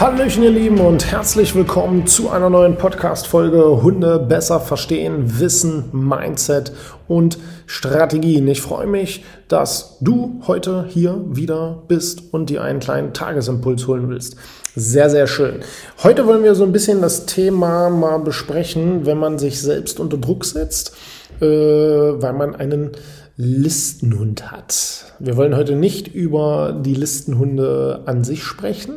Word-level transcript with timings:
Hallöchen 0.00 0.42
ihr 0.42 0.50
Lieben 0.50 0.80
und 0.80 1.12
herzlich 1.12 1.54
willkommen 1.54 2.06
zu 2.06 2.30
einer 2.30 2.48
neuen 2.48 2.78
Podcast-Folge 2.78 3.82
Hunde 3.82 4.18
besser 4.18 4.58
verstehen, 4.58 5.38
Wissen, 5.38 5.90
Mindset 5.92 6.72
und 7.06 7.36
Strategien. 7.66 8.48
Ich 8.48 8.62
freue 8.62 8.86
mich, 8.86 9.26
dass 9.48 9.98
du 10.00 10.40
heute 10.46 10.86
hier 10.88 11.22
wieder 11.26 11.82
bist 11.86 12.32
und 12.32 12.48
dir 12.48 12.62
einen 12.62 12.80
kleinen 12.80 13.12
Tagesimpuls 13.12 13.86
holen 13.88 14.08
willst. 14.08 14.36
Sehr, 14.74 15.10
sehr 15.10 15.26
schön. 15.26 15.56
Heute 16.02 16.26
wollen 16.26 16.44
wir 16.44 16.54
so 16.54 16.64
ein 16.64 16.72
bisschen 16.72 17.02
das 17.02 17.26
Thema 17.26 17.90
mal 17.90 18.20
besprechen, 18.20 19.04
wenn 19.04 19.18
man 19.18 19.38
sich 19.38 19.60
selbst 19.60 20.00
unter 20.00 20.16
Druck 20.16 20.46
setzt, 20.46 20.96
äh, 21.42 21.44
weil 21.44 22.32
man 22.32 22.56
einen 22.56 22.92
Listenhund 23.36 24.50
hat. 24.50 25.12
Wir 25.18 25.36
wollen 25.36 25.54
heute 25.54 25.76
nicht 25.76 26.08
über 26.08 26.74
die 26.80 26.94
Listenhunde 26.94 28.00
an 28.06 28.24
sich 28.24 28.44
sprechen, 28.44 28.94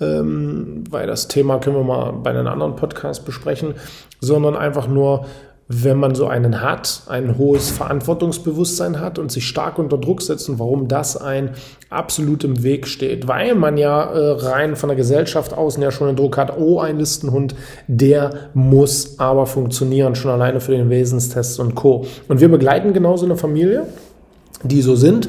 ähm, 0.00 0.84
weil 0.90 1.06
das 1.06 1.28
Thema 1.28 1.58
können 1.58 1.76
wir 1.76 1.84
mal 1.84 2.12
bei 2.12 2.30
einem 2.30 2.46
anderen 2.46 2.76
Podcast 2.76 3.24
besprechen, 3.24 3.74
sondern 4.20 4.56
einfach 4.56 4.88
nur, 4.88 5.26
wenn 5.68 5.98
man 5.98 6.14
so 6.14 6.28
einen 6.28 6.60
hat, 6.60 7.02
ein 7.08 7.38
hohes 7.38 7.70
Verantwortungsbewusstsein 7.70 9.00
hat 9.00 9.18
und 9.18 9.32
sich 9.32 9.48
stark 9.48 9.78
unter 9.78 9.98
Druck 9.98 10.22
setzt 10.22 10.48
und 10.48 10.60
warum 10.60 10.86
das 10.86 11.16
ein 11.16 11.50
absolut 11.90 12.44
im 12.44 12.62
Weg 12.62 12.86
steht, 12.86 13.26
weil 13.26 13.56
man 13.56 13.76
ja 13.76 14.04
äh, 14.04 14.30
rein 14.32 14.76
von 14.76 14.90
der 14.90 14.96
Gesellschaft 14.96 15.54
außen 15.54 15.82
ja 15.82 15.90
schon 15.90 16.06
den 16.06 16.16
Druck 16.16 16.36
hat, 16.36 16.56
oh, 16.56 16.78
ein 16.78 16.98
Listenhund, 16.98 17.56
der 17.88 18.50
muss 18.54 19.18
aber 19.18 19.46
funktionieren, 19.46 20.14
schon 20.14 20.30
alleine 20.30 20.60
für 20.60 20.72
den 20.72 20.88
Wesenstest 20.88 21.58
und 21.58 21.74
Co. 21.74 22.06
Und 22.28 22.40
wir 22.40 22.48
begleiten 22.48 22.92
genauso 22.92 23.24
eine 23.24 23.36
Familie, 23.36 23.88
die 24.62 24.82
so 24.82 24.94
sind, 24.94 25.28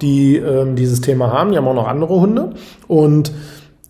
die 0.00 0.36
ähm, 0.36 0.76
dieses 0.76 1.00
Thema 1.00 1.30
haben, 1.30 1.50
die 1.50 1.56
haben 1.56 1.68
auch 1.68 1.74
noch 1.74 1.88
andere 1.88 2.20
Hunde. 2.20 2.52
Und 2.88 3.32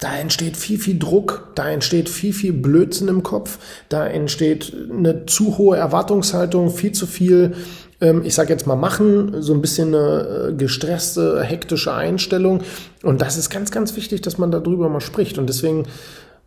da 0.04 0.18
entsteht 0.18 0.58
viel, 0.58 0.78
viel 0.78 0.98
Druck, 0.98 1.48
da 1.54 1.70
entsteht 1.70 2.10
viel, 2.10 2.34
viel 2.34 2.52
Blödsinn 2.52 3.08
im 3.08 3.22
Kopf, 3.22 3.58
da 3.88 4.06
entsteht 4.06 4.76
eine 4.92 5.24
zu 5.24 5.56
hohe 5.56 5.78
Erwartungshaltung, 5.78 6.68
viel 6.68 6.92
zu 6.92 7.06
viel, 7.06 7.54
ähm, 8.02 8.20
ich 8.22 8.34
sage 8.34 8.50
jetzt 8.50 8.66
mal 8.66 8.76
machen, 8.76 9.40
so 9.40 9.54
ein 9.54 9.62
bisschen 9.62 9.94
eine 9.94 10.50
äh, 10.50 10.52
gestresste, 10.52 11.42
hektische 11.42 11.94
Einstellung. 11.94 12.60
Und 13.02 13.22
das 13.22 13.38
ist 13.38 13.48
ganz, 13.48 13.70
ganz 13.70 13.96
wichtig, 13.96 14.20
dass 14.20 14.36
man 14.36 14.50
darüber 14.50 14.90
mal 14.90 15.00
spricht. 15.00 15.38
Und 15.38 15.48
deswegen 15.48 15.84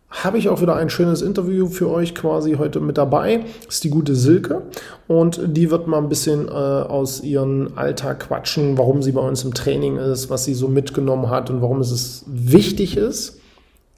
habe 0.08 0.38
ich 0.38 0.48
auch 0.48 0.60
wieder 0.60 0.76
ein 0.76 0.88
schönes 0.88 1.20
Interview 1.20 1.66
für 1.66 1.90
euch 1.90 2.14
quasi 2.14 2.54
heute 2.58 2.78
mit 2.78 2.96
dabei. 2.96 3.40
Das 3.66 3.74
ist 3.74 3.84
die 3.84 3.90
gute 3.90 4.14
Silke 4.14 4.62
und 5.08 5.40
die 5.44 5.72
wird 5.72 5.88
mal 5.88 5.98
ein 5.98 6.08
bisschen 6.08 6.46
äh, 6.46 6.52
aus 6.52 7.24
ihrem 7.24 7.70
Alltag 7.74 8.20
quatschen, 8.20 8.78
warum 8.78 9.02
sie 9.02 9.12
bei 9.12 9.20
uns 9.20 9.42
im 9.42 9.52
Training 9.52 9.96
ist, 9.96 10.30
was 10.30 10.44
sie 10.44 10.54
so 10.54 10.68
mitgenommen 10.68 11.28
hat 11.28 11.50
und 11.50 11.60
warum 11.60 11.80
es 11.80 12.22
wichtig 12.28 12.96
ist, 12.96 13.37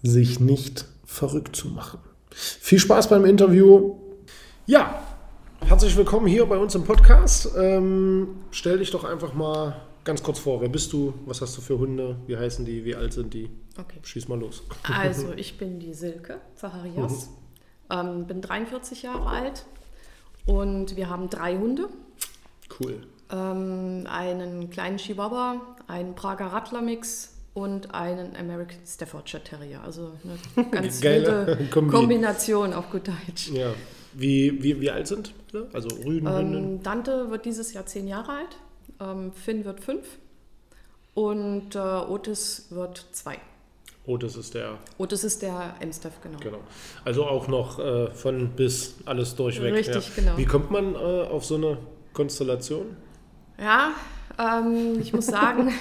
sich 0.02 0.40
nicht 0.40 0.86
verrückt 1.04 1.56
zu 1.56 1.68
machen. 1.68 1.98
Viel 2.30 2.78
Spaß 2.78 3.08
beim 3.08 3.24
Interview. 3.24 3.96
Ja, 4.66 5.02
herzlich 5.60 5.96
willkommen 5.96 6.26
hier 6.26 6.46
bei 6.46 6.56
uns 6.56 6.74
im 6.74 6.84
Podcast. 6.84 7.50
Ähm, 7.56 8.28
stell 8.50 8.78
dich 8.78 8.90
doch 8.90 9.04
einfach 9.04 9.34
mal 9.34 9.76
ganz 10.04 10.22
kurz 10.22 10.38
vor. 10.38 10.60
Wer 10.62 10.68
bist 10.68 10.92
du? 10.92 11.12
Was 11.26 11.42
hast 11.42 11.56
du 11.56 11.60
für 11.60 11.78
Hunde? 11.78 12.16
Wie 12.26 12.36
heißen 12.36 12.64
die? 12.64 12.84
Wie 12.84 12.94
alt 12.94 13.12
sind 13.12 13.34
die? 13.34 13.50
Okay. 13.78 13.98
Schieß 14.02 14.28
mal 14.28 14.38
los. 14.38 14.62
Also, 14.84 15.32
ich 15.36 15.58
bin 15.58 15.80
die 15.80 15.92
Silke 15.92 16.40
Zacharias, 16.54 17.28
ähm, 17.90 18.26
bin 18.26 18.40
43 18.40 19.02
Jahre 19.02 19.26
alt 19.26 19.66
und 20.46 20.96
wir 20.96 21.10
haben 21.10 21.28
drei 21.28 21.58
Hunde. 21.58 21.88
Cool. 22.80 23.02
Ähm, 23.30 24.06
einen 24.08 24.70
kleinen 24.70 24.96
Chihuahua, 24.96 25.60
einen 25.88 26.14
Prager 26.14 26.46
Rattler-Mix 26.46 27.29
und 27.54 27.94
einen 27.94 28.36
American 28.36 28.78
Staffordshire 28.86 29.42
Terrier. 29.42 29.82
Also 29.82 30.12
eine 30.24 30.68
ganz 30.70 31.02
wilde 31.02 31.58
Kombi. 31.70 31.90
Kombination 31.92 32.72
auf 32.72 32.90
gut 32.90 33.08
Deutsch. 33.08 33.50
Ja. 33.52 33.72
Wie, 34.12 34.62
wie, 34.62 34.80
wie 34.80 34.90
alt 34.90 35.06
sind 35.06 35.32
sie? 35.52 35.66
Also 35.72 35.88
Rüdenhündin? 36.04 36.64
Ähm, 36.64 36.82
Dante 36.82 37.30
wird 37.30 37.44
dieses 37.44 37.72
Jahr 37.72 37.86
zehn 37.86 38.08
Jahre 38.08 38.32
alt, 38.32 38.56
ähm, 39.00 39.32
Finn 39.32 39.64
wird 39.64 39.80
fünf 39.80 40.18
und 41.14 41.74
äh, 41.74 41.78
Otis 41.78 42.66
wird 42.70 43.06
zwei. 43.12 43.38
das 44.18 44.36
ist 44.36 44.54
der. 44.54 44.78
Otis 44.98 45.22
ist 45.22 45.42
der 45.42 45.74
M-Staff, 45.78 46.20
genau. 46.22 46.38
Genau. 46.40 46.58
Also 47.04 47.24
auch 47.24 47.46
noch 47.46 47.78
äh, 47.78 48.10
von 48.10 48.50
bis 48.50 48.96
alles 49.04 49.36
durchweg. 49.36 49.74
Richtig, 49.74 50.08
ja. 50.08 50.12
genau. 50.16 50.36
Wie 50.36 50.44
kommt 50.44 50.72
man 50.72 50.94
äh, 50.94 50.98
auf 50.98 51.44
so 51.44 51.54
eine 51.54 51.78
Konstellation? 52.12 52.96
Ja, 53.58 53.92
ähm, 54.38 54.98
ich 55.00 55.12
muss 55.12 55.26
sagen, 55.26 55.72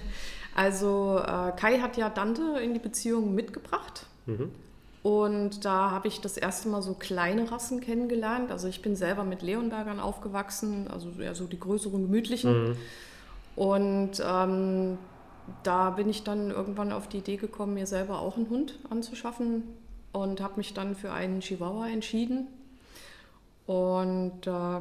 also 0.56 1.18
äh, 1.18 1.52
Kai 1.52 1.80
hat 1.80 1.98
ja 1.98 2.08
Dante 2.08 2.58
in 2.62 2.72
die 2.72 2.80
Beziehung 2.80 3.34
mitgebracht. 3.34 4.06
Mhm. 4.24 4.50
Und 5.02 5.66
da 5.66 5.90
habe 5.90 6.08
ich 6.08 6.22
das 6.22 6.38
erste 6.38 6.70
Mal 6.70 6.80
so 6.80 6.94
kleine 6.94 7.52
Rassen 7.52 7.80
kennengelernt. 7.80 8.50
Also 8.50 8.66
ich 8.66 8.80
bin 8.80 8.96
selber 8.96 9.22
mit 9.22 9.42
Leonbergern 9.42 10.00
aufgewachsen, 10.00 10.88
also 10.90 11.10
eher 11.20 11.34
so 11.34 11.44
die 11.44 11.60
größeren, 11.60 12.02
gemütlichen. 12.02 12.70
Mhm. 12.70 12.76
Und 13.54 14.22
ähm, 14.26 14.98
da 15.62 15.90
bin 15.90 16.08
ich 16.08 16.24
dann 16.24 16.50
irgendwann 16.50 16.90
auf 16.90 17.06
die 17.06 17.18
Idee 17.18 17.36
gekommen, 17.36 17.74
mir 17.74 17.86
selber 17.86 18.20
auch 18.20 18.38
einen 18.38 18.48
Hund 18.48 18.78
anzuschaffen 18.88 19.62
und 20.12 20.40
habe 20.40 20.54
mich 20.56 20.72
dann 20.72 20.96
für 20.96 21.12
einen 21.12 21.40
Chihuahua 21.40 21.88
entschieden. 21.88 22.46
Und 23.66 24.46
äh, 24.46 24.80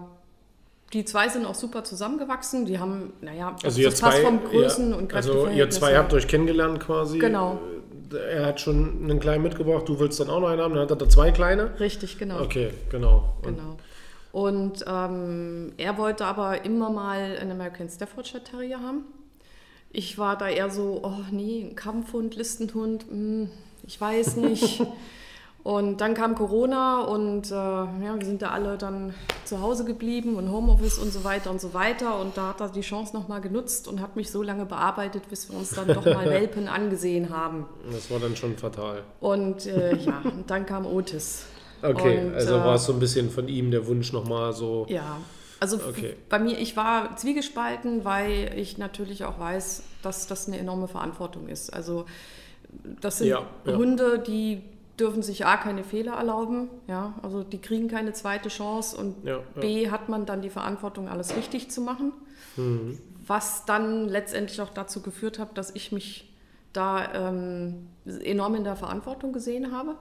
die 0.93 1.05
zwei 1.05 1.29
sind 1.29 1.45
auch 1.45 1.55
super 1.55 1.83
zusammengewachsen. 1.83 2.65
Die 2.65 2.79
haben, 2.79 3.13
naja, 3.21 3.55
Also 3.63 3.81
das 3.81 3.99
passt 3.99 4.19
vom 4.19 4.43
Größen 4.43 4.91
ja, 4.91 4.97
und 4.97 5.13
also 5.13 5.47
ihr 5.47 5.69
zwei 5.69 5.97
habt 5.97 6.13
euch 6.13 6.27
kennengelernt 6.27 6.79
quasi. 6.79 7.19
Genau. 7.19 7.59
Er 8.29 8.45
hat 8.45 8.61
schon 8.61 9.03
einen 9.03 9.19
kleinen 9.19 9.43
mitgebracht, 9.43 9.89
du 9.89 9.99
willst 9.99 10.19
dann 10.19 10.29
auch 10.29 10.39
noch 10.39 10.47
einen 10.47 10.61
haben, 10.61 10.75
dann 10.75 10.89
hat 10.89 11.01
er 11.01 11.09
zwei 11.09 11.31
kleine. 11.31 11.77
Richtig, 11.79 12.17
genau. 12.17 12.41
Okay, 12.41 12.69
genau. 12.89 13.33
Und 13.41 13.57
Genau. 13.57 13.77
Und 14.31 14.83
ähm, 14.85 15.71
er 15.77 15.97
wollte 15.97 16.25
aber 16.25 16.65
immer 16.65 16.89
mal 16.89 17.37
einen 17.39 17.51
American 17.51 17.89
Staffordshire 17.89 18.43
Terrier 18.43 18.81
haben. 18.81 19.05
Ich 19.93 20.17
war 20.17 20.37
da 20.37 20.49
eher 20.49 20.69
so, 20.69 20.99
oh 21.03 21.23
nee, 21.31 21.65
ein 21.69 21.75
Kampfhund, 21.77 22.35
Listenhund, 22.35 23.05
hm, 23.09 23.49
ich 23.87 23.99
weiß 23.99 24.35
nicht. 24.35 24.81
und 25.65 25.99
dann 25.99 26.13
kam 26.13 26.35
Corona 26.35 27.01
und 27.05 27.49
äh, 27.49 27.55
ja, 27.55 28.15
wir 28.19 28.23
sind 28.23 28.43
da 28.43 28.51
alle 28.51 28.77
dann 28.77 29.15
zu 29.45 29.61
Hause 29.61 29.83
geblieben 29.83 30.35
und 30.35 30.51
Homeoffice 30.51 30.99
und 30.99 31.11
so 31.11 31.23
weiter 31.23 31.49
und 31.49 31.59
so 31.59 31.73
weiter. 31.73 32.19
Und 32.19 32.37
da 32.37 32.49
hat 32.49 32.61
er 32.61 32.69
die 32.69 32.81
Chance 32.81 33.15
nochmal 33.15 33.41
genutzt 33.41 33.87
und 33.87 33.99
hat 33.99 34.15
mich 34.15 34.29
so 34.29 34.43
lange 34.43 34.67
bearbeitet, 34.67 35.27
bis 35.27 35.49
wir 35.49 35.57
uns 35.57 35.71
dann 35.71 35.87
doch 35.87 36.05
mal 36.05 36.25
Welpen 36.29 36.67
angesehen 36.67 37.31
haben. 37.31 37.65
das 37.91 38.11
war 38.11 38.19
dann 38.19 38.35
schon 38.35 38.55
fatal. 38.57 39.01
Und 39.19 39.65
äh, 39.65 39.95
ja, 39.95 40.21
und 40.23 40.51
dann 40.51 40.67
kam 40.67 40.85
Otis. 40.85 41.47
Okay, 41.81 42.27
Und, 42.27 42.35
also 42.35 42.57
äh, 42.57 42.59
war 42.59 42.75
es 42.75 42.85
so 42.85 42.93
ein 42.93 42.99
bisschen 42.99 43.31
von 43.31 43.47
ihm 43.47 43.71
der 43.71 43.87
Wunsch 43.87 44.13
nochmal 44.13 44.53
so. 44.53 44.85
Ja, 44.87 45.17
also 45.59 45.77
Okay. 45.77 46.15
bei 46.29 46.37
mir, 46.37 46.59
ich 46.59 46.77
war 46.77 47.15
zwiegespalten, 47.17 48.05
weil 48.05 48.53
ich 48.55 48.77
natürlich 48.77 49.25
auch 49.25 49.39
weiß, 49.39 49.81
dass 50.03 50.27
das 50.27 50.47
eine 50.47 50.59
enorme 50.59 50.87
Verantwortung 50.87 51.47
ist. 51.47 51.73
Also 51.73 52.05
das 53.01 53.17
sind 53.17 53.29
Ja, 53.29 53.47
ja. 53.65 53.75
Hunde, 53.75 54.19
die 54.19 54.61
dürfen 54.99 55.21
sich 55.23 55.45
A, 55.45 55.57
keine 55.57 55.83
Fehler 55.83 56.13
erlauben, 56.13 56.69
ja, 56.87 57.13
also 57.21 57.43
die 57.43 57.59
kriegen 57.59 57.87
keine 57.87 58.13
zweite 58.13 58.49
Chance 58.49 58.95
und 58.97 59.23
Ja, 59.25 59.37
ja. 59.37 59.41
B, 59.61 59.89
hat 59.91 60.09
man 60.09 60.25
dann 60.25 60.41
die 60.41 60.49
Verantwortung, 60.49 61.09
alles 61.09 61.35
richtig 61.35 61.69
zu 61.71 61.81
machen, 61.81 62.11
Mhm. 62.57 62.97
was 63.25 63.65
dann 63.65 64.07
letztendlich 64.07 64.61
auch 64.61 64.69
dazu 64.69 65.01
geführt 65.01 65.39
hat, 65.39 65.57
dass 65.57 65.73
ich 65.75 65.91
mich 65.91 66.33
da 66.73 67.13
ähm, 67.29 67.87
enorm 68.05 68.55
in 68.55 68.63
der 68.63 68.75
Verantwortung 68.75 69.33
gesehen 69.33 69.71
habe. 69.71 69.95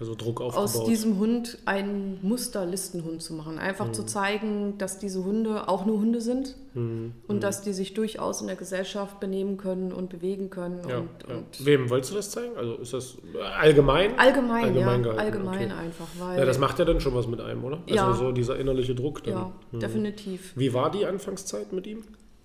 Also 0.00 0.16
Druck 0.16 0.40
aufgebaut. 0.40 0.64
aus 0.64 0.84
diesem 0.86 1.18
Hund 1.18 1.56
einen 1.66 2.18
Musterlistenhund 2.22 3.22
zu 3.22 3.32
machen. 3.32 3.60
Einfach 3.60 3.86
Mhm. 3.86 3.94
zu 3.94 4.02
zeigen, 4.04 4.76
dass 4.76 4.98
diese 4.98 5.24
Hunde 5.24 5.68
auch 5.68 5.86
nur 5.86 5.98
Hunde 6.00 6.20
sind 6.20 6.56
Mhm. 6.74 7.12
und 7.28 7.44
dass 7.44 7.62
die 7.62 7.72
sich 7.72 7.94
durchaus 7.94 8.40
in 8.40 8.48
der 8.48 8.56
Gesellschaft 8.56 9.20
benehmen 9.20 9.56
können 9.56 9.92
und 9.92 10.10
bewegen 10.10 10.50
können. 10.50 10.80
Ja, 10.88 10.98
und, 10.98 11.08
ja. 11.28 11.34
und 11.36 11.64
Wem 11.64 11.90
wolltest 11.90 12.10
du 12.10 12.16
das 12.16 12.30
zeigen? 12.32 12.56
Also 12.56 12.74
ist 12.74 12.92
das 12.92 13.16
äh, 13.34 13.40
allgemein? 13.40 14.18
allgemein, 14.18 14.64
Allgemein 14.64 15.04
ja, 15.04 15.12
gehalten, 15.12 15.20
allgemein 15.20 15.70
okay. 15.72 15.80
einfach. 15.86 16.06
Weil, 16.18 16.38
Ja, 16.40 16.44
das 16.44 16.58
macht 16.58 16.78
ja 16.80 16.84
dann 16.84 17.00
schon 17.00 17.14
was 17.14 17.28
mit 17.28 17.40
einem, 17.40 17.62
oder? 17.62 17.78
Ja. 17.86 18.08
Also 18.08 18.24
so 18.26 18.32
dieser 18.32 18.58
innerliche 18.58 18.96
Druck. 18.96 19.22
Dann. 19.22 19.34
ja, 19.34 19.52
definitiv. 19.78 20.54
Wie 20.56 20.74
war 20.74 20.90
die 20.90 21.06
Anfangszeit 21.06 21.72
mit 21.72 21.86
ihm? 21.86 22.02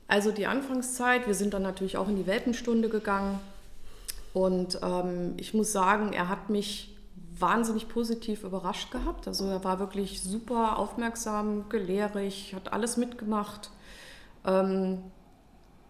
Also 0.07 0.31
die 0.31 0.45
Anfangszeit, 0.45 1.25
wir 1.25 1.33
sind 1.33 1.55
dann 1.55 1.63
natürlich 1.63 1.97
auch 1.97 2.07
in 2.09 2.15
die 2.15 2.27
Welpenstunde 2.27 2.89
gegangen. 2.89 3.39
Und 4.33 4.79
ähm, 4.83 5.33
ich 5.37 5.53
muss 5.55 5.71
sagen, 5.71 6.13
er 6.13 6.29
hat 6.29 6.49
mich 6.51 6.95
wahnsinnig 7.39 7.87
positiv 7.87 8.43
überrascht 8.43 8.91
gehabt. 8.91 9.27
Also 9.27 9.45
er 9.45 9.63
war 9.63 9.79
wirklich 9.79 10.21
super 10.21 10.77
aufmerksam, 10.77 11.69
gelehrig, 11.69 12.53
hat 12.55 12.73
alles 12.73 12.97
mitgemacht. 12.97 13.69
Ähm, 14.45 14.99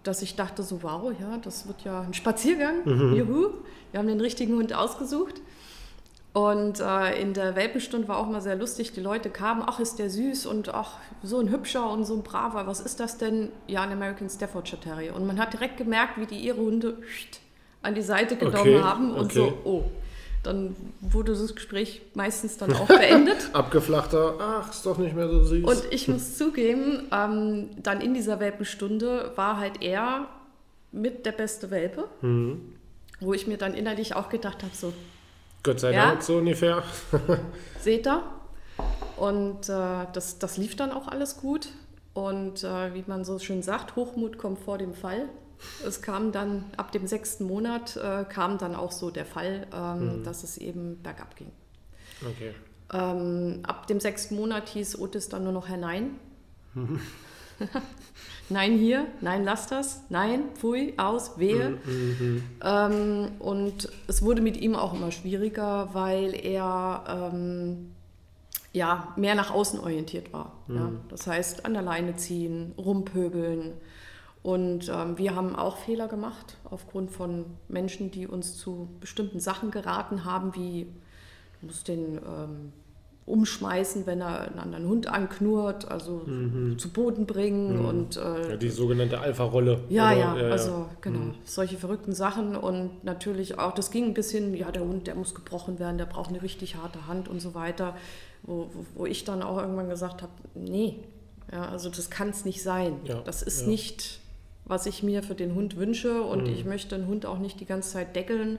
dass 0.03 0.21
ich 0.21 0.35
dachte 0.35 0.63
so, 0.63 0.81
wow, 0.81 1.11
ja, 1.19 1.37
das 1.37 1.67
wird 1.67 1.83
ja 1.83 2.01
ein 2.01 2.13
Spaziergang. 2.13 2.85
Juhu, 3.15 3.49
wir 3.91 3.99
haben 3.99 4.07
den 4.07 4.21
richtigen 4.21 4.55
Hund 4.55 4.73
ausgesucht. 4.73 5.41
Und 6.31 6.79
äh, 6.79 7.19
in 7.19 7.33
der 7.33 7.55
Welpenstunde 7.55 8.07
war 8.07 8.17
auch 8.17 8.27
mal 8.27 8.41
sehr 8.41 8.55
lustig. 8.55 8.93
Die 8.93 9.01
Leute 9.01 9.29
kamen, 9.29 9.63
ach, 9.65 9.79
ist 9.79 9.97
der 9.97 10.09
süß 10.09 10.45
und 10.45 10.73
ach, 10.73 10.97
so 11.23 11.39
ein 11.39 11.49
hübscher 11.49 11.89
und 11.89 12.05
so 12.05 12.13
ein 12.15 12.23
braver. 12.23 12.67
Was 12.67 12.79
ist 12.79 12.99
das 12.99 13.17
denn? 13.17 13.51
Ja, 13.67 13.81
ein 13.81 13.91
American 13.91 14.29
Staffordshire 14.29 14.79
Terrier. 14.79 15.15
Und 15.15 15.25
man 15.25 15.39
hat 15.39 15.53
direkt 15.53 15.77
gemerkt, 15.77 16.17
wie 16.17 16.27
die 16.27 16.37
ihre 16.37 16.57
Hunde 16.57 16.97
an 17.81 17.95
die 17.95 18.01
Seite 18.01 18.35
genommen 18.35 18.59
Okay, 18.59 18.81
haben 18.81 19.11
und 19.11 19.25
okay. 19.25 19.53
so, 19.63 19.69
oh. 19.69 19.83
Dann 20.43 20.75
wurde 21.01 21.33
das 21.33 21.53
Gespräch 21.53 22.01
meistens 22.13 22.55
dann 22.57 22.73
auch 22.73 22.87
beendet. 22.87 23.49
Abgeflachter, 23.53 24.35
ach, 24.39 24.71
ist 24.71 24.85
doch 24.85 24.97
nicht 24.97 25.13
mehr 25.15 25.27
so 25.27 25.43
süß. 25.43 25.65
Und 25.65 25.83
ich 25.91 26.07
muss 26.07 26.37
zugeben, 26.37 27.07
ähm, 27.11 27.69
dann 27.83 27.99
in 27.99 28.13
dieser 28.13 28.39
Welpenstunde 28.39 29.33
war 29.35 29.57
halt 29.57 29.81
er 29.81 30.27
mit 30.91 31.25
der 31.25 31.33
beste 31.33 31.69
Welpe, 31.71 32.05
Mhm. 32.21 32.73
wo 33.19 33.33
ich 33.33 33.47
mir 33.47 33.57
dann 33.57 33.73
innerlich 33.73 34.15
auch 34.15 34.29
gedacht 34.29 34.63
habe, 34.63 34.73
so, 34.73 34.93
Gott 35.61 35.81
sei 35.81 35.91
Ja. 35.93 36.11
Dank, 36.11 36.23
so 36.23 36.37
ungefähr. 36.37 36.83
seht 37.81 38.07
ihr? 38.07 38.23
Und 39.17 39.67
äh, 39.67 40.05
das, 40.13 40.39
das 40.39 40.55
lief 40.57 40.77
dann 40.77 40.91
auch 40.91 41.09
alles 41.09 41.37
gut. 41.37 41.67
Und 42.13 42.63
äh, 42.63 42.93
wie 42.93 43.03
man 43.07 43.25
so 43.25 43.39
schön 43.39 43.61
sagt, 43.61 43.95
Hochmut 43.97 44.37
kommt 44.37 44.59
vor 44.59 44.77
dem 44.77 44.93
Fall. 44.93 45.27
Es 45.85 46.01
kam 46.01 46.31
dann 46.31 46.65
ab 46.77 46.91
dem 46.91 47.07
sechsten 47.07 47.45
Monat 47.45 47.97
äh, 47.97 48.25
kam 48.25 48.57
dann 48.57 48.75
auch 48.75 48.91
so 48.91 49.11
der 49.11 49.25
Fall, 49.25 49.67
ähm, 49.73 50.23
dass 50.23 50.43
es 50.43 50.57
eben 50.57 51.01
bergab 51.01 51.35
ging. 51.35 51.51
Okay. 52.21 52.53
Ähm, 52.91 53.59
ab 53.63 53.87
dem 53.87 53.99
sechsten 53.99 54.35
Monat 54.35 54.69
hieß 54.69 54.99
Otis 54.99 55.29
dann 55.29 55.43
nur 55.43 55.53
noch 55.53 55.67
Herr 55.67 55.77
Nein. 55.77 56.11
nein 58.49 58.77
hier, 58.77 59.05
nein 59.21 59.43
lass 59.43 59.67
das, 59.67 60.03
nein, 60.09 60.43
pfui, 60.55 60.93
aus, 60.97 61.37
wehe. 61.37 61.77
Ähm, 62.63 63.31
und 63.39 63.89
es 64.07 64.21
wurde 64.21 64.41
mit 64.41 64.57
ihm 64.57 64.75
auch 64.75 64.93
immer 64.93 65.11
schwieriger, 65.11 65.89
weil 65.93 66.33
er 66.35 67.31
ähm, 67.33 67.91
ja, 68.71 69.13
mehr 69.17 69.35
nach 69.35 69.51
außen 69.51 69.79
orientiert 69.79 70.31
war. 70.31 70.53
Ja. 70.67 70.91
Das 71.09 71.27
heißt, 71.27 71.65
an 71.65 71.73
der 71.73 71.81
Leine 71.81 72.15
ziehen, 72.15 72.73
rumpöbeln. 72.77 73.73
Und 74.41 74.89
ähm, 74.89 75.17
wir 75.17 75.35
haben 75.35 75.55
auch 75.55 75.77
Fehler 75.77 76.07
gemacht 76.07 76.57
aufgrund 76.63 77.11
von 77.11 77.45
Menschen, 77.67 78.09
die 78.09 78.25
uns 78.25 78.57
zu 78.57 78.87
bestimmten 78.99 79.39
Sachen 79.39 79.69
geraten 79.69 80.23
haben, 80.23 80.55
wie 80.55 80.87
du 81.59 81.67
musst 81.67 81.89
den 81.89 82.17
ähm, 82.17 82.71
umschmeißen, 83.29 84.07
wenn 84.07 84.21
er 84.21 84.41
einen 84.41 84.59
anderen 84.59 84.87
Hund 84.87 85.07
anknurrt, 85.07 85.89
also 85.89 86.23
zu 86.77 86.89
Boden 86.89 87.27
bringen 87.27 87.85
und 87.85 88.17
äh, 88.17 88.49
Ja, 88.51 88.57
die 88.57 88.69
sogenannte 88.69 89.19
Alpha-Rolle. 89.19 89.81
ja, 89.89 90.07
oder? 90.11 90.17
ja, 90.17 90.51
also 90.51 90.87
genau, 91.01 91.35
solche 91.45 91.77
verrückten 91.77 92.13
Sachen 92.13 92.55
und 92.55 93.03
natürlich 93.03 93.59
auch, 93.59 93.73
das 93.75 93.91
ging 93.91 94.05
ein 94.05 94.13
bisschen, 94.15 94.55
ja, 94.55 94.71
der 94.71 94.81
Hund, 94.83 95.05
der 95.05 95.13
muss 95.13 95.35
gebrochen 95.35 95.77
werden, 95.77 95.99
der 95.99 96.05
braucht 96.05 96.29
eine 96.29 96.41
richtig 96.41 96.75
harte 96.75 97.05
Hand 97.05 97.27
und 97.27 97.39
so 97.39 97.53
weiter, 97.53 97.95
wo, 98.41 98.69
wo, 98.73 98.85
wo 98.95 99.05
ich 99.05 99.25
dann 99.25 99.43
auch 99.43 99.59
irgendwann 99.59 99.89
gesagt 99.89 100.23
habe, 100.23 100.31
nee, 100.55 100.95
ja, 101.51 101.69
also 101.69 101.89
das 101.89 102.09
kann 102.09 102.29
es 102.29 102.45
nicht 102.45 102.63
sein. 102.63 102.95
Ja, 103.03 103.21
das 103.21 103.43
ist 103.43 103.61
ja. 103.61 103.67
nicht, 103.67 104.21
was 104.69 104.85
ich 104.85 105.03
mir 105.03 105.21
für 105.23 105.35
den 105.35 105.53
Hund 105.55 105.75
wünsche 105.75 106.21
und 106.21 106.43
Mhm. 106.43 106.53
ich 106.53 106.63
möchte 106.63 106.95
den 106.97 107.07
Hund 107.07 107.25
auch 107.25 107.39
nicht 107.39 107.59
die 107.59 107.65
ganze 107.65 107.91
Zeit 107.91 108.15
deckeln, 108.15 108.57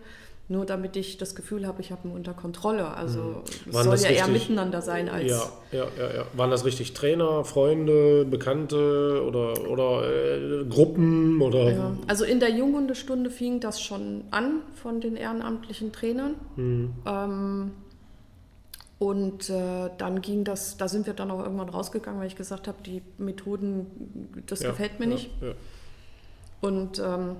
nur 0.48 0.66
damit 0.66 0.96
ich 0.96 1.16
das 1.16 1.36
Gefühl 1.36 1.64
habe, 1.64 1.80
ich 1.80 1.92
habe 1.92 2.08
ihn 2.08 2.12
unter 2.12 2.34
Kontrolle. 2.34 2.88
Also 2.88 3.42
es 3.46 3.66
Mhm. 3.66 3.72
Waren 3.74 3.84
soll 3.84 3.96
ja 3.98 4.10
eher 4.10 4.26
richtig- 4.26 4.48
miteinander 4.48 4.82
sein 4.82 5.08
als... 5.08 5.30
Ja, 5.30 5.42
ja, 5.70 5.84
ja, 5.96 6.14
ja. 6.16 6.24
Waren 6.34 6.50
das 6.50 6.64
richtig 6.64 6.92
Trainer, 6.92 7.44
Freunde, 7.44 8.24
Bekannte 8.24 9.22
oder, 9.24 9.70
oder 9.70 10.10
äh, 10.10 10.64
Gruppen 10.68 11.40
oder 11.40 11.70
Ja, 11.72 11.96
also 12.08 12.24
in 12.24 12.40
der 12.40 12.50
Junghundestunde 12.50 13.30
fing 13.30 13.60
das 13.60 13.80
schon 13.80 14.24
an 14.32 14.62
von 14.74 15.00
den 15.00 15.14
ehrenamtlichen 15.14 15.92
Trainern. 15.92 16.34
Hm. 16.56 16.92
Ähm, 17.06 17.70
und 18.98 19.48
äh, 19.48 19.88
dann 19.96 20.20
ging 20.20 20.42
das, 20.44 20.76
da 20.76 20.88
sind 20.88 21.06
wir 21.06 21.14
dann 21.14 21.30
auch 21.30 21.42
irgendwann 21.42 21.68
rausgegangen, 21.70 22.20
weil 22.20 22.26
ich 22.26 22.36
gesagt 22.36 22.66
habe, 22.68 22.78
die 22.84 23.00
Methoden, 23.18 23.86
das 24.46 24.60
ja, 24.62 24.70
gefällt 24.70 24.98
mir 24.98 25.06
ja, 25.06 25.12
nicht. 25.12 25.30
Ja. 25.40 25.52
Und 26.60 26.98
ähm, 26.98 27.36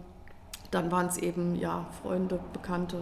dann 0.71 0.91
waren 0.91 1.07
es 1.07 1.19
eben 1.19 1.57
ja 1.57 1.87
Freunde, 2.03 2.41
Bekannte, 2.53 2.97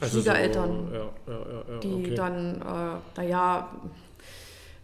Also 0.00 0.18
Schwiegereltern, 0.18 0.88
So, 0.88 0.94
ja, 0.94 1.00
ja, 1.26 1.72
ja, 1.74 1.78
die 1.80 1.94
okay. 1.94 2.14
dann, 2.14 2.62
äh, 2.62 3.20
naja, 3.20 3.68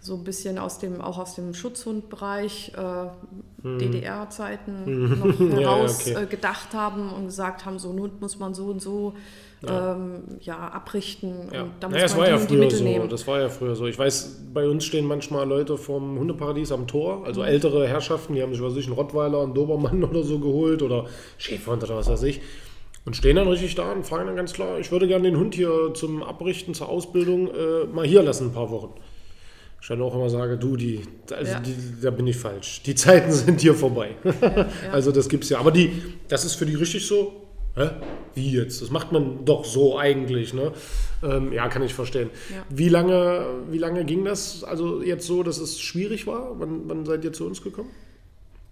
so 0.00 0.14
ein 0.16 0.24
bisschen 0.24 0.58
aus 0.58 0.78
dem, 0.78 1.00
auch 1.00 1.18
aus 1.18 1.36
dem 1.36 1.54
Schutzhundbereich, 1.54 2.72
äh, 2.76 3.78
DDR-Zeiten 3.78 5.18
noch 5.18 5.38
Hm. 5.38 5.50
Ja, 5.60 5.60
heraus 5.60 6.00
okay. 6.08 6.24
äh, 6.24 6.26
gedacht 6.26 6.74
haben 6.74 7.10
und 7.12 7.26
gesagt 7.26 7.64
haben, 7.64 7.78
so 7.78 7.90
einen 7.90 8.00
Hund 8.00 8.20
muss 8.20 8.38
man 8.38 8.52
so 8.52 8.66
und 8.66 8.82
so 8.82 9.14
Ja. 9.66 9.92
ähm, 9.94 10.22
ja, 10.40 10.56
abrichten 10.58 11.48
Ja. 11.52 11.62
und 11.62 11.72
da 11.80 11.88
muss 11.88 11.94
naja, 11.94 12.04
es 12.06 12.12
man 12.12 12.20
war 12.20 12.26
die 12.26 12.32
ja 12.32 12.38
früher 12.38 12.58
Mittel 12.58 12.78
so. 12.78 12.84
nehmen. 12.84 13.08
Das 13.08 13.26
war 13.28 13.40
ja 13.40 13.48
früher 13.48 13.76
so. 13.76 13.86
Ich 13.86 13.98
weiß, 13.98 14.40
bei 14.52 14.68
uns 14.68 14.84
stehen 14.84 15.06
manchmal 15.06 15.46
Leute 15.48 15.76
vom 15.76 16.18
Hundeparadies 16.18 16.72
am 16.72 16.86
Tor, 16.86 17.18
Mhm. 17.20 17.24
also 17.26 17.42
ältere 17.42 17.86
Herrschaften, 17.86 18.34
die 18.34 18.42
haben 18.42 18.52
sich, 18.52 18.62
was 18.62 18.72
weiß 18.72 18.78
ich, 18.78 18.86
einen 18.86 18.94
Rottweiler, 18.96 19.42
einen 19.42 19.54
Dobermann 19.54 20.02
oder 20.10 20.22
so 20.24 20.38
geholt 20.40 20.82
oder 20.82 21.06
Schäferhund 21.38 21.82
oder 21.84 21.96
was 21.96 22.08
weiß 22.08 22.22
ich. 22.24 22.40
Und 23.04 23.16
stehen 23.16 23.34
dann 23.36 23.48
richtig 23.48 23.74
da 23.74 23.90
und 23.92 24.04
fragen 24.06 24.26
dann 24.26 24.36
ganz 24.36 24.52
klar, 24.52 24.78
ich 24.78 24.92
würde 24.92 25.08
gerne 25.08 25.24
den 25.24 25.36
Hund 25.36 25.54
hier 25.54 25.90
zum 25.94 26.22
Abrichten, 26.22 26.72
zur 26.74 26.88
Ausbildung 26.88 27.48
äh, 27.48 27.84
mal 27.92 28.06
hier 28.06 28.22
lassen, 28.22 28.48
ein 28.48 28.52
paar 28.52 28.70
Wochen. 28.70 28.90
Ich 29.80 29.88
dann 29.88 30.00
auch 30.02 30.14
immer 30.14 30.30
sage, 30.30 30.56
du, 30.56 30.76
die, 30.76 31.00
also 31.32 31.50
Ja. 31.52 31.58
die, 31.58 31.74
da 32.00 32.10
bin 32.12 32.28
ich 32.28 32.36
falsch. 32.36 32.82
Die 32.84 32.94
Zeiten 32.94 33.32
sind 33.32 33.60
hier 33.60 33.74
vorbei. 33.74 34.10
ja. 34.24 34.66
Also 34.92 35.10
das 35.10 35.28
gibt's 35.28 35.48
ja. 35.48 35.58
Aber 35.58 35.72
die, 35.72 35.90
das 36.28 36.44
ist 36.44 36.54
für 36.54 36.66
die 36.66 36.76
richtig 36.76 37.04
so. 37.04 37.41
Hä? 37.74 37.90
Wie 38.34 38.52
jetzt? 38.52 38.82
Das 38.82 38.90
macht 38.90 39.12
man 39.12 39.44
doch 39.44 39.64
so 39.64 39.98
eigentlich, 39.98 40.52
ne? 40.54 40.72
Ähm, 41.22 41.52
ja, 41.52 41.68
kann 41.68 41.82
ich 41.82 41.94
verstehen. 41.94 42.30
Ja. 42.50 42.64
Wie 42.68 42.88
lange, 42.88 43.46
wie 43.70 43.78
lange 43.78 44.04
ging 44.04 44.24
das? 44.24 44.64
Also 44.64 45.02
jetzt 45.02 45.26
so, 45.26 45.42
dass 45.42 45.58
es 45.58 45.80
schwierig 45.80 46.26
war? 46.26 46.58
Wann, 46.58 46.88
wann 46.88 47.06
seid 47.06 47.24
ihr 47.24 47.32
zu 47.32 47.46
uns 47.46 47.62
gekommen? 47.62 47.90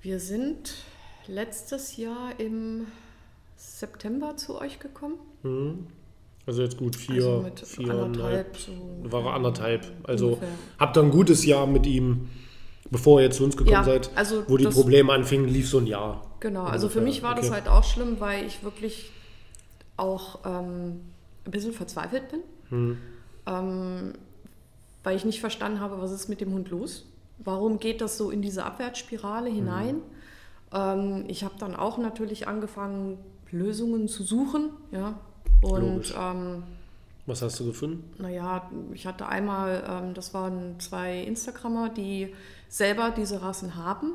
Wir 0.02 0.18
sind 0.20 0.75
letztes 1.26 1.96
Jahr 1.96 2.38
im 2.38 2.86
September 3.56 4.36
zu 4.36 4.60
euch 4.60 4.78
gekommen. 4.78 5.16
Mhm. 5.42 5.86
Also 6.46 6.62
jetzt 6.62 6.78
gut 6.78 6.96
vier, 6.96 7.25
also 7.25 7.42
mit 7.42 7.60
viereinhalb, 7.60 8.04
anderthalb. 8.06 8.56
So 8.56 9.12
war 9.12 9.25
er 9.26 9.32
anderthalb. 9.34 9.86
Also 10.04 10.28
Ungefähr. 10.28 10.48
habt 10.78 10.96
ihr 10.96 11.02
ein 11.02 11.10
gutes 11.10 11.44
Jahr 11.44 11.66
mit 11.66 11.86
ihm, 11.86 12.28
bevor 12.90 13.20
ihr 13.20 13.30
zu 13.30 13.44
uns 13.44 13.56
gekommen 13.56 13.73
Ja, 13.73 13.85
seid, 13.85 14.11
also 14.14 14.44
wo 14.49 14.56
die 14.56 14.64
das- 14.64 14.75
Probleme 14.75 15.12
anfingen, 15.12 15.49
lief 15.49 15.68
so 15.68 15.78
ein 15.78 15.87
Jahr. 15.87 16.26
Genau, 16.40 16.64
also 16.64 16.88
für 16.88 17.00
mich 17.00 17.23
war 17.23 17.35
das 17.35 17.47
okay. 17.47 17.54
halt 17.54 17.68
auch 17.68 17.85
schlimm, 17.85 18.18
weil 18.18 18.47
ich 18.47 18.64
wirklich 18.64 19.11
auch 19.97 20.40
ähm, 20.47 21.00
ein 21.44 21.50
bisschen 21.50 21.73
verzweifelt 21.73 22.30
bin. 22.30 22.40
Hm. 22.70 22.99
Ähm, 23.47 24.12
weil 25.02 25.16
ich 25.16 25.25
nicht 25.25 25.40
verstanden 25.40 25.80
habe, 25.80 26.00
was 26.00 26.11
ist 26.12 26.28
mit 26.28 26.40
dem 26.40 26.52
Hund 26.52 26.70
los? 26.70 27.06
Warum 27.38 27.78
geht 27.78 28.00
das 28.00 28.18
so 28.18 28.30
in 28.30 28.42
diese 28.42 28.64
Abwärtsspirale 28.64 29.49
hinein? 29.50 29.97
Ähm, 30.73 31.25
ich 31.28 31.42
habe 31.44 31.54
dann 31.59 31.75
auch 31.75 31.99
natürlich 31.99 32.49
angefangen, 32.49 33.18
Lösungen 33.50 34.09
zu 34.09 34.23
suchen. 34.23 34.70
Ja? 34.92 35.18
Und 35.62 36.14
Was 37.30 37.42
hast 37.42 37.60
du 37.60 37.66
gefunden? 37.66 38.04
naja, 38.18 38.70
ich 38.92 39.06
hatte 39.06 39.26
einmal, 39.26 39.84
ähm, 39.88 40.14
das 40.14 40.34
waren 40.34 40.78
zwei 40.80 41.20
Instagrammer, 41.22 41.88
die 41.88 42.34
selber 42.68 43.10
diese 43.10 43.42
Rassen 43.42 43.75
haben 43.75 44.12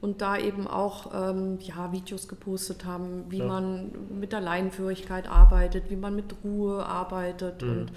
und 0.00 0.20
da 0.20 0.36
eben 0.38 0.66
auch 0.66 1.12
ähm, 1.14 1.58
ja, 1.60 1.92
Videos 1.92 2.26
gepostet 2.26 2.84
haben, 2.84 3.24
wie 3.30 3.38
Ja. 3.38 3.46
man 3.46 3.90
mit 4.18 4.32
der 4.32 4.40
Leinenführigkeit 4.40 5.28
arbeitet, 5.28 5.88
wie 5.88 5.94
man 5.96 6.16
mit 6.16 6.34
Ruhe 6.42 6.84
arbeitet. 6.84 7.62
Und 7.62 7.92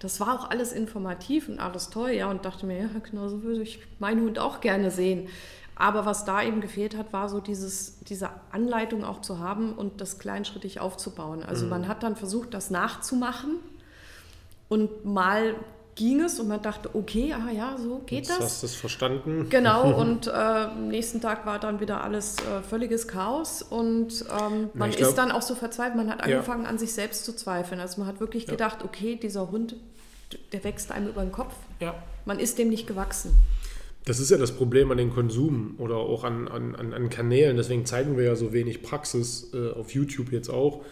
das 0.00 0.18
war 0.18 0.34
auch 0.40 0.50
alles 0.50 0.72
informativ 0.72 1.48
und 1.48 1.60
alles 1.60 1.88
toll, 1.90 2.10
ja, 2.10 2.28
und 2.30 2.44
dachte 2.44 2.66
mir, 2.66 2.78
ja, 2.80 2.88
genau 3.08 3.28
so 3.28 3.42
würde 3.44 3.62
ich 3.62 3.80
meinen 4.00 4.22
Hund 4.22 4.38
auch 4.40 4.60
gerne 4.60 4.90
sehen. 4.90 5.28
Aber 5.76 6.04
was 6.04 6.24
da 6.24 6.42
eben 6.42 6.60
gefehlt 6.60 6.96
hat, 6.96 7.12
war 7.12 7.28
so 7.28 7.38
dieses, 7.40 8.00
diese 8.00 8.30
Anleitung 8.50 9.04
auch 9.04 9.20
zu 9.20 9.38
haben 9.38 9.72
und 9.74 10.00
das 10.00 10.18
kleinschrittig 10.18 10.80
aufzubauen. 10.80 11.44
Also 11.44 11.66
man 11.66 11.86
hat 11.86 12.02
dann 12.02 12.16
versucht, 12.16 12.52
das 12.54 12.70
nachzumachen. 12.70 13.58
Und 14.68 15.04
mal 15.04 15.54
ging 15.94 16.20
es 16.20 16.38
und 16.38 16.46
man 16.48 16.62
dachte, 16.62 16.90
okay, 16.94 17.32
ah 17.34 17.50
ja, 17.50 17.76
so 17.76 17.98
geht 18.06 18.18
Jetzt 18.26 18.30
das. 18.30 18.40
hast 18.40 18.62
du 18.62 18.66
es 18.66 18.74
verstanden. 18.76 19.46
Genau, 19.50 19.92
und 20.00 20.26
äh, 20.28 20.30
am 20.30 20.88
nächsten 20.88 21.20
Tag 21.20 21.44
war 21.46 21.58
dann 21.58 21.80
wieder 21.80 22.04
alles 22.04 22.36
äh, 22.38 22.62
völliges 22.62 23.08
Chaos 23.08 23.62
und 23.62 24.24
ähm, 24.30 24.70
man 24.74 24.90
glaub- 24.92 25.08
ist 25.08 25.16
dann 25.16 25.32
auch 25.32 25.42
so 25.42 25.54
verzweifelt, 25.56 25.96
man 25.96 26.10
hat 26.10 26.20
Ja. 26.20 26.36
angefangen 26.36 26.66
an 26.66 26.78
sich 26.78 26.92
selbst 26.92 27.24
zu 27.24 27.34
zweifeln. 27.34 27.80
Also 27.80 28.00
man 28.00 28.08
hat 28.08 28.20
wirklich 28.20 28.46
gedacht, 28.46 28.84
okay, 28.84 29.16
dieser 29.20 29.50
Hund, 29.50 29.74
der 30.52 30.62
wächst 30.62 30.92
einem 30.92 31.08
über 31.08 31.22
den 31.22 31.32
Kopf. 31.32 31.54
Ja. 31.80 31.94
Man 32.26 32.38
ist 32.38 32.58
dem 32.58 32.68
nicht 32.68 32.86
gewachsen. 32.86 33.34
Das 34.04 34.20
ist 34.20 34.30
ja 34.30 34.36
das 34.38 34.52
Problem 34.52 34.90
an 34.92 34.98
den 34.98 35.12
Konsum 35.12 35.74
oder 35.78 35.96
auch 35.96 36.22
an, 36.24 36.46
an, 36.48 36.74
an, 36.76 36.94
an 36.94 37.10
Kanälen. 37.10 37.56
Deswegen 37.56 37.84
zeigen 37.86 38.16
wir 38.16 38.24
ja 38.24 38.36
so 38.36 38.52
wenig 38.52 38.82
Praxis 38.82 39.50
äh, 39.52 39.72
auf 39.72 39.90
YouTube 39.92 40.30
jetzt 40.32 40.48
auch, 40.48 40.82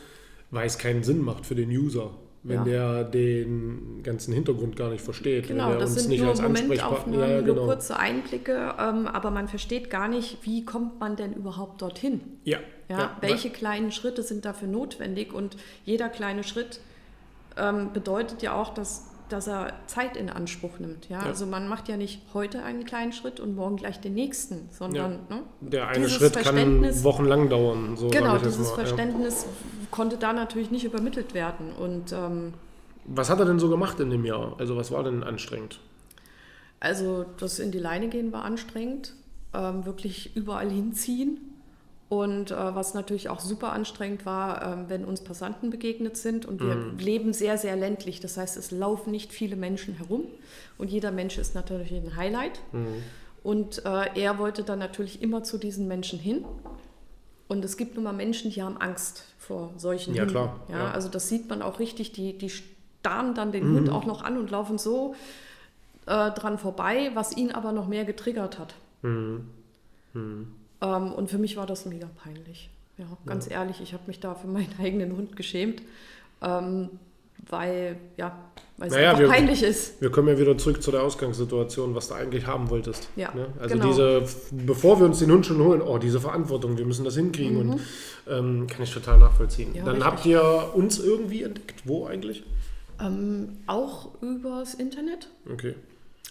weil 0.51 0.67
es 0.67 0.79
keinen 0.79 1.03
Sinn 1.05 1.23
macht 1.23 1.47
für 1.47 1.55
den 1.55 1.71
User, 1.71 2.11
wenn 2.49 2.59
Ja. 2.59 2.65
der 2.65 3.05
den 3.05 4.01
ganzen 4.03 4.33
Hintergrund 4.33 4.77
gar 4.77 4.91
nicht 4.91 5.03
versteht. 5.03 5.49
Genau, 5.49 5.67
wenn 5.67 5.73
er 5.75 5.79
das 5.81 5.91
uns 5.91 6.01
sind 6.03 6.11
nicht 6.11 6.21
nur 6.21 6.31
als 6.31 6.41
Ansprechpartner. 6.41 6.87
Momentaufnahmen, 7.13 7.21
Ja, 7.21 7.37
ja, 7.37 7.43
nur 7.43 7.55
genau. 7.55 7.67
kurze 7.67 7.97
Einblicke, 7.99 8.75
ähm, 8.79 9.07
aber 9.09 9.31
man 9.31 9.49
versteht 9.49 9.91
gar 9.91 10.09
nicht, 10.09 10.39
wie 10.43 10.65
kommt 10.65 11.01
man 11.01 11.17
denn 11.17 11.33
überhaupt 11.33 11.83
dorthin? 11.83 12.21
Ja, 12.45 12.59
Ja, 12.89 13.17
welche 13.21 13.51
kleinen 13.51 13.91
Schritte 13.91 14.23
sind 14.23 14.45
dafür 14.45 14.69
notwendig? 14.69 15.33
Und 15.33 15.57
jeder 15.85 16.09
kleine 16.09 16.45
Schritt 16.45 16.81
ähm, 17.57 17.93
bedeutet 17.93 18.43
ja 18.43 18.55
auch, 18.55 18.73
dass, 18.75 19.11
dass 19.29 19.47
er 19.47 19.73
Zeit 19.87 20.17
in 20.17 20.31
Anspruch 20.31 20.79
nimmt. 20.79 21.09
Ja? 21.09 21.23
Ja. 21.23 21.27
Also 21.27 21.47
man 21.47 21.69
macht 21.69 21.89
ja 21.89 21.97
nicht 21.97 22.23
heute 22.35 22.63
einen 22.63 22.85
kleinen 22.85 23.13
Schritt 23.13 23.41
und 23.41 23.55
morgen 23.57 23.77
gleich 23.77 24.01
den 24.01 24.15
nächsten, 24.15 24.69
sondern 24.71 25.21
ne? 25.29 25.43
Der 25.61 25.89
eine 25.89 25.99
dieses 26.07 26.15
Schritt 26.15 26.35
kann 26.35 26.57
Verständnis- 26.57 27.05
wochenlang 27.05 27.49
dauern. 27.49 27.97
So 27.97 28.09
genau, 28.09 28.39
dieses 28.39 28.59
mal, 28.59 28.69
ja. 28.69 28.75
Verständnis 28.75 29.47
konnte 29.91 30.17
da 30.17 30.33
natürlich 30.33 30.71
nicht 30.71 30.85
übermittelt 30.85 31.35
werden. 31.35 31.73
Und 31.73 32.13
ähm, 32.13 32.55
Was 33.07 33.31
hat 33.31 33.39
er 33.39 33.45
denn 33.45 33.59
so 33.59 33.69
gemacht 33.69 33.99
in 34.01 34.11
dem 34.11 34.25
Jahr? 34.25 34.55
Also 34.59 34.77
was 34.77 34.91
war 34.91 35.03
denn 35.03 35.23
anstrengend? 35.23 35.81
Also 36.81 37.25
das 37.39 37.59
in 37.59 37.73
die 37.73 37.79
Leine 37.79 38.09
gehen 38.09 38.33
war 38.33 38.45
anstrengend, 38.45 39.15
ähm, 39.55 39.87
wirklich 39.87 40.37
überall 40.37 40.71
hinziehen. 40.71 41.41
Und 42.09 42.53
äh, 42.53 42.55
was 42.55 42.95
natürlich 42.95 43.29
auch 43.29 43.41
super 43.41 43.73
anstrengend 43.73 44.25
war, 44.25 44.63
ähm, 44.63 44.85
wenn 44.89 45.05
uns 45.05 45.23
Passanten 45.23 45.71
begegnet 45.71 46.17
sind. 46.17 46.47
Und 46.47 46.61
wir 46.61 46.77
leben 47.05 47.33
sehr, 47.33 47.59
sehr 47.59 47.75
ländlich. 47.75 48.21
Das 48.21 48.37
heißt, 48.37 48.57
es 48.57 48.71
laufen 48.71 49.11
nicht 49.11 49.33
viele 49.33 49.57
Menschen 49.57 49.95
herum. 49.95 50.23
Und 50.79 50.89
jeder 50.91 51.11
Mensch 51.11 51.37
ist 51.37 51.57
natürlich 51.57 51.91
ein 51.93 52.15
Highlight. 52.15 52.61
Und 53.43 53.85
äh, 53.85 54.21
er 54.21 54.39
wollte 54.39 54.63
dann 54.63 54.79
natürlich 54.79 55.21
immer 55.21 55.43
zu 55.43 55.59
diesen 55.59 55.89
Menschen 55.89 56.19
hin. 56.21 56.45
Und 57.49 57.65
es 57.65 57.77
gibt 57.77 57.97
nun 57.97 58.05
mal 58.05 58.13
Menschen, 58.13 58.51
die 58.53 58.63
haben 58.63 58.77
Angst 58.77 59.25
vor 59.39 59.73
solchen 59.77 60.15
Ja, 60.15 60.23
Hunden. 60.23 60.33
klar, 60.33 60.61
Ja, 60.69 60.79
ja. 60.79 60.91
Also 60.93 61.09
das 61.09 61.29
sieht 61.29 61.49
man 61.49 61.61
auch 61.61 61.81
richtig. 61.81 62.13
Die, 62.13 62.39
die 62.39 62.51
starren 62.51 63.35
dann 63.35 63.51
den 63.51 63.73
Hund 63.75 63.91
auch 63.91 64.05
noch 64.07 64.23
an 64.23 64.37
und 64.39 64.51
laufen 64.53 64.79
so 64.79 65.15
äh, 66.07 66.31
dran 66.31 66.59
vorbei, 66.59 67.11
was 67.15 67.37
ihn 67.37 67.51
aber 67.51 67.73
noch 67.73 67.89
mehr 67.89 68.05
getriggert 68.05 68.59
hat. 68.61 68.75
Ähm, 70.83 71.13
und 71.13 71.31
für 71.31 71.39
mich 71.39 71.57
war 71.57 71.67
das 71.67 71.87
mega 71.87 72.09
peinlich. 72.23 72.71
Ja, 72.99 73.07
ganz 73.27 73.51
ehrlich, 73.51 73.81
ich 73.83 73.93
habe 73.93 74.05
mich 74.07 74.21
da 74.21 74.35
für 74.35 74.47
meinen 74.47 74.73
eigenen 74.81 75.17
Hund 75.17 75.37
geschämt, 75.37 75.83
ähm, 76.43 76.89
weil 77.49 77.97
ja, 78.17 78.37
weil 78.79 78.89
es 78.89 78.95
Naja, 78.95 79.11
einfach 79.11 79.23
wir- 79.23 79.29
peinlich 79.29 79.63
ist. 79.63 80.01
Wir 80.01 80.11
kommen 80.11 80.29
ja 80.29 80.39
wieder 80.39 80.57
zurück 80.59 80.83
zu 80.83 80.91
der 80.91 81.03
Ausgangssituation, 81.03 81.95
was 81.95 82.09
du 82.09 82.15
eigentlich 82.15 82.47
haben 82.47 82.69
wolltest. 82.71 83.09
Ja, 83.17 83.35
ne? 83.35 83.49
Also 83.59 83.75
genau. 83.75 83.87
diese, 83.89 84.23
bevor 84.53 84.99
wir 84.99 85.07
uns 85.07 85.19
den 85.19 85.31
Hund 85.31 85.47
schon 85.47 85.59
holen, 85.59 85.81
oh, 85.83 85.99
diese 85.99 86.21
Verantwortung, 86.21 86.77
wir 86.79 86.85
müssen 86.87 87.05
das 87.05 87.17
hinkriegen 87.17 87.57
und 87.59 87.81
ähm, 88.29 88.67
kann 88.67 88.83
ich 88.83 88.93
total 88.93 89.19
nachvollziehen. 89.19 89.71
Mhm. 89.71 89.77
Ja, 89.77 89.85
Dann 89.85 89.95
richtig. 89.97 90.13
habt 90.13 90.27
ihr 90.27 90.71
uns 90.75 90.99
irgendwie 90.99 91.43
entdeckt. 91.43 91.83
Wo 91.85 92.07
eigentlich? 92.07 92.43
Ähm, 93.01 93.59
auch 93.67 94.11
übers 94.23 94.75
Internet. 94.75 95.29
Okay. 95.53 95.75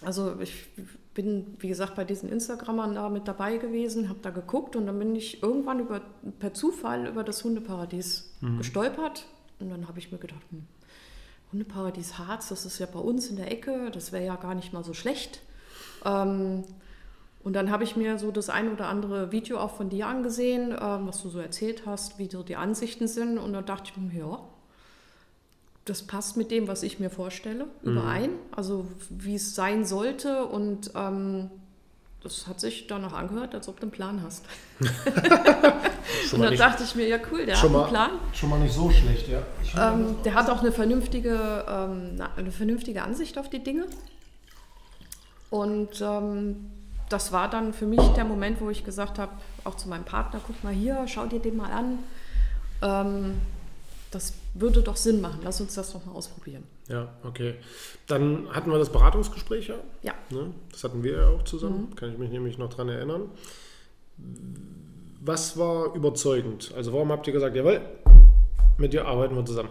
Also 0.02 0.34
ich 0.40 0.66
bin, 1.16 1.56
wie 1.58 1.68
gesagt, 1.68 1.96
bei 1.96 2.04
diesen 2.04 2.28
Instagrammern 2.28 2.94
da 2.94 3.08
mit 3.08 3.26
dabei 3.26 3.56
gewesen, 3.56 4.08
habe 4.08 4.20
da 4.22 4.30
geguckt 4.30 4.76
und 4.76 4.86
dann 4.86 4.98
bin 4.98 5.16
ich 5.16 5.42
irgendwann 5.42 5.80
über, 5.80 6.02
per 6.38 6.52
Zufall 6.54 7.06
über 7.06 7.24
das 7.24 7.42
Hundeparadies 7.42 8.36
gestolpert. 8.58 9.26
Und 9.58 9.70
dann 9.70 9.88
habe 9.88 9.98
ich 9.98 10.12
mir 10.12 10.18
gedacht, 10.18 10.42
hm, 10.50 10.66
Hundeparadies 11.50 12.18
Harz, 12.18 12.50
das 12.50 12.66
ist 12.66 12.78
ja 12.78 12.86
bei 12.86 12.98
uns 12.98 13.28
in 13.30 13.36
der 13.36 13.50
Ecke, 13.50 13.90
das 13.90 14.12
wäre 14.12 14.26
ja 14.26 14.36
gar 14.36 14.54
nicht 14.54 14.74
mal 14.74 14.84
so 14.84 14.92
schlecht. 14.92 15.40
Ähm, 16.04 16.64
und 17.42 17.54
dann 17.54 17.70
habe 17.70 17.84
ich 17.84 17.96
mir 17.96 18.18
so 18.18 18.30
das 18.30 18.50
ein 18.50 18.70
oder 18.70 18.88
andere 18.88 19.32
Video 19.32 19.58
auch 19.58 19.70
von 19.70 19.88
dir 19.88 20.08
angesehen, 20.08 20.72
ähm, 20.72 21.06
was 21.06 21.22
du 21.22 21.30
so 21.30 21.38
erzählt 21.38 21.86
hast, 21.86 22.18
wie 22.18 22.28
so 22.30 22.42
die 22.42 22.56
Ansichten 22.56 23.08
sind. 23.08 23.38
Und 23.38 23.54
dann 23.54 23.64
dachte 23.64 23.90
ich 23.90 23.96
mir, 23.96 24.12
ja, 24.18 24.38
das 25.86 26.02
passt 26.02 26.36
mit 26.36 26.50
dem, 26.50 26.68
was 26.68 26.82
ich 26.82 26.98
mir 26.98 27.10
vorstelle, 27.10 27.66
überein. 27.82 28.30
Also 28.50 28.86
wie 29.08 29.36
es 29.36 29.54
sein 29.54 29.84
sollte. 29.86 30.44
Und 30.44 30.90
ähm, 30.96 31.50
das 32.22 32.48
hat 32.48 32.60
sich 32.60 32.88
danach 32.88 33.12
angehört, 33.12 33.54
als 33.54 33.68
ob 33.68 33.78
du 33.78 33.82
einen 33.82 33.92
Plan 33.92 34.20
hast. 34.22 34.44
Und 36.32 36.40
dann 36.40 36.50
nicht, 36.50 36.60
dachte 36.60 36.82
ich 36.82 36.96
mir, 36.96 37.06
ja 37.06 37.18
cool, 37.30 37.46
der 37.46 37.56
hat 37.56 37.64
einen 37.64 37.86
Plan. 37.86 38.10
schon 38.32 38.50
mal 38.50 38.58
nicht 38.58 38.74
so 38.74 38.90
schlecht, 38.90 39.28
ja. 39.28 39.42
Ähm, 39.78 40.16
der 40.24 40.34
hat 40.34 40.50
auch 40.50 40.60
eine 40.60 40.72
vernünftige, 40.72 41.64
ähm, 41.68 42.20
eine 42.36 42.50
vernünftige 42.50 43.02
Ansicht 43.04 43.38
auf 43.38 43.48
die 43.48 43.62
Dinge. 43.62 43.86
Und 45.50 46.00
ähm, 46.00 46.70
das 47.08 47.30
war 47.30 47.48
dann 47.48 47.72
für 47.72 47.86
mich 47.86 48.02
der 48.16 48.24
Moment, 48.24 48.60
wo 48.60 48.70
ich 48.70 48.84
gesagt 48.84 49.20
habe, 49.20 49.32
auch 49.62 49.76
zu 49.76 49.88
meinem 49.88 50.04
Partner, 50.04 50.40
guck 50.44 50.64
mal 50.64 50.72
hier, 50.72 51.04
schau 51.06 51.26
dir 51.26 51.38
den 51.38 51.56
mal 51.56 51.70
an. 51.70 51.98
Das 54.16 54.32
würde 54.54 54.80
doch 54.80 54.96
Sinn 54.96 55.20
machen, 55.20 55.40
lass 55.44 55.60
uns 55.60 55.74
das 55.74 55.92
doch 55.92 56.02
mal 56.06 56.12
ausprobieren. 56.12 56.62
Ja, 56.88 57.06
okay. 57.22 57.56
Dann 58.06 58.48
hatten 58.50 58.70
wir 58.70 58.78
das 58.78 58.88
Beratungsgespräch 58.88 59.68
ja. 59.68 59.74
Ja, 60.02 60.14
Ne? 60.30 60.54
Das 60.72 60.84
hatten 60.84 61.02
wir 61.02 61.12
ja 61.18 61.28
auch 61.28 61.42
zusammen, 61.42 61.94
kann 61.96 62.10
ich 62.12 62.16
mich 62.16 62.30
nämlich 62.30 62.56
noch 62.56 62.70
dran 62.70 62.88
erinnern. 62.88 63.28
Was 65.20 65.58
war 65.58 65.94
überzeugend? 65.94 66.72
Also 66.74 66.94
warum 66.94 67.12
habt 67.12 67.26
ihr 67.26 67.34
gesagt, 67.34 67.54
jawohl, 67.56 67.82
mit 68.78 68.94
dir 68.94 69.04
arbeiten 69.06 69.34
wir 69.36 69.44
zusammen? 69.44 69.68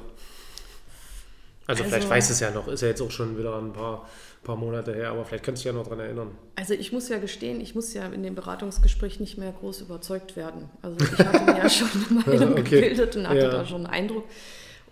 Also, 1.66 1.82
Also- 1.82 1.84
vielleicht 1.96 2.08
weiß 2.12 2.30
es 2.30 2.40
ja 2.40 2.52
noch, 2.52 2.68
ist 2.68 2.82
ja 2.82 2.90
jetzt 2.90 3.02
auch 3.02 3.10
schon 3.10 3.40
wieder 3.40 3.58
ein 3.58 3.74
paar, 3.74 4.08
paar 4.46 4.56
Monate 4.56 4.94
her, 4.96 5.10
aber 5.12 5.26
vielleicht 5.26 5.44
kannst 5.44 5.64
du 5.66 5.68
dich 5.70 5.76
ja 5.76 5.82
noch 5.82 5.88
dran 5.88 6.00
erinnern. 6.00 6.30
Also 6.56 6.74
ich 6.74 6.94
muss 6.94 7.10
ja 7.10 7.18
gestehen, 7.20 7.60
ich 7.60 7.76
muss 7.76 7.94
ja 7.94 8.06
in 8.06 8.24
dem 8.24 8.36
Beratungsgespräch 8.36 9.20
nicht 9.20 9.38
mehr 9.38 9.52
groß 9.52 9.82
überzeugt 9.82 10.38
werden. 10.38 10.70
Also 10.82 10.98
ich 11.04 11.20
hatte 11.20 11.44
mir 11.44 11.58
ja 11.58 11.70
schon 11.70 11.90
eine 12.10 12.20
Meinung 12.40 12.52
Okay. 12.60 12.64
gebildet 12.82 13.16
und 13.18 13.28
hatte 13.28 13.40
Ja. 13.42 13.50
da 13.50 13.66
schon 13.66 13.86
einen 13.86 13.94
Eindruck. 13.94 14.24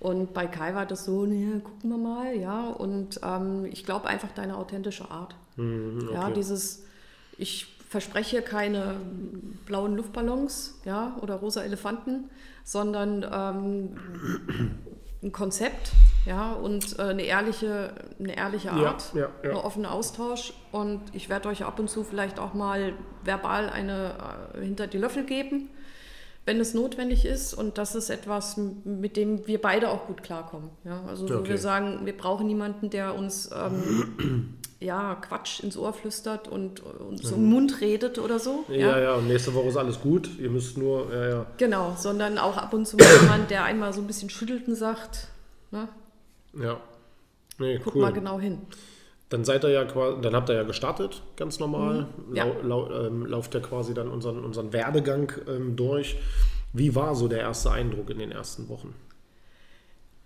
Und 0.01 0.33
bei 0.33 0.47
Kai 0.47 0.75
war 0.75 0.85
das 0.85 1.05
so, 1.05 1.25
ne, 1.25 1.61
gucken 1.63 1.89
wir 1.89 1.97
mal, 1.97 2.35
ja. 2.35 2.69
Und 2.71 3.21
ähm, 3.23 3.65
ich 3.71 3.85
glaube 3.85 4.07
einfach 4.07 4.31
deine 4.33 4.57
authentische 4.57 5.09
Art. 5.09 5.33
Mhm, 5.55 6.09
Ja, 6.13 6.23
okay. 6.25 6.33
dieses, 6.35 6.83
ich 7.37 7.67
verspreche 7.87 8.41
keine 8.41 8.95
blauen 9.65 9.95
Luftballons, 9.95 10.79
ja, 10.83 11.15
oder 11.21 11.35
rosa 11.35 11.61
Elefanten, 11.63 12.29
sondern 12.65 13.23
ähm, 13.31 13.95
ein 15.23 15.31
Konzept, 15.31 15.91
ja, 16.25 16.51
und 16.53 16.99
äh, 16.99 17.03
eine 17.03 17.23
ehrliche, 17.23 17.93
eine 18.19 18.35
ehrliche 18.35 18.71
Art, 18.71 19.13
ja, 19.13 19.29
ja. 19.43 19.51
ein 19.51 19.55
offener 19.55 19.91
Austausch. 19.91 20.53
Und 20.71 21.01
ich 21.13 21.29
werde 21.29 21.49
euch 21.49 21.63
ab 21.63 21.79
und 21.79 21.89
zu 21.89 22.03
vielleicht 22.03 22.39
auch 22.39 22.53
mal 22.53 22.93
verbal 23.23 23.69
eine 23.69 24.15
äh, 24.55 24.61
hinter 24.61 24.87
die 24.87 24.97
Löffel 24.97 25.23
geben, 25.25 25.69
wenn 26.45 26.59
es 26.59 26.73
notwendig 26.73 27.25
ist. 27.25 27.53
Und 27.53 27.77
das 27.77 27.95
ist 27.95 28.09
etwas, 28.09 28.57
mit 28.57 29.15
dem 29.15 29.47
wir 29.47 29.61
beide 29.61 29.89
auch 29.89 30.07
gut 30.07 30.23
klarkommen. 30.23 30.69
Ja, 30.83 31.01
also 31.07 31.29
wo 31.29 31.35
Okay. 31.35 31.49
wir 31.51 31.57
sagen, 31.57 32.05
wir 32.05 32.17
brauchen 32.17 32.47
niemanden, 32.47 32.89
der 32.89 33.15
uns 33.15 33.49
ähm, 33.55 34.57
ja, 34.83 35.15
Quatsch 35.15 35.61
ins 35.61 35.77
Ohr 35.77 35.93
flüstert 35.93 36.47
und 36.47 36.81
uns 36.81 37.31
um 37.31 37.41
den 37.41 37.49
Mund 37.49 37.81
redet 37.81 38.19
oder 38.19 38.39
so. 38.39 38.65
Mhm. 38.67 38.75
Ja, 38.75 38.99
ja, 38.99 39.15
und 39.15 39.27
nächste 39.27 39.53
Woche 39.53 39.69
ist 39.69 39.77
alles 39.77 39.99
gut. 40.01 40.29
Ihr 40.39 40.49
müsst 40.49 40.77
nur, 40.77 41.11
ja, 41.13 41.29
ja. 41.29 41.45
Genau, 41.57 41.95
sondern 41.97 42.37
auch 42.37 42.57
ab 42.57 42.73
und 42.73 42.85
zu 42.87 42.97
jemand, 42.97 43.49
der 43.49 43.63
einmal 43.63 43.93
so 43.93 44.01
ein 44.01 44.07
bisschen 44.07 44.29
schüttelt 44.29 44.67
und 44.67 44.75
sagt, 44.75 45.27
ne, 45.71 45.87
Ja. 46.53 46.79
Nee, 47.59 47.79
guck 47.83 47.95
cool. 47.95 48.01
mal 48.01 48.13
genau 48.13 48.39
hin. 48.39 48.61
Dann 49.29 49.45
seid 49.45 49.63
ihr 49.63 49.69
ja 49.69 49.85
quasi, 49.85 50.21
dann 50.21 50.35
habt 50.35 50.49
ihr 50.49 50.55
ja 50.55 50.63
gestartet, 50.63 51.21
ganz 51.35 51.59
normal. 51.59 52.07
Mhm. 52.27 52.35
Ja. 52.35 52.45
Lau, 52.45 52.87
lau, 52.87 53.05
ähm, 53.05 53.25
lauft 53.25 53.53
ja 53.53 53.59
quasi 53.59 53.93
dann 53.93 54.09
unseren, 54.09 54.43
unseren 54.43 54.73
Werdegang 54.73 55.31
ähm, 55.47 55.75
durch. 55.75 56.17
Wie 56.73 56.95
war 56.95 57.15
so 57.15 57.27
der 57.27 57.39
erste 57.39 57.71
Eindruck 57.71 58.09
in 58.09 58.19
den 58.19 58.31
ersten 58.31 58.67
Wochen? 58.69 58.95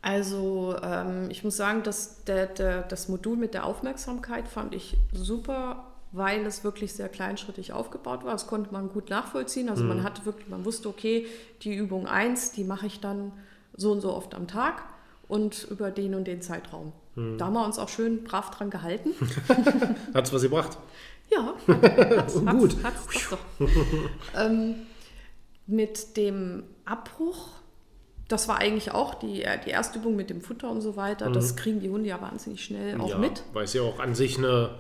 Also 0.08 0.74
ähm, 0.82 1.30
ich 1.30 1.44
muss 1.44 1.58
sagen, 1.58 1.84
dass 1.84 2.24
der, 2.24 2.46
der, 2.46 2.84
das 2.84 3.10
Modul 3.10 3.36
mit 3.36 3.54
der 3.54 3.66
Aufmerksamkeit 3.66 4.48
fand 4.48 4.74
ich 4.74 4.96
super, 5.12 5.84
weil 6.14 6.46
es 6.46 6.64
wirklich 6.64 6.94
sehr 6.94 7.10
kleinschrittig 7.10 7.74
aufgebaut 7.74 8.24
war. 8.24 8.32
Das 8.32 8.48
konnte 8.48 8.72
man 8.72 8.88
gut 8.88 9.10
nachvollziehen. 9.10 9.68
Also 9.68 9.84
man 9.84 10.04
hatte 10.04 10.26
wirklich, 10.26 10.48
man 10.48 10.64
wusste, 10.64 10.88
okay, 10.88 11.26
die 11.64 11.76
Übung 11.76 12.08
1, 12.08 12.54
die 12.54 12.64
mache 12.64 12.88
ich 12.88 13.02
dann 13.02 13.34
so 13.76 13.92
und 13.92 14.00
so 14.00 14.14
oft 14.14 14.34
am 14.34 14.48
Tag 14.48 14.82
und 15.28 15.68
über 15.70 15.92
den 15.92 16.16
und 16.16 16.24
den 16.24 16.42
Zeitraum. 16.42 16.94
Da 17.38 17.48
haben 17.48 17.54
wir 17.54 17.66
uns 17.66 17.78
auch 17.78 17.90
schön 17.90 18.24
brav 18.24 18.52
dran 18.52 18.70
gehalten. 18.70 19.10
Hat's 20.14 20.32
was 20.32 20.42
gebracht? 20.42 20.78
Ja, 21.30 21.54
hat's, 21.68 22.36
hat's, 22.36 22.36
Gut. 22.36 22.78
Hat's, 22.82 23.08
hat's 23.08 23.30
doch. 23.30 23.40
ähm, 24.40 24.76
mit 25.66 26.16
dem 26.16 26.64
Abbruch 26.86 27.57
das 28.28 28.48
war 28.48 28.58
eigentlich 28.58 28.92
auch 28.92 29.16
die, 29.16 29.44
äh, 29.44 29.58
die 29.66 29.70
erste 29.70 30.00
Übung 30.00 30.16
mit 30.16 30.30
dem 30.30 30.42
Futter 30.42 30.70
und 30.70 30.82
so 30.82 30.96
weiter. 30.96 31.30
Das 31.30 31.56
kriegen 31.56 31.80
die 31.80 31.90
Hunde 31.90 32.10
ja 32.10 32.22
wahnsinnig 32.22 32.64
schnell 32.64 33.00
auch 33.00 33.10
ja, 33.10 33.18
mit. 33.18 33.44
Weil 33.54 33.64
es 33.66 33.74
ja 33.74 33.82
auch 33.84 34.00
an 34.00 34.16
sich 34.16 34.38
eine 34.38 34.72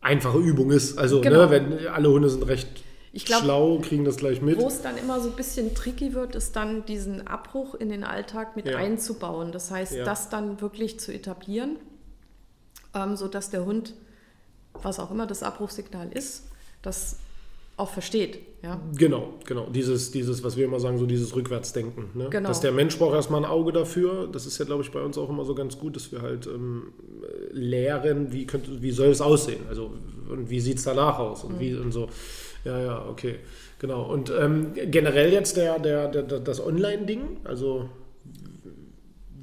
einfache 0.00 0.38
Übung 0.38 0.70
ist. 0.70 0.98
Also, 0.98 1.20
Genau. 1.20 1.46
ne, 1.46 1.50
wenn 1.50 1.86
alle 1.88 2.10
Hunde 2.10 2.30
sind 2.30 2.42
recht 2.44 2.68
glaub, 3.12 3.42
schlau, 3.42 3.78
kriegen 3.82 4.04
das 4.04 4.16
gleich 4.16 4.40
mit. 4.40 4.58
Wo 4.58 4.66
es 4.68 4.80
dann 4.80 4.96
immer 4.96 5.20
so 5.20 5.28
ein 5.28 5.36
bisschen 5.36 5.74
tricky 5.74 6.14
wird, 6.14 6.34
ist 6.34 6.56
dann 6.56 6.86
diesen 6.86 7.26
Abbruch 7.26 7.74
in 7.74 7.90
den 7.90 8.04
Alltag 8.04 8.56
mit 8.56 8.66
Ja. 8.66 8.78
einzubauen. 8.78 9.52
Das 9.52 9.70
heißt, 9.70 9.92
Ja. 9.92 10.04
das 10.04 10.30
dann 10.30 10.60
wirklich 10.60 11.00
zu 11.00 11.12
etablieren, 11.12 11.76
ähm, 12.94 13.16
sodass 13.16 13.50
der 13.50 13.64
Hund, 13.66 13.94
was 14.72 14.98
auch 15.00 15.10
immer 15.10 15.26
das 15.26 15.42
Abbruchsignal 15.42 16.10
ist, 16.12 16.44
das 16.82 17.18
auch 17.78 17.90
versteht. 17.90 18.40
Ja? 18.62 18.80
Genau, 18.96 19.34
genau. 19.46 19.68
Dieses, 19.70 20.10
dieses, 20.10 20.42
was 20.42 20.56
wir 20.56 20.64
immer 20.64 20.80
sagen, 20.80 20.98
so 20.98 21.06
dieses 21.06 21.34
Rückwärtsdenken. 21.34 22.06
Ne? 22.14 22.28
Genau. 22.28 22.48
Dass 22.48 22.60
der 22.60 22.72
Mensch 22.72 22.98
braucht 22.98 23.14
erstmal 23.14 23.44
ein 23.44 23.50
Auge 23.50 23.72
dafür. 23.72 24.28
Das 24.30 24.46
ist 24.46 24.58
ja, 24.58 24.64
glaube 24.64 24.82
ich, 24.82 24.90
bei 24.90 25.00
uns 25.00 25.16
auch 25.16 25.30
immer 25.30 25.44
so 25.44 25.54
ganz 25.54 25.78
gut, 25.78 25.96
dass 25.96 26.10
wir 26.10 26.22
halt 26.22 26.46
ähm, 26.46 26.92
äh, 27.22 27.52
lehren, 27.52 28.32
wie, 28.32 28.46
könnte, 28.46 28.82
wie 28.82 28.90
soll 28.90 29.08
es 29.08 29.20
aussehen? 29.20 29.60
Also, 29.68 29.92
und 30.28 30.50
wie 30.50 30.60
sieht 30.60 30.78
es 30.78 30.84
danach 30.84 31.18
aus? 31.18 31.44
Und 31.44 31.60
wie 31.60 31.74
und 31.74 31.92
so. 31.92 32.08
Ja, 32.64 32.78
ja, 32.80 33.06
okay. 33.08 33.36
Genau. 33.78 34.02
Und 34.12 34.32
ähm, 34.36 34.72
generell 34.74 35.32
jetzt 35.32 35.56
der, 35.56 35.78
der, 35.78 36.08
der, 36.08 36.22
der, 36.22 36.40
das 36.40 36.64
Online-Ding, 36.64 37.38
also 37.44 37.88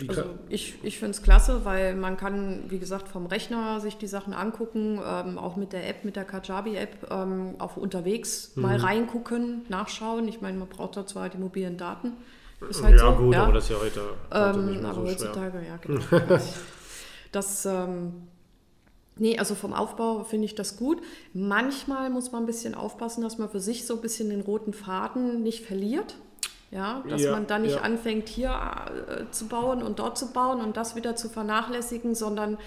Also 0.10 0.24
ich, 0.50 0.76
ich 0.84 1.00
finde 1.00 1.12
es 1.12 1.22
klasse, 1.24 1.64
weil 1.64 1.96
man 1.96 2.18
kann, 2.18 2.66
wie 2.70 2.80
gesagt, 2.80 3.08
vom 3.08 3.26
Rechner 3.28 3.80
sich 3.80 3.98
die 3.98 4.08
Sachen 4.08 4.34
angucken, 4.34 5.00
ähm, 5.06 5.38
auch 5.38 5.56
mit 5.56 5.72
der 5.74 5.88
App, 5.90 6.04
mit 6.04 6.16
der 6.16 6.26
Kajabi-App, 6.26 7.08
ähm, 7.12 7.56
auch 7.60 7.78
unterwegs 7.78 8.52
Mhm. 8.56 8.62
mal 8.62 8.76
reingucken, 8.78 9.62
nachschauen. 9.70 10.28
Ich 10.28 10.42
meine, 10.42 10.58
man 10.58 10.68
braucht 10.68 10.98
da 10.98 11.06
zwar 11.06 11.30
die 11.30 11.38
mobilen 11.38 11.78
Daten. 11.78 12.14
Ist 12.70 12.84
halt 12.84 13.00
ja 13.00 13.12
so, 13.12 13.16
gut, 13.24 13.34
ja. 13.34 13.44
aber 13.44 13.54
das 13.54 13.66
ist 13.66 13.70
ja 13.72 13.78
heute, 13.80 14.02
heute 14.34 14.60
nicht 14.60 14.76
Ähm, 14.78 14.82
mehr 14.82 14.92
aber 14.92 15.02
so 15.02 15.02
schwer. 15.08 15.12
heutzutage, 15.30 15.66
ja, 15.68 15.78
genau. 15.82 16.40
das, 17.32 17.66
ähm, 17.66 18.14
nee, 19.18 19.38
also 19.38 19.56
vom 19.56 19.74
Aufbau 19.74 20.24
finde 20.24 20.46
ich 20.46 20.56
das 20.56 20.78
gut. 20.78 21.02
Manchmal 21.34 22.10
muss 22.10 22.32
man 22.32 22.44
ein 22.44 22.46
bisschen 22.46 22.76
aufpassen, 22.76 23.22
dass 23.24 23.38
man 23.38 23.50
für 23.50 23.60
sich 23.60 23.86
so 23.86 23.96
ein 23.96 24.02
bisschen 24.02 24.30
den 24.30 24.42
roten 24.42 24.74
Faden 24.74 25.44
nicht 25.44 25.66
verliert. 25.66 26.16
Ja, 26.76 27.04
dass 27.10 27.22
Ja, 27.22 27.32
man 27.32 27.48
dann 27.48 27.62
nicht 27.62 27.76
ja. 27.76 27.82
anfängt, 27.82 28.28
hier 28.28 28.50
äh, 28.50 29.32
zu 29.32 29.48
bauen 29.48 29.82
und 29.82 30.00
dort 30.00 30.18
zu 30.18 30.34
bauen 30.34 30.60
und 30.62 30.76
das 30.76 30.96
wieder 30.98 31.16
zu 31.16 31.30
vernachlässigen, 31.30 32.16
sondern 32.16 32.58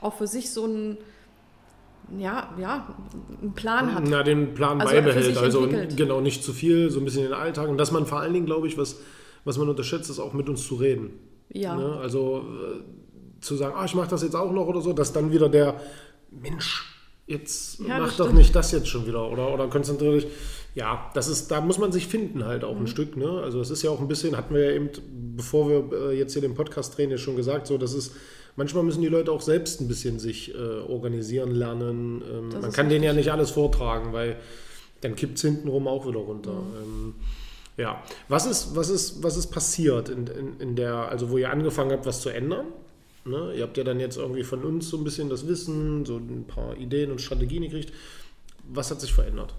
auch 0.00 0.14
für 0.14 0.26
sich 0.26 0.50
so 0.52 0.64
einen, 0.64 0.96
ja, 2.16 2.48
ja, 2.58 2.86
einen 3.42 3.52
Plan 3.52 3.94
hat. 3.94 4.04
Na, 4.08 4.22
den 4.22 4.54
Plan 4.54 4.80
Also 4.80 4.94
beibehält. 4.94 5.36
Also 5.36 5.64
entwickelt. 5.64 5.96
genau 5.98 6.20
nicht 6.22 6.42
zu 6.42 6.52
viel, 6.54 6.90
so 6.90 6.98
ein 7.00 7.04
bisschen 7.04 7.24
den 7.24 7.34
Alltag. 7.34 7.68
Und 7.68 7.76
dass 7.76 7.90
man 7.92 8.06
vor 8.06 8.20
allen 8.20 8.32
Dingen, 8.32 8.46
glaube 8.46 8.66
ich, 8.66 8.78
was, 8.78 8.96
was 9.44 9.58
man 9.58 9.68
unterschätzt, 9.68 10.08
ist 10.08 10.18
auch 10.18 10.32
mit 10.32 10.48
uns 10.48 10.66
zu 10.66 10.76
reden. 10.76 11.10
Ja. 11.50 11.76
Ne? 11.76 11.96
Also 12.00 12.38
äh, 12.40 13.40
zu 13.42 13.54
sagen, 13.56 13.74
ah, 13.76 13.84
ich 13.84 13.94
mache 13.94 14.08
das 14.08 14.22
jetzt 14.22 14.34
auch 14.34 14.52
noch 14.52 14.66
oder 14.66 14.80
so, 14.80 14.92
dass 14.94 15.12
dann 15.12 15.30
wieder 15.30 15.48
der 15.50 15.78
Mensch, 16.30 16.94
jetzt 17.26 17.80
Ja, 17.80 17.98
mach 17.98 18.16
doch 18.16 18.24
stimmt. 18.26 18.38
nicht 18.38 18.54
das 18.54 18.72
jetzt 18.72 18.88
schon 18.88 19.06
wieder 19.06 19.30
oder, 19.30 19.52
oder 19.52 19.68
konzentriere 19.68 20.14
dich. 20.20 20.26
Ja, 20.78 21.10
das 21.12 21.26
ist, 21.26 21.50
da 21.50 21.60
muss 21.60 21.78
man 21.78 21.90
sich 21.90 22.06
finden 22.06 22.44
halt 22.44 22.62
auch 22.62 22.76
ein 22.76 22.82
Mhm. 22.82 22.86
Stück. 22.86 23.16
Ne? 23.16 23.28
Also 23.42 23.60
es 23.60 23.68
ist 23.70 23.82
ja 23.82 23.90
auch 23.90 23.98
ein 24.00 24.06
bisschen, 24.06 24.36
hatten 24.36 24.54
wir 24.54 24.64
ja 24.64 24.70
eben, 24.76 24.90
bevor 25.36 25.68
wir 25.68 26.10
äh, 26.10 26.16
jetzt 26.16 26.34
hier 26.34 26.42
den 26.42 26.54
Podcast 26.54 26.96
drehen, 26.96 27.10
ja 27.10 27.18
schon 27.18 27.34
gesagt, 27.34 27.66
so 27.66 27.78
das 27.78 27.94
ist, 27.94 28.12
manchmal 28.54 28.84
müssen 28.84 29.02
die 29.02 29.08
Leute 29.08 29.32
auch 29.32 29.40
selbst 29.40 29.80
ein 29.80 29.88
bisschen 29.88 30.20
sich 30.20 30.54
äh, 30.54 30.56
organisieren 30.56 31.50
lernen. 31.50 32.22
Ähm, 32.32 32.60
man 32.60 32.70
kann 32.70 32.88
denen 32.88 33.02
ja 33.02 33.12
nicht 33.12 33.32
alles 33.32 33.50
vortragen, 33.50 34.12
weil 34.12 34.36
dann 35.00 35.16
kippt 35.16 35.38
es 35.38 35.42
hintenrum 35.42 35.88
auch 35.88 36.06
wieder 36.06 36.20
runter. 36.20 36.52
Mhm. 36.52 36.76
Ähm, 36.80 37.14
ja, 37.76 38.00
was 38.28 38.46
ist, 38.46 38.76
was 38.76 38.88
ist, 38.88 39.20
was 39.24 39.36
ist 39.36 39.48
passiert 39.48 40.08
in, 40.08 40.28
in, 40.28 40.60
in 40.60 40.76
der, 40.76 41.08
also 41.08 41.30
wo 41.30 41.38
ihr 41.38 41.50
angefangen 41.50 41.90
habt, 41.90 42.06
was 42.06 42.20
zu 42.20 42.28
ändern? 42.28 42.66
Ne? 43.24 43.52
Ihr 43.56 43.64
habt 43.64 43.76
ja 43.76 43.82
dann 43.82 43.98
jetzt 43.98 44.16
irgendwie 44.16 44.44
von 44.44 44.62
uns 44.62 44.90
so 44.90 44.96
ein 44.96 45.02
bisschen 45.02 45.28
das 45.28 45.48
Wissen, 45.48 46.04
so 46.04 46.18
ein 46.18 46.44
paar 46.46 46.76
Ideen 46.76 47.10
und 47.10 47.20
Strategien 47.20 47.62
gekriegt. 47.62 47.92
Was 48.72 48.92
hat 48.92 49.00
sich 49.00 49.12
verändert? 49.12 49.54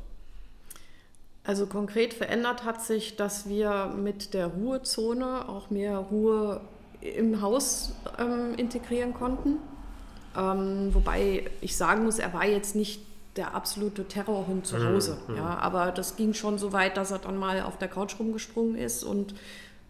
Also 1.50 1.66
konkret 1.66 2.14
verändert 2.14 2.64
hat 2.64 2.84
sich, 2.84 3.16
dass 3.16 3.50
wir 3.50 3.92
mit 3.98 4.36
der 4.36 4.46
Ruhezone 4.46 5.50
auch 5.50 5.72
mehr 5.72 5.98
Ruhe 5.98 6.62
im 7.02 7.42
Haus 7.42 7.92
ähm, 8.20 8.54
integrieren 8.56 9.16
konnten. 9.16 9.56
Ähm, 10.38 10.94
wobei 10.94 11.50
ich 11.62 11.76
sagen 11.76 12.04
muss, 12.04 12.20
er 12.20 12.34
war 12.34 12.46
jetzt 12.46 12.76
nicht 12.76 13.02
der 13.36 13.56
absolute 13.56 14.08
Terrorhund 14.08 14.68
zu 14.68 14.78
Hause. 14.78 15.18
Ja, 15.36 15.58
aber 15.58 15.92
das 15.92 16.16
ging 16.18 16.36
schon 16.36 16.60
so 16.60 16.72
weit, 16.72 16.98
dass 16.98 17.10
er 17.10 17.18
dann 17.18 17.38
mal 17.38 17.64
auf 17.64 17.80
der 17.80 17.88
Couch 17.88 18.20
rumgesprungen 18.20 18.76
ist 18.76 19.04
und 19.04 19.34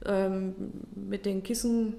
ähm, 0.05 0.55
mit 0.95 1.25
den 1.25 1.43
Kissen 1.43 1.95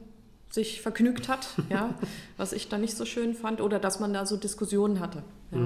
sich 0.49 0.81
vergnügt 0.81 1.29
hat, 1.29 1.49
ja, 1.69 1.93
was 2.39 2.55
ich 2.55 2.71
dann 2.71 2.81
nicht 2.81 2.97
so 2.97 3.05
schön 3.05 3.35
fand, 3.35 3.61
oder 3.61 3.79
dass 3.79 4.01
man 4.01 4.15
da 4.15 4.25
so 4.25 4.39
Diskussionen 4.39 5.01
hatte. 5.01 5.23
Ja. 5.51 5.59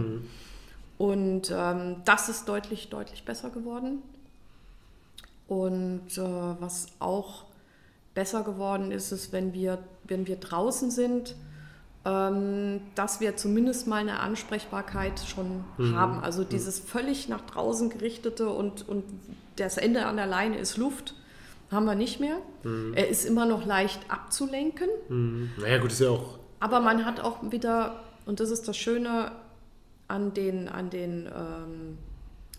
Und 0.98 1.52
ähm, 1.54 1.96
das 2.04 2.28
ist 2.28 2.48
deutlich, 2.48 2.88
deutlich 2.88 3.24
besser 3.24 3.50
geworden. 3.50 4.02
Und 5.48 6.16
äh, 6.16 6.20
was 6.20 6.86
auch 7.00 7.44
besser 8.14 8.42
geworden 8.42 8.92
ist, 8.92 9.12
ist, 9.12 9.32
wenn 9.32 9.52
wir, 9.52 9.78
wenn 10.04 10.26
wir 10.26 10.36
draußen 10.36 10.90
sind, 10.90 11.34
ähm, 12.04 12.80
dass 12.94 13.20
wir 13.20 13.36
zumindest 13.36 13.86
mal 13.86 13.96
eine 13.96 14.20
Ansprechbarkeit 14.20 15.20
schon 15.20 15.64
haben. 15.94 16.20
Also 16.20 16.44
dieses 16.44 16.78
völlig 16.78 17.28
nach 17.28 17.40
draußen 17.40 17.90
gerichtete 17.90 18.48
und, 18.48 18.88
und 18.88 19.04
das 19.56 19.78
Ende 19.78 20.06
an 20.06 20.16
der 20.16 20.26
Leine 20.26 20.58
ist 20.58 20.76
Luft, 20.76 21.14
haben 21.70 21.86
wir 21.86 21.94
nicht 21.94 22.20
mehr. 22.20 22.36
Er 22.94 23.08
ist 23.08 23.24
immer 23.24 23.46
noch 23.46 23.66
leicht 23.66 24.00
abzulenken. 24.08 24.88
Naja, 25.58 25.78
gut, 25.78 25.92
ist 25.92 26.00
ja 26.00 26.10
auch. 26.10 26.38
Aber 26.60 26.80
man 26.80 27.04
hat 27.04 27.20
auch 27.20 27.38
wieder, 27.50 28.00
und 28.26 28.38
das 28.38 28.50
ist 28.50 28.68
das 28.68 28.76
Schöne 28.76 29.32
an 30.14 30.32
den, 30.32 30.68
an 30.68 30.90
den 30.90 31.26
ähm, 31.26 31.98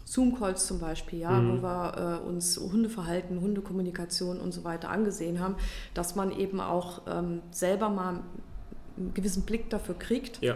Zoom-Calls 0.06 0.68
zum 0.68 0.80
Beispiel, 0.80 1.20
ja, 1.20 1.32
wo 1.44 1.62
wir 1.64 2.22
äh, 2.24 2.28
uns 2.28 2.58
Hundeverhalten, 2.60 3.42
Hundekommunikation 3.42 4.40
und 4.40 4.52
so 4.54 4.64
weiter 4.64 4.90
angesehen 4.90 5.40
haben, 5.40 5.56
dass 5.94 6.16
man 6.16 6.32
eben 6.32 6.60
auch 6.62 7.02
ähm, 7.08 7.42
selber 7.52 7.90
mal 7.90 8.22
einen 8.98 9.14
gewissen 9.14 9.44
Blick 9.44 9.70
dafür 9.70 9.96
kriegt, 9.98 10.42
Ja. 10.44 10.56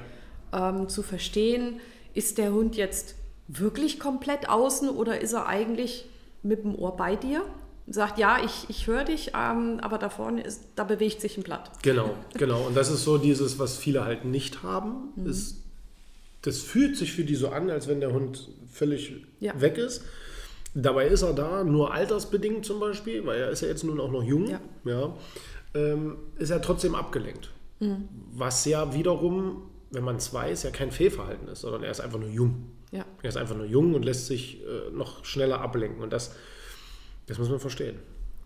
ähm, 0.54 0.88
zu 0.88 1.02
verstehen, 1.02 1.80
ist 2.14 2.38
der 2.38 2.54
Hund 2.54 2.76
jetzt 2.76 3.16
wirklich 3.48 4.00
komplett 4.00 4.50
außen 4.50 4.90
oder 4.90 5.20
ist 5.20 5.34
er 5.34 5.48
eigentlich 5.48 6.08
mit 6.44 6.64
dem 6.64 6.76
Ohr 6.76 6.96
bei 6.96 7.16
dir? 7.16 7.42
Sagt, 7.88 8.20
ja, 8.20 8.38
ich, 8.46 8.70
ich 8.70 8.86
höre 8.86 9.04
dich, 9.04 9.32
ähm, 9.36 9.80
aber 9.82 9.98
da 9.98 10.10
vorne 10.10 10.42
ist, 10.44 10.62
da 10.76 10.84
bewegt 10.84 11.22
sich 11.22 11.38
ein 11.38 11.44
Blatt. 11.44 11.72
Genau, 11.82 12.12
genau. 12.36 12.68
Und 12.68 12.78
das 12.78 12.92
ist 12.92 13.04
so 13.04 13.18
dieses, 13.18 13.58
was 13.58 13.78
viele 13.78 14.06
halt 14.06 14.26
nicht 14.26 14.62
haben. 14.62 15.12
Mhm. 15.16 15.26
Ist, 15.26 15.64
das 16.42 16.60
fühlt 16.62 16.96
sich 16.98 17.12
für 17.14 17.24
die 17.24 17.36
so 17.36 17.50
an, 17.50 17.70
als 17.70 17.88
wenn 17.88 18.00
der 18.00 18.14
Hund 18.14 18.50
völlig 18.72 19.14
Ja. 19.40 19.60
weg 19.60 19.78
ist. 19.78 20.04
Dabei 20.74 21.08
ist 21.08 21.24
er 21.24 21.34
da, 21.34 21.64
nur 21.64 21.94
altersbedingt 21.94 22.66
zum 22.66 22.80
Beispiel, 22.80 23.26
weil 23.26 23.40
er 23.40 23.50
ist 23.50 23.62
ja 23.62 23.68
jetzt 23.68 23.84
nun 23.84 24.00
auch 24.00 24.12
noch 24.12 24.24
jung. 24.24 24.48
Ja. 24.48 24.62
Ja, 24.86 25.18
ähm, 25.74 26.18
ist 26.38 26.52
er 26.52 26.62
trotzdem 26.62 26.96
abgelenkt. 26.96 27.52
Mhm. 27.80 28.08
Was 28.34 28.66
ja 28.66 28.94
wiederum, 28.94 29.64
wenn 29.92 30.04
man 30.04 30.18
es 30.18 30.34
weiß, 30.34 30.64
ja 30.64 30.70
kein 30.70 30.92
Fehlverhalten 30.92 31.48
ist, 31.48 31.62
sondern 31.62 31.84
er 31.84 31.92
ist 31.92 32.00
einfach 32.02 32.20
nur 32.20 32.30
jung. 32.30 32.68
Ja. 32.92 33.06
Er 33.22 33.30
ist 33.30 33.38
einfach 33.38 33.56
nur 33.56 33.66
jung 33.66 33.94
und 33.96 34.04
lässt 34.04 34.28
sich 34.28 34.62
äh, 34.64 34.92
noch 34.92 35.26
schneller 35.26 35.62
ablenken. 35.62 36.02
Und 36.04 36.12
das, 36.14 36.36
das 37.28 37.38
muss 37.38 37.50
man 37.50 37.60
verstehen. 37.60 37.98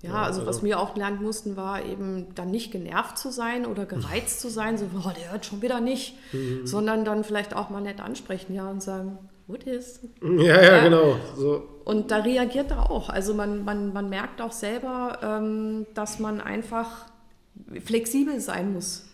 Ja, 0.04 0.24
also, 0.24 0.46
was 0.46 0.62
wir 0.64 0.80
auch 0.80 0.96
lernen 0.98 1.24
mussten, 1.24 1.56
war 1.56 1.84
eben 1.84 2.28
dann 2.36 2.52
nicht 2.52 2.72
genervt 2.72 3.18
zu 3.18 3.32
sein 3.32 3.66
oder 3.66 3.86
gereizt 3.86 4.42
zu 4.42 4.50
sein, 4.50 4.78
so, 4.78 4.86
oh, 5.00 5.10
der 5.18 5.32
hört 5.32 5.46
schon 5.46 5.62
wieder 5.62 5.80
nicht, 5.80 6.16
Mhm. 6.34 6.68
sondern 6.68 7.06
dann 7.06 7.24
vielleicht 7.24 7.56
auch 7.56 7.70
mal 7.70 7.82
nett 7.82 8.02
ansprechen, 8.02 8.54
ja, 8.54 8.70
und 8.70 8.84
sagen, 8.84 9.18
what 9.48 9.64
is? 9.64 10.02
Ja, 10.22 10.62
ja, 10.62 10.84
genau. 10.84 11.16
So, 11.38 11.64
Und 11.86 12.12
da 12.12 12.18
reagiert 12.18 12.72
er 12.72 12.92
auch. 12.92 13.08
Also 13.10 13.34
man, 13.34 13.64
man, 13.64 13.94
man 13.94 14.10
merkt 14.10 14.42
auch 14.42 14.52
selber, 14.52 15.20
ähm, 15.24 15.86
dass 15.94 16.20
man 16.20 16.42
einfach 16.42 17.06
flexibel 17.84 18.40
sein 18.42 18.74
muss 18.74 19.06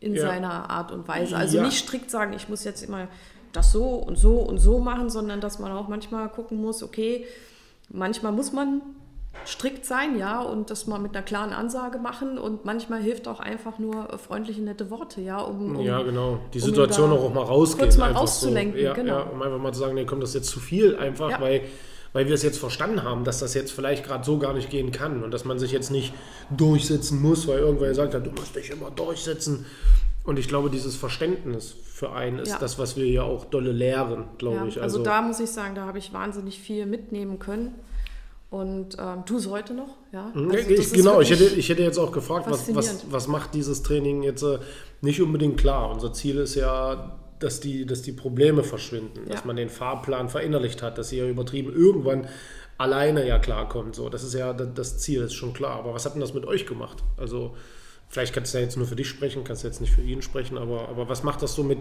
in 0.00 0.14
Ja. 0.14 0.22
seiner 0.22 0.70
Art 0.70 0.90
und 0.92 1.06
Weise. 1.08 1.36
Also 1.36 1.58
Ja. 1.58 1.62
nicht 1.64 1.78
strikt 1.78 2.10
sagen, 2.10 2.32
ich 2.32 2.48
muss 2.48 2.64
jetzt 2.64 2.82
immer 2.82 3.06
das 3.52 3.70
so 3.72 3.84
und 3.94 4.16
so 4.18 4.38
und 4.40 4.58
so 4.58 4.78
machen, 4.80 5.08
sondern 5.08 5.40
dass 5.40 5.58
man 5.60 5.70
auch 5.72 5.88
manchmal 5.88 6.28
gucken 6.28 6.60
muss, 6.60 6.82
okay, 6.82 7.26
manchmal 7.88 8.32
muss 8.32 8.52
man 8.52 8.82
strikt 9.44 9.84
sein, 9.84 10.18
ja, 10.18 10.40
und 10.42 10.70
das 10.70 10.86
mal 10.86 10.98
mit 10.98 11.14
einer 11.14 11.24
klaren 11.24 11.52
Ansage 11.52 11.98
machen 11.98 12.38
und 12.38 12.64
manchmal 12.64 13.00
hilft 13.02 13.28
auch 13.28 13.38
einfach 13.40 13.78
nur 13.78 14.12
äh, 14.12 14.18
freundliche, 14.18 14.60
nette 14.62 14.90
Worte, 14.90 15.20
ja, 15.20 15.38
um, 15.40 15.76
um 15.76 15.82
Ja, 15.84 16.02
genau. 16.02 16.38
Die 16.54 16.58
um 16.60 16.64
Situation 16.64 17.12
auch, 17.12 17.32
mal 17.32 17.42
rausgehen. 17.44 17.86
kurz 17.86 17.96
mal 17.96 18.12
rauszulenken, 18.12 18.78
So. 18.78 18.84
Ja, 18.84 18.92
genau. 18.94 19.18
ja, 19.18 19.22
um 19.22 19.42
einfach 19.42 19.58
mal 19.58 19.72
zu 19.72 19.80
sagen, 19.80 19.94
nee, 19.94 20.04
komm, 20.04 20.20
das 20.20 20.34
jetzt 20.34 20.48
zu 20.48 20.58
viel 20.60 20.96
einfach, 20.96 21.30
Ja. 21.30 21.40
weil, 21.40 21.62
weil 22.12 22.26
wir 22.26 22.34
es 22.34 22.42
jetzt 22.42 22.58
verstanden 22.58 23.02
haben, 23.04 23.24
dass 23.24 23.38
das 23.40 23.54
jetzt 23.54 23.70
vielleicht 23.72 24.04
gerade 24.04 24.24
so 24.24 24.38
gar 24.38 24.52
nicht 24.52 24.70
gehen 24.70 24.90
kann 24.90 25.22
und 25.22 25.30
dass 25.32 25.44
man 25.44 25.58
sich 25.58 25.70
jetzt 25.70 25.90
nicht 25.90 26.12
durchsetzen 26.50 27.20
muss, 27.22 27.46
weil 27.46 27.58
irgendwer 27.58 27.88
gesagt 27.88 28.14
hat, 28.14 28.24
du 28.26 28.30
musst 28.30 28.56
dich 28.56 28.70
immer 28.70 28.90
durchsetzen. 28.90 29.66
Und 30.24 30.40
ich 30.40 30.48
glaube, 30.48 30.70
dieses 30.70 30.96
Verständnis 30.96 31.72
für 31.84 32.10
einen 32.12 32.40
ist 32.40 32.48
Ja. 32.50 32.58
das, 32.58 32.80
was 32.80 32.96
wir 32.96 33.04
hier 33.06 33.22
auch 33.24 33.44
dolle 33.44 33.70
lehren, 33.70 34.24
glaube 34.38 34.56
Ja, 34.56 34.64
ich. 34.66 34.82
also, 34.82 35.04
da 35.04 35.22
muss 35.22 35.38
ich 35.38 35.50
sagen, 35.50 35.76
da 35.76 35.86
habe 35.86 35.98
ich 35.98 36.12
wahnsinnig 36.12 36.58
viel 36.58 36.84
mitnehmen 36.84 37.38
können. 37.38 37.76
Und 38.48 38.96
ähm, 38.98 39.24
du 39.26 39.38
es 39.38 39.48
heute 39.50 39.74
noch, 39.74 39.96
ja? 40.12 40.30
Mhm. 40.34 40.52
Also 40.52 40.70
ich, 40.70 40.92
genau, 40.92 41.20
ich 41.20 41.30
hätte, 41.30 41.44
ich 41.44 41.68
hätte 41.68 41.82
jetzt 41.82 41.98
auch 41.98 42.12
gefragt, 42.12 42.46
was, 42.48 42.72
was, 42.74 43.04
was 43.10 43.26
macht 43.26 43.54
dieses 43.54 43.82
Training 43.82 44.22
jetzt 44.22 44.42
äh, 44.42 44.58
nicht 45.00 45.20
unbedingt 45.20 45.58
klar? 45.58 45.90
Unser 45.90 46.12
Ziel 46.12 46.38
ist 46.38 46.54
ja, 46.54 47.18
dass 47.40 47.58
die, 47.60 47.84
dass 47.86 48.02
die 48.02 48.12
Probleme 48.12 48.62
verschwinden, 48.62 49.26
dass 49.28 49.40
Ja. 49.40 49.46
man 49.46 49.56
den 49.56 49.68
Fahrplan 49.68 50.28
verinnerlicht 50.28 50.80
hat, 50.82 50.96
dass 50.96 51.12
ihr 51.12 51.28
übertrieben 51.28 51.72
irgendwann 51.74 52.28
alleine 52.78 53.26
ja 53.26 53.38
klarkommt. 53.40 53.96
So, 53.96 54.08
das 54.08 54.22
ist 54.22 54.34
ja 54.34 54.52
das, 54.52 54.68
das 54.74 54.98
Ziel, 54.98 55.22
ist 55.22 55.34
schon 55.34 55.52
klar. 55.52 55.76
Aber 55.80 55.92
was 55.92 56.06
hat 56.06 56.14
denn 56.14 56.20
das 56.20 56.32
mit 56.34 56.46
euch 56.46 56.66
gemacht? 56.66 57.02
Also, 57.16 57.56
vielleicht 58.08 58.34
kannst 58.34 58.54
du 58.54 58.58
ja 58.58 58.64
jetzt 58.64 58.76
nur 58.76 58.86
für 58.86 58.96
dich 58.96 59.08
sprechen, 59.08 59.44
kannst 59.44 59.64
jetzt 59.64 59.80
nicht 59.80 59.92
für 59.92 60.02
ihn 60.02 60.22
sprechen, 60.22 60.58
aber, 60.58 60.88
aber 60.88 61.08
was 61.08 61.22
macht 61.22 61.42
das 61.42 61.54
so 61.54 61.62
mit, 61.62 61.78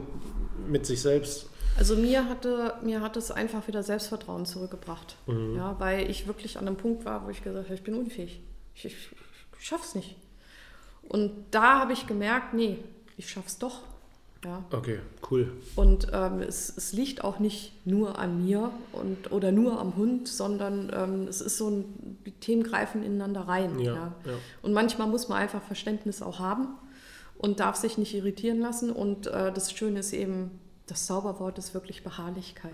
mit 0.67 0.85
sich 0.85 1.01
selbst? 1.01 1.49
Also 1.77 1.95
mir 1.95 2.29
hatte, 2.29 2.75
mir 2.81 3.01
hat 3.01 3.17
es 3.17 3.31
einfach 3.31 3.67
wieder 3.67 3.83
Selbstvertrauen 3.83 4.45
zurückgebracht. 4.45 5.17
Mhm. 5.27 5.57
Ja, 5.57 5.75
weil 5.79 6.09
ich 6.09 6.25
wirklich 6.27 6.57
an 6.57 6.67
einem 6.67 6.77
Punkt 6.77 7.05
war, 7.05 7.25
wo 7.25 7.29
ich 7.29 7.43
gesagt 7.43 7.65
habe, 7.65 7.75
ich 7.75 7.83
bin 7.83 7.95
unfähig. 7.95 8.41
Ich, 8.73 8.85
ich, 8.85 8.95
ich 9.59 9.65
schaff's 9.65 9.95
nicht. 9.95 10.15
Und 11.03 11.31
da 11.51 11.79
habe 11.79 11.93
ich 11.93 12.07
gemerkt, 12.07 12.53
nee, 12.53 12.79
ich 13.17 13.29
schaff's 13.29 13.57
doch. 13.59 13.81
Ja. 14.45 14.63
Okay, 14.71 14.99
cool. 15.31 15.51
Und 15.75 16.08
ähm, 16.13 16.41
es, 16.41 16.71
es 16.77 16.93
liegt 16.93 17.23
auch 17.23 17.39
nicht 17.39 17.73
nur 17.86 18.19
an 18.19 18.45
mir 18.45 18.69
und, 18.93 19.31
oder 19.31 19.51
nur 19.51 19.79
am 19.79 19.95
Hund, 19.95 20.27
sondern 20.27 20.91
ähm, 20.95 21.27
es 21.27 21.41
ist 21.41 21.58
so 21.58 21.69
ein, 21.69 21.86
die 22.25 22.31
Themen 22.31 22.62
greifen 22.63 23.01
ineinander 23.03 23.41
rein. 23.41 23.79
Ja, 23.79 23.93
Ja, 23.93 24.15
ja. 24.25 24.34
Und 24.62 24.73
manchmal 24.73 25.08
muss 25.08 25.27
man 25.29 25.39
einfach 25.39 25.63
Verständnis 25.63 26.21
auch 26.21 26.38
haben 26.39 26.67
und 27.39 27.60
darf 27.60 27.75
sich 27.75 27.97
nicht 27.97 28.13
irritieren 28.13 28.60
lassen. 28.60 28.91
Und 28.91 29.25
äh, 29.27 29.51
das 29.51 29.71
Schöne 29.71 29.99
ist 30.01 30.13
eben, 30.13 30.51
das 30.88 31.08
Zauberwort 31.08 31.58
ist 31.58 31.73
wirklich 31.73 32.03
Beharrlichkeit. 32.03 32.71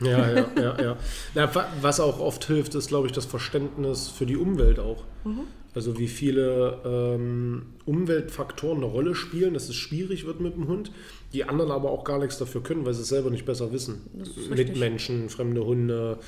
Ja, 0.00 0.30
ja, 0.30 0.46
ja, 0.56 0.80
ja. 0.82 0.96
Na, 1.34 1.52
wa- 1.52 1.66
was 1.80 1.98
auch 1.98 2.20
oft 2.20 2.44
hilft, 2.44 2.76
ist, 2.76 2.86
glaube 2.86 3.08
ich, 3.08 3.12
das 3.12 3.26
Verständnis 3.26 4.06
für 4.08 4.26
die 4.26 4.36
Umwelt 4.36 4.78
auch. 4.78 5.02
Also 5.74 5.98
wie 5.98 6.08
viele 6.08 6.78
ähm, 6.84 7.62
Umweltfaktoren 7.86 8.78
eine 8.78 8.86
Rolle 8.86 9.14
spielen, 9.14 9.54
dass 9.54 9.68
es 9.68 9.76
schwierig 9.76 10.26
wird 10.26 10.40
mit 10.40 10.56
dem 10.56 10.66
Hund, 10.66 10.90
die 11.32 11.44
anderen 11.44 11.70
aber 11.70 11.90
auch 11.90 12.02
gar 12.04 12.18
nichts 12.18 12.38
dafür 12.38 12.62
können, 12.62 12.84
weil 12.84 12.94
sie 12.94 13.02
es 13.02 13.08
selber 13.08 13.30
nicht 13.30 13.44
besser 13.44 13.72
wissen. 13.72 14.00
Richtig. 14.18 14.50
Mitmenschen, 14.50 15.28
fremde 15.28 15.64
Hunde, 15.64 16.18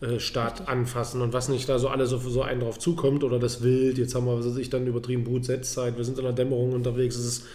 äh, 0.00 0.18
Staat 0.18 0.68
anfassen 0.68 1.22
und 1.22 1.32
was 1.32 1.48
nicht 1.48 1.68
da 1.68 1.78
so 1.78 1.88
alles 1.88 2.10
so, 2.10 2.18
so 2.18 2.42
einen 2.42 2.60
drauf 2.60 2.78
zukommt 2.78 3.22
oder 3.24 3.38
das 3.38 3.62
Wild. 3.62 3.98
Jetzt 3.98 4.14
haben 4.14 4.26
wir, 4.26 4.36
was 4.36 4.46
weiß 4.46 4.56
ich, 4.56 4.70
dann 4.70 4.86
übertrieben 4.86 5.24
Brutsetzzeit, 5.24 5.96
wir 5.96 6.04
sind 6.04 6.18
in 6.18 6.24
der 6.24 6.32
Dämmerung 6.32 6.72
unterwegs. 6.72 7.16
Es 7.16 7.24
ist, 7.24 7.46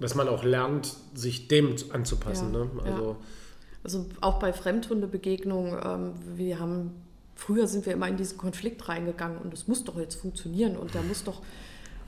dass 0.00 0.14
man 0.14 0.28
auch 0.28 0.44
lernt, 0.44 0.94
sich 1.14 1.48
dem 1.48 1.74
anzupassen. 1.90 2.52
Ja, 2.54 2.60
Ne? 2.60 2.70
ja. 2.86 2.92
Also, 2.92 3.16
Also 3.82 4.06
auch 4.22 4.38
bei 4.38 4.52
Fremdhundebegegnungen, 4.54 5.78
ähm, 5.84 6.12
wir 6.36 6.58
haben, 6.58 6.90
früher 7.34 7.66
sind 7.66 7.86
wir 7.86 7.92
immer 7.92 8.08
in 8.08 8.16
diesen 8.16 8.38
Konflikt 8.38 8.88
reingegangen 8.88 9.38
und 9.38 9.52
es 9.52 9.68
muss 9.68 9.84
doch 9.84 9.98
jetzt 9.98 10.16
funktionieren 10.16 10.76
und 10.76 10.94
der 10.94 11.02
muss 11.02 11.24
doch, 11.24 11.42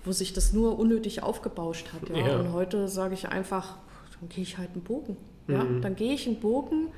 wo 0.04 0.12
sich 0.12 0.32
das 0.32 0.52
nur 0.52 0.78
unnötig 0.78 1.22
aufgebauscht 1.22 1.88
hat. 1.92 2.08
Ja? 2.08 2.26
Ja. 2.26 2.40
Und 2.40 2.52
heute 2.52 2.88
sage 2.88 3.14
ich 3.14 3.28
einfach, 3.28 3.76
dann 4.20 4.28
gehe 4.28 4.42
ich 4.42 4.58
halt 4.58 4.70
einen 4.74 4.82
Bogen. 4.82 5.16
Ja? 5.48 5.64
Mhm. 5.64 5.82
Dann 5.82 5.96
gehe 5.96 6.12
ich 6.12 6.26
einen 6.26 6.40
Bogen 6.40 6.88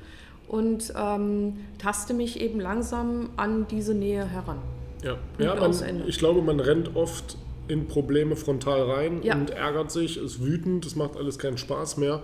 und 0.47 0.93
ähm, 0.97 1.57
taste 1.77 2.13
mich 2.13 2.39
eben 2.39 2.59
langsam 2.59 3.29
an 3.37 3.67
diese 3.67 3.93
Nähe 3.93 4.25
heran. 4.25 4.59
Ja, 5.03 5.17
ja 5.37 5.55
man, 5.55 5.73
ich 6.07 6.17
glaube, 6.17 6.41
man 6.41 6.59
rennt 6.59 6.95
oft 6.95 7.37
in 7.67 7.87
Probleme 7.87 8.35
frontal 8.35 8.81
rein 8.81 9.23
Ja. 9.23 9.35
und 9.35 9.51
ärgert 9.51 9.91
sich, 9.91 10.17
ist 10.17 10.43
wütend, 10.43 10.85
es 10.85 10.95
macht 10.95 11.15
alles 11.15 11.37
keinen 11.37 11.57
Spaß 11.57 11.97
mehr, 11.97 12.23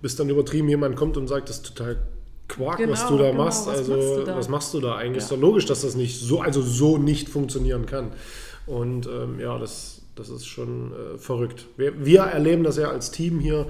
bis 0.00 0.16
dann 0.16 0.30
übertrieben 0.30 0.68
jemand 0.68 0.96
kommt 0.96 1.16
und 1.16 1.28
sagt, 1.28 1.48
das 1.48 1.58
ist 1.58 1.76
total 1.76 1.98
Quark, 2.48 2.80
was 2.88 3.00
Genau, 3.06 3.10
du 3.10 3.18
da 3.22 3.30
genau, 3.30 3.44
machst. 3.44 3.66
was 3.66 3.78
also, 3.78 3.96
machst 3.96 4.28
da? 4.28 4.36
was 4.36 4.48
machst 4.48 4.74
du 4.74 4.80
da 4.80 4.96
eigentlich? 4.96 5.22
Ist 5.24 5.30
Ja. 5.30 5.36
doch 5.36 5.42
logisch, 5.42 5.66
dass 5.66 5.82
das 5.82 5.94
nicht 5.94 6.18
so, 6.20 6.40
also 6.40 6.62
so 6.62 6.96
nicht 6.98 7.28
funktionieren 7.28 7.86
kann. 7.86 8.12
Und 8.66 9.06
ähm, 9.06 9.38
ja, 9.40 9.58
das, 9.58 10.02
das 10.14 10.28
ist 10.30 10.46
schon 10.46 10.92
äh, 10.92 11.18
verrückt. 11.18 11.66
Wir, 11.76 12.04
wir 12.04 12.20
erleben 12.20 12.64
das 12.64 12.76
ja 12.76 12.88
als 12.90 13.10
Team 13.10 13.38
hier 13.38 13.66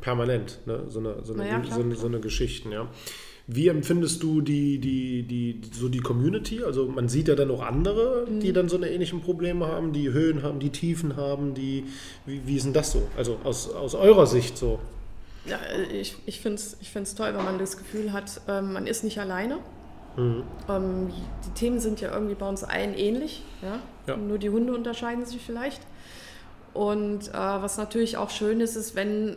permanent, 0.00 0.60
ne? 0.66 0.84
so, 0.88 1.00
eine, 1.00 1.16
so, 1.24 1.34
eine, 1.34 1.48
ja, 1.48 1.62
so, 1.70 1.80
eine, 1.80 1.96
so 1.96 2.06
eine 2.06 2.20
Geschichten, 2.20 2.70
ja. 2.70 2.86
Wie 3.50 3.68
empfindest 3.68 4.22
du 4.22 4.42
die, 4.42 4.78
die, 4.78 5.22
die, 5.22 5.62
so 5.72 5.88
die 5.88 6.00
Community? 6.00 6.62
Also 6.62 6.86
man 6.86 7.08
sieht 7.08 7.28
ja 7.28 7.34
dann 7.34 7.50
auch 7.50 7.62
andere, 7.62 8.26
Mhm. 8.30 8.40
die 8.40 8.52
dann 8.52 8.68
so 8.68 8.76
eine 8.76 8.90
ähnlichen 8.90 9.22
Probleme 9.22 9.66
haben, 9.66 9.94
die 9.94 10.10
Höhen 10.12 10.42
haben, 10.42 10.58
die 10.60 10.68
Tiefen 10.68 11.16
haben, 11.16 11.54
die, 11.54 11.84
wie, 12.26 12.42
wie 12.46 12.56
ist 12.56 12.66
denn 12.66 12.74
das 12.74 12.92
so? 12.92 13.02
Also 13.16 13.38
aus, 13.44 13.70
aus 13.72 13.94
eurer 13.94 14.26
Sicht 14.26 14.58
so. 14.58 14.78
Ja, 15.46 15.58
ich 15.92 16.16
ich 16.26 16.40
finde 16.40 16.56
es 16.56 16.76
ich 16.80 16.90
find's 16.90 17.14
toll, 17.14 17.32
wenn 17.34 17.44
man 17.44 17.58
das 17.58 17.76
Gefühl 17.76 18.12
hat, 18.12 18.40
ähm, 18.48 18.72
man 18.72 18.86
ist 18.86 19.04
nicht 19.04 19.18
alleine. 19.18 19.58
Ähm, 20.18 21.12
die 21.46 21.50
Themen 21.54 21.78
sind 21.78 22.00
ja 22.00 22.12
irgendwie 22.12 22.34
bei 22.34 22.48
uns 22.48 22.64
allen 22.64 22.94
ähnlich. 22.94 23.44
Ja? 23.62 23.78
Ja. 24.06 24.16
Nur 24.16 24.38
die 24.38 24.50
Hunde 24.50 24.74
unterscheiden 24.74 25.24
sich 25.24 25.40
vielleicht. 25.40 25.80
Und 26.74 27.28
äh, 27.28 27.32
was 27.32 27.78
natürlich 27.78 28.16
auch 28.16 28.30
schön 28.30 28.60
ist, 28.60 28.76
ist, 28.76 28.96
wenn 28.96 29.36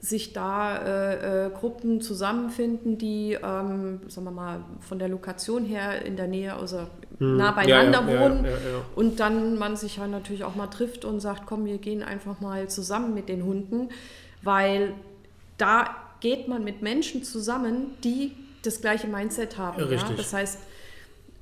sich 0.00 0.32
da 0.32 0.76
äh, 0.78 1.46
äh, 1.46 1.50
Gruppen 1.50 2.00
zusammenfinden, 2.00 2.98
die, 2.98 3.34
ähm, 3.34 4.00
sagen 4.08 4.26
wir 4.26 4.30
mal, 4.32 4.64
von 4.80 4.98
der 4.98 5.08
Lokation 5.08 5.64
her 5.64 6.04
in 6.04 6.16
der 6.16 6.26
Nähe, 6.26 6.54
also 6.54 6.86
nah 7.20 7.52
beieinander 7.52 8.00
Ja, 8.00 8.08
ja, 8.08 8.14
ja, 8.14 8.20
wohnen 8.20 8.44
ja, 8.44 8.50
ja. 8.50 8.56
und 8.96 9.20
dann 9.20 9.56
man 9.56 9.76
sich 9.76 10.00
halt 10.00 10.10
natürlich 10.10 10.42
auch 10.42 10.56
mal 10.56 10.66
trifft 10.66 11.04
und 11.04 11.20
sagt, 11.20 11.46
komm, 11.46 11.64
wir 11.64 11.78
gehen 11.78 12.02
einfach 12.02 12.40
mal 12.40 12.68
zusammen 12.68 13.14
mit 13.14 13.28
den 13.28 13.44
Hunden, 13.44 13.88
weil 14.44 14.94
da 15.58 15.96
geht 16.20 16.48
man 16.48 16.64
mit 16.64 16.82
Menschen 16.82 17.22
zusammen, 17.22 17.96
die 18.02 18.32
das 18.62 18.80
gleiche 18.80 19.06
Mindset 19.06 19.58
haben. 19.58 19.78
Ja, 19.80 19.84
Ja, 19.86 19.90
richtig. 19.90 20.16
Das 20.16 20.32
heißt, 20.32 20.58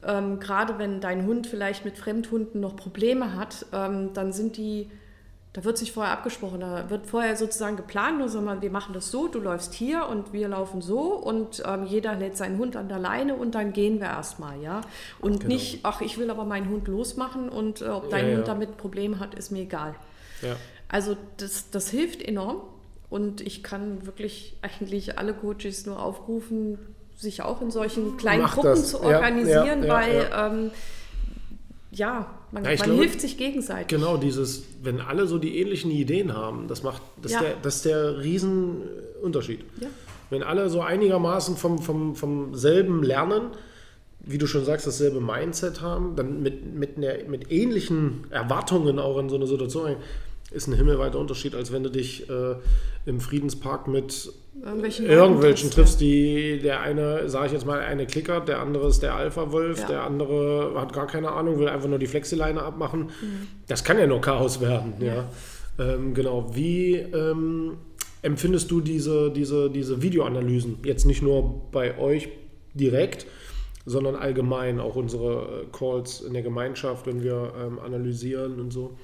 ähm, 0.05 0.41
gerade 0.41 0.79
wenn 0.79 1.01
dein 1.01 1.27
Hund 1.27 1.47
vielleicht 1.47 1.85
mit 1.85 1.97
Fremdhunden 1.97 2.61
noch 2.61 2.77
Probleme 2.77 3.37
hat, 3.37 3.67
ähm, 3.73 4.13
dann 4.15 4.33
sind 4.33 4.57
die, 4.57 4.91
da 5.53 5.63
wird 5.63 5.79
sich 5.79 5.93
vorher 5.93 6.13
abgesprochen, 6.13 6.61
da 6.61 6.91
wird 6.91 7.07
vorher 7.07 7.37
sozusagen 7.37 7.77
geplant, 7.77 8.19
nur 8.19 8.29
sagen 8.29 8.47
wir, 8.47 8.61
wir 8.61 8.71
machen 8.71 8.95
das 8.95 9.11
so, 9.11 9.29
du 9.29 9.39
läufst 9.39 9.75
hier 9.75 10.09
und 10.09 10.33
wir 10.33 10.49
laufen 10.49 10.83
so 10.83 11.15
und 11.15 11.63
ähm, 11.65 11.85
jeder 11.85 12.17
lädt 12.17 12.37
seinen 12.37 12.59
Hund 12.59 12.75
an 12.75 12.89
der 12.89 12.99
Leine 12.99 13.37
und 13.37 13.55
dann 13.55 13.73
gehen 13.73 14.01
wir 14.01 14.09
erstmal, 14.09 14.61
ja. 14.61 14.81
Und 15.21 15.47
nicht, 15.47 15.81
ach, 15.85 16.01
ich 16.01 16.19
will 16.19 16.31
aber 16.31 16.45
meinen 16.45 16.69
Hund 16.69 16.89
losmachen 16.89 17.49
und 17.49 17.83
äh, 17.83 17.85
ob 17.85 18.11
dein 18.11 18.23
Genau. 18.23 18.23
Ja, 18.23 18.31
ja. 18.31 18.37
Hund 18.39 18.49
damit 18.49 18.77
Probleme 18.77 19.21
hat, 19.21 19.35
ist 19.37 19.53
mir 19.53 19.61
egal. 19.61 19.95
Ja. 20.41 20.57
Also 20.89 21.17
das, 21.37 21.71
das 21.71 21.91
hilft 21.91 22.23
enorm 22.23 22.63
und 23.13 23.43
ich 23.43 23.63
kann 23.63 24.07
wirklich 24.07 24.57
eigentlich 24.63 25.19
alle 25.19 25.35
Coaches 25.35 25.85
nur 25.85 26.03
aufrufen, 26.03 26.79
sich 27.15 27.43
auch 27.43 27.61
in 27.61 27.71
solchen 27.71 28.17
kleinen 28.17 28.41
Macht 28.41 28.55
Gruppen 28.55 28.71
das. 28.71 28.89
zu 28.89 29.03
organisieren, 29.03 29.83
ja, 29.83 29.87
ja, 29.87 29.95
weil 29.95 30.29
ja. 30.31 30.47
Ähm, 30.47 30.71
ja, 31.91 32.35
man, 32.53 32.63
man 32.63 32.75
glaube- 32.75 32.95
hilft 32.95 33.21
sich 33.21 33.37
gegenseitig. 33.37 33.89
Genau, 33.89 34.17
dieses, 34.17 34.63
wenn 34.83 35.03
alle 35.03 35.27
so 35.27 35.37
die 35.37 35.59
ähnlichen 35.59 35.91
Ideen 35.91 36.33
haben, 36.35 36.69
das 36.69 36.83
macht, 36.83 37.03
das, 37.21 37.33
der, 37.33 37.57
das 37.61 37.77
ist 37.77 37.85
der 37.85 38.19
Riesenunterschied. 38.19 39.61
Wenn 40.31 40.43
alle 40.43 40.71
so 40.71 40.81
einigermaßen 40.81 41.59
vom, 41.59 41.81
vom, 41.81 42.17
vom 42.17 42.55
selben 42.55 43.03
lernen, 43.03 43.49
wie 44.21 44.39
du 44.39 44.47
schon 44.47 44.65
sagst, 44.65 44.87
dasselbe 44.87 45.21
Mindset 45.21 45.83
haben, 45.83 46.17
dann 46.17 46.43
mit, 46.43 46.75
mit, 46.75 46.97
einer, 46.97 47.29
mit 47.29 47.53
ähnlichen 47.53 48.25
Erwartungen 48.31 48.99
auch 48.99 49.19
in 49.19 49.29
so 49.29 49.37
eine 49.37 49.47
Situation, 49.47 49.97
ist 50.55 50.67
ein 50.67 50.75
himmelweiter 50.75 51.19
Unterschied, 51.19 51.55
als 51.55 51.73
wenn 51.73 51.83
du 51.83 51.91
dich 51.91 52.29
äh, 52.29 52.55
im 53.07 53.21
Friedenspark 53.21 53.89
mit 53.89 54.33
Irgendwelchen, 54.63 55.07
irgendwelchen 55.07 55.71
triffst, 55.71 56.01
die 56.01 56.61
der 56.63 56.81
eine, 56.83 57.29
sage 57.29 57.47
ich 57.47 57.53
jetzt 57.53 57.67
mal, 57.67 57.81
eine 57.81 58.07
klickert, 58.07 58.49
der 58.49 58.61
andere 58.61 58.87
ist 58.87 59.01
der 59.03 59.15
Alpha-Wolf, 59.15 59.81
Ja. 59.81 59.87
der 59.89 60.03
andere 60.05 60.75
hat 60.77 60.93
gar 60.93 61.07
keine 61.07 61.33
Ahnung, 61.33 61.59
will 61.59 61.69
einfach 61.69 61.89
nur 61.89 61.99
die 61.99 62.07
Flexileine 62.07 62.63
abmachen. 62.63 63.07
Mhm. 63.07 63.49
Das 63.67 63.83
kann 63.83 63.99
ja 63.99 64.07
nur 64.07 64.21
Chaos 64.21 64.61
werden. 64.61 64.93
Ja. 65.01 65.29
Ähm, 65.79 66.15
genau. 66.15 66.55
Wie 66.55 66.97
ähm, 66.97 67.79
empfindest 68.21 68.71
du 68.71 68.81
diese, 68.81 69.31
diese, 69.33 69.71
diese 69.71 70.03
Videoanalysen? 70.03 70.79
Jetzt 70.85 71.07
nicht 71.07 71.23
nur 71.23 71.63
bei 71.73 71.99
euch 71.99 72.29
direkt, 72.75 73.27
sondern 73.85 74.15
allgemein 74.15 74.79
auch 74.81 74.97
unsere 74.97 75.63
äh, 75.63 75.77
Calls 75.77 76.21
in 76.21 76.35
der 76.35 76.43
Gemeinschaft, 76.43 77.07
wenn 77.07 77.23
wir 77.23 77.53
ähm, 77.61 77.79
analysieren 77.81 78.61
und 78.61 78.71
so. 78.71 78.97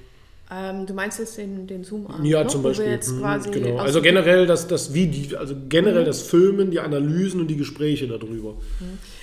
Ähm, 0.51 0.87
du 0.87 0.95
meinst 0.95 1.19
jetzt 1.19 1.37
den, 1.37 1.67
den 1.67 1.83
Zoom-Arm? 1.83 2.25
Ja, 2.25 2.43
ne? 2.43 2.49
zum 2.49 2.63
Beispiel. 2.63 2.97
Mhm, 2.97 3.51
genau. 3.51 3.77
Also 3.77 4.01
generell 4.01 4.47
das, 4.47 4.67
das 4.67 4.93
Video, 4.93 5.37
also 5.37 5.55
generell 5.69 6.05
das 6.05 6.23
Filmen, 6.23 6.71
die 6.71 6.79
Analysen 6.79 7.39
und 7.41 7.47
die 7.47 7.55
Gespräche 7.55 8.07
darüber. 8.07 8.55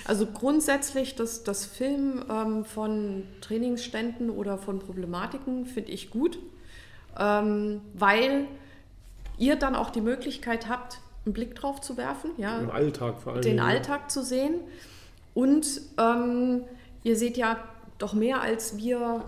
Also 0.05 0.25
grundsätzlich 0.25 1.15
das, 1.15 1.43
das 1.43 1.65
Filmen 1.65 2.23
ähm, 2.29 2.63
von 2.63 3.23
Trainingsständen 3.41 4.29
oder 4.29 4.57
von 4.57 4.79
Problematiken 4.79 5.65
finde 5.65 5.91
ich 5.91 6.11
gut, 6.11 6.39
ähm, 7.19 7.81
weil 7.93 8.45
ihr 9.37 9.57
dann 9.57 9.75
auch 9.75 9.89
die 9.89 10.01
Möglichkeit 10.01 10.69
habt, 10.69 10.99
einen 11.25 11.33
Blick 11.33 11.55
drauf 11.55 11.81
zu 11.81 11.97
werfen, 11.97 12.31
ja, 12.37 12.59
Im 12.59 12.71
Alltag 12.71 13.19
vor 13.21 13.33
allem. 13.33 13.41
den 13.41 13.59
Alltag 13.59 14.09
zu 14.09 14.23
sehen. 14.23 14.61
Und 15.33 15.81
ähm, 15.99 16.61
ihr 17.03 17.17
seht 17.17 17.35
ja 17.35 17.57
doch 17.97 18.13
mehr 18.13 18.41
als 18.41 18.77
wir 18.77 19.23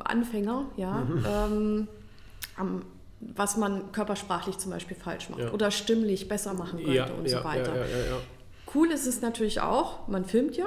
Anfänger, 0.00 0.66
ja, 0.76 1.06
ähm, 1.46 1.88
am, 2.56 2.82
was 3.20 3.56
man 3.56 3.92
körpersprachlich 3.92 4.58
zum 4.58 4.72
Beispiel 4.72 4.96
falsch 4.96 5.30
macht 5.30 5.40
Ja. 5.40 5.52
oder 5.52 5.70
stimmlich 5.70 6.28
besser 6.28 6.54
machen 6.54 6.78
könnte 6.78 6.92
Ja, 6.92 7.06
und 7.06 7.28
ja, 7.28 7.38
so 7.38 7.44
weiter. 7.44 7.72
Cool 8.74 8.90
ist 8.90 9.06
es 9.06 9.20
natürlich 9.20 9.60
auch, 9.60 10.08
man 10.08 10.24
filmt 10.24 10.56
ja 10.56 10.66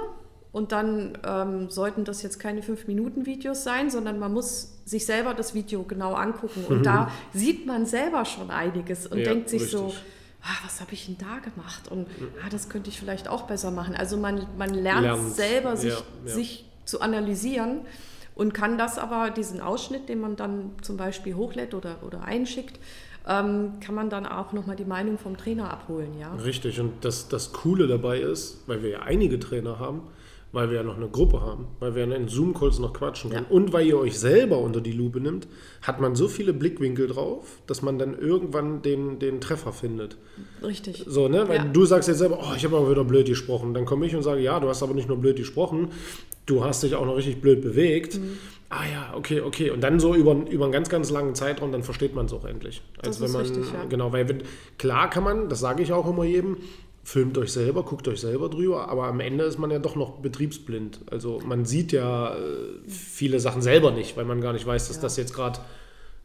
Und 0.52 0.72
dann 0.72 1.18
ähm, 1.28 1.70
sollten 1.70 2.06
das 2.06 2.22
jetzt 2.22 2.40
keine 2.40 2.62
5-Minuten-Videos 2.62 3.66
sein, 3.66 3.90
sondern 3.90 4.20
man 4.20 4.32
muss 4.32 4.72
sich 4.86 5.06
selber 5.06 5.34
das 5.34 5.54
Video 5.54 5.84
genau 5.84 6.14
angucken. 6.14 6.64
Und 6.70 6.78
mhm. 6.78 6.84
da 6.84 7.12
sieht 7.34 7.66
man 7.66 7.86
selber 7.86 8.24
schon 8.24 8.50
einiges 8.52 9.06
und 9.06 9.18
denkt 9.18 9.50
sich 9.50 9.64
richtig. 9.64 9.80
so, 9.80 9.94
ah, 10.44 10.58
was 10.64 10.80
habe 10.80 10.94
ich 10.94 11.08
denn 11.08 11.18
da 11.18 11.40
gemacht? 11.40 11.92
Und 11.92 12.08
ah, 12.42 12.48
das 12.50 12.70
könnte 12.70 12.90
ich 12.90 12.98
vielleicht 12.98 13.28
auch 13.28 13.42
besser 13.48 13.70
machen. 13.70 13.96
Also 13.96 14.16
man, 14.16 14.48
man 14.58 14.74
lernt 14.74 15.02
Lern's. 15.02 15.36
selber, 15.36 15.76
sich, 15.76 15.96
sich 16.24 16.66
zu 16.86 17.02
analysieren 17.02 17.82
und 18.36 18.54
kann 18.54 18.78
das 18.78 18.98
aber, 18.98 19.32
diesen 19.32 19.62
Ausschnitt, 19.62 20.10
den 20.10 20.20
man 20.20 20.36
dann 20.36 20.72
zum 20.82 20.98
Beispiel 20.98 21.36
hochlädt 21.36 21.74
oder, 21.74 21.98
oder 22.06 22.24
einschickt, 22.24 22.80
ähm, 23.28 23.80
kann 23.80 23.96
man 23.96 24.10
dann 24.10 24.26
auch 24.26 24.54
nochmal 24.54 24.76
die 24.76 24.86
Meinung 24.86 25.18
vom 25.18 25.38
Trainer 25.38 25.72
abholen. 25.72 26.20
Ja? 26.20 26.36
Richtig, 26.36 26.80
und 26.80 26.94
das, 27.02 27.28
das 27.28 27.54
Coole 27.54 27.88
dabei 27.88 28.20
ist, 28.20 28.64
weil 28.68 28.84
wir 28.84 28.90
ja 28.90 29.00
einige 29.00 29.40
Trainer 29.40 29.80
haben, 29.80 30.04
weil 30.52 30.70
wir 30.70 30.78
ja 30.78 30.84
noch 30.84 30.96
eine 30.96 31.10
Gruppe 31.10 31.42
haben, 31.42 31.68
weil 31.80 31.96
wir 31.96 32.04
in 32.04 32.28
Zoom-Calls 32.30 32.80
noch 32.80 32.94
quatschen 32.94 33.30
können 33.30 33.46
ja. 33.50 33.56
und 33.56 33.74
weil 33.74 33.86
ihr 33.88 33.98
euch 33.98 34.18
selber 34.18 34.60
unter 34.60 34.80
die 34.80 34.94
Lupe 34.94 35.20
nimmt, 35.20 35.48
hat 35.82 36.00
man 36.00 36.16
so 36.16 36.30
viele 36.30 36.54
Blickwinkel 36.54 37.08
drauf, 37.08 37.60
dass 37.68 37.82
man 37.82 38.00
dann 38.00 38.18
irgendwann 38.18 38.82
den, 38.82 39.20
den 39.20 39.42
Treffer 39.42 39.74
findet. 39.74 40.18
Richtig. 40.64 41.04
So, 41.08 41.28
ne? 41.28 41.50
Weil 41.50 41.58
ja. 41.58 41.66
du 41.66 41.86
sagst 41.86 42.08
jetzt 42.08 42.20
selber, 42.20 42.40
oh, 42.42 42.54
ich 42.56 42.64
habe 42.64 42.78
aber 42.78 42.90
wieder 42.90 43.04
blöd 43.04 43.28
gesprochen. 43.28 43.74
Dann 43.74 43.86
komme 43.86 44.06
ich 44.06 44.16
und 44.16 44.24
sage, 44.24 44.42
ja, 44.42 44.60
du 44.62 44.70
hast 44.70 44.82
aber 44.82 44.94
nicht 44.94 45.10
nur 45.10 45.18
blöd 45.18 45.36
gesprochen, 45.36 45.90
du 46.46 46.64
hast 46.64 46.84
dich 46.84 46.96
auch 46.96 47.06
noch 47.06 47.16
richtig 47.16 47.42
blöd 47.42 47.62
bewegt. 47.62 48.20
Mhm. 48.20 48.38
Ah 48.70 48.84
ja, 48.92 49.14
okay, 49.16 49.42
okay. 49.42 49.70
Und 49.70 49.82
dann 49.82 50.00
so 50.00 50.16
über, 50.16 50.34
über 50.50 50.66
einen 50.66 50.74
ganz, 50.74 50.90
ganz 50.90 51.12
langen 51.12 51.36
Zeitraum, 51.36 51.72
dann 51.72 51.84
versteht 51.84 52.16
man 52.16 52.26
es 52.26 52.34
auch 52.34 52.46
endlich. 52.46 52.82
Als 52.98 53.20
das 53.20 53.22
wenn 53.22 53.32
man, 53.32 53.42
richtig, 53.42 53.72
ja. 53.72 53.86
Genau, 53.86 54.12
weil 54.12 54.40
klar 54.78 55.10
kann 55.10 55.24
man, 55.24 55.50
das 55.50 55.60
sage 55.60 55.84
ich 55.84 55.94
auch 55.94 56.10
immer 56.10 56.24
jedem, 56.24 56.58
filmt 57.04 57.38
euch 57.38 57.54
selber, 57.54 57.84
guckt 57.84 58.08
euch 58.08 58.20
selber 58.20 58.50
drüber, 58.50 58.90
aber 58.90 59.06
am 59.06 59.20
Ende 59.20 59.46
ist 59.46 59.60
man 59.60 59.70
ja 59.70 59.78
doch 59.78 59.96
noch 59.96 60.18
betriebsblind. 60.18 61.02
Also 61.12 61.40
man 61.46 61.64
sieht 61.64 61.92
ja 61.92 62.34
äh, 62.34 62.40
viele 62.88 63.40
Sachen 63.40 63.62
selber 63.62 63.92
nicht, 63.92 64.18
weil 64.18 64.26
man 64.26 64.42
gar 64.42 64.54
nicht 64.54 64.66
weiß, 64.66 64.88
dass 64.88 64.98
ja. 64.98 65.02
das 65.04 65.16
jetzt 65.18 65.34
gerade 65.34 65.60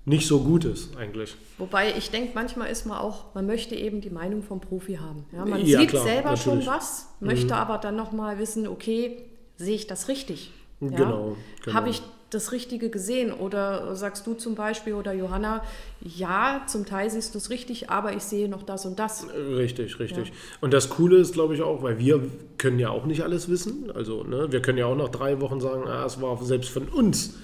nicht 0.07 0.27
so 0.27 0.41
gut 0.41 0.65
ist 0.65 0.97
eigentlich. 0.97 1.37
Wobei 1.59 1.95
ich 1.97 2.11
denke, 2.11 2.31
manchmal 2.35 2.71
ist 2.71 2.87
man 2.87 2.97
auch, 2.97 3.35
man 3.35 3.47
möchte 3.47 3.75
eben 3.75 4.01
die 4.01 4.09
Meinung 4.09 4.43
vom 4.43 4.61
Profi 4.61 4.95
haben. 4.95 5.27
Ja, 5.33 5.45
man 5.45 5.65
ja, 5.67 5.81
sieht 5.81 5.91
klar, 5.91 6.05
selber 6.05 6.31
natürlich. 6.31 6.65
schon 6.65 6.75
was, 6.75 7.09
möchte 7.21 7.47
mhm. 7.49 7.53
aber 7.53 7.77
dann 7.77 7.97
nochmal 7.97 8.39
wissen, 8.39 8.67
okay, 8.67 9.19
sehe 9.61 9.77
ich 9.77 9.87
das 9.87 10.09
richtig? 10.09 10.51
Ja? 10.81 10.89
Genau, 10.89 11.37
genau. 11.63 11.77
Habe 11.77 11.91
ich 11.91 12.03
das 12.31 12.53
Richtige 12.53 12.91
gesehen? 12.91 13.33
Oder 13.33 13.95
sagst 13.95 14.27
du 14.27 14.35
zum 14.35 14.55
Beispiel 14.55 14.95
oder 14.95 15.13
Johanna, 15.13 15.63
ja, 16.01 16.63
zum 16.67 16.87
Teil 16.87 17.11
siehst 17.11 17.35
du 17.35 17.39
es 17.39 17.51
richtig, 17.51 17.91
aber 17.91 18.15
ich 18.15 18.23
sehe 18.23 18.49
noch 18.49 18.63
das 18.63 18.87
und 18.87 18.99
das. 18.99 19.27
Richtig, 19.33 19.99
richtig. 19.99 20.29
Ja. 20.29 20.35
Und 20.61 20.73
das 20.73 20.89
Coole 20.89 21.19
ist, 21.19 21.35
glaube 21.35 21.55
ich, 21.55 21.63
auch, 21.63 21.83
weil 21.83 21.99
wir 21.99 22.23
können 22.57 22.79
ja 22.79 22.91
auch 22.91 23.05
nicht 23.05 23.23
alles 23.23 23.49
wissen. 23.49 23.91
Also, 23.91 24.25
ne, 24.25 24.51
wir 24.51 24.63
können 24.63 24.79
ja 24.79 24.87
auch 24.87 24.97
nach 24.97 25.11
drei 25.11 25.41
Wochen 25.41 25.61
sagen, 25.61 25.87
ah, 25.87 26.05
es 26.07 26.21
war 26.21 26.43
selbst 26.43 26.71
von 26.71 26.89
uns 26.89 27.35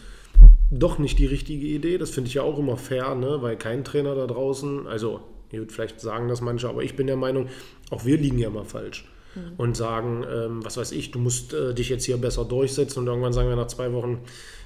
doch 0.70 0.98
nicht 0.98 1.18
die 1.18 1.26
richtige 1.26 1.66
Idee. 1.66 1.98
Das 1.98 2.11
finde 2.11 2.29
ich 2.29 2.35
ja 2.35 2.42
auch 2.42 2.59
immer 2.59 2.76
fair, 2.76 3.14
ne? 3.14 3.38
weil 3.40 3.57
kein 3.57 3.85
Trainer 3.85 4.14
da 4.14 4.26
draußen, 4.26 4.87
also, 4.87 5.20
ich 5.50 5.59
würde 5.59 5.72
vielleicht 5.72 6.00
sagen 6.00 6.29
das 6.29 6.40
manche, 6.40 6.68
aber 6.68 6.83
ich 6.83 6.96
bin 6.96 7.07
der 7.07 7.16
Meinung, 7.16 7.48
auch 7.90 8.05
wir 8.05 8.16
liegen 8.18 8.38
ja 8.38 8.50
mal 8.50 8.64
falsch. 8.64 9.05
Mhm. 9.37 9.53
Und 9.57 9.77
sagen, 9.77 10.25
ähm, 10.29 10.64
was 10.64 10.77
weiß 10.77 10.92
ich, 10.92 11.11
du 11.12 11.18
musst 11.18 11.53
äh, 11.55 11.75
dich 11.75 11.88
jetzt 11.88 12.05
hier 12.05 12.16
besser 12.16 12.44
durchsetzen 12.44 13.01
und 13.01 13.07
irgendwann 13.07 13.33
sagen 13.33 13.49
wir 13.49 13.57
nach 13.57 13.68
zwei 13.68 13.92
Wochen, 13.92 14.18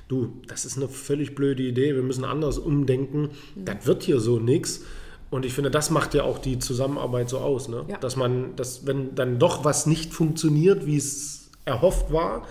du, 0.09 0.33
das 0.47 0.65
ist 0.65 0.77
eine 0.77 0.89
völlig 0.89 1.35
blöde 1.35 1.63
Idee, 1.63 1.95
wir 1.95 2.03
müssen 2.03 2.25
anders 2.25 2.59
umdenken, 2.59 3.31
mhm. 3.55 3.65
das 3.65 3.87
wird 3.87 4.03
hier 4.03 4.21
so 4.21 4.39
nichts. 4.39 4.85
Und 5.31 5.45
ich 5.45 5.53
finde, 5.53 5.71
das 5.71 5.91
macht 5.91 6.15
ja 6.15 6.25
auch 6.25 6.39
die 6.39 6.59
Zusammenarbeit 6.59 7.29
so 7.29 7.39
aus, 7.39 7.69
ne? 7.69 7.85
Ja. 7.89 7.99
dass 7.99 8.17
man, 8.17 8.57
dass 8.57 8.87
wenn 8.87 9.15
dann 9.15 9.39
doch 9.39 9.65
was 9.65 9.87
nicht 9.87 10.13
funktioniert, 10.13 10.87
wie 10.87 10.97
es 10.97 11.51
erhofft 11.65 12.13
war, 12.13 12.47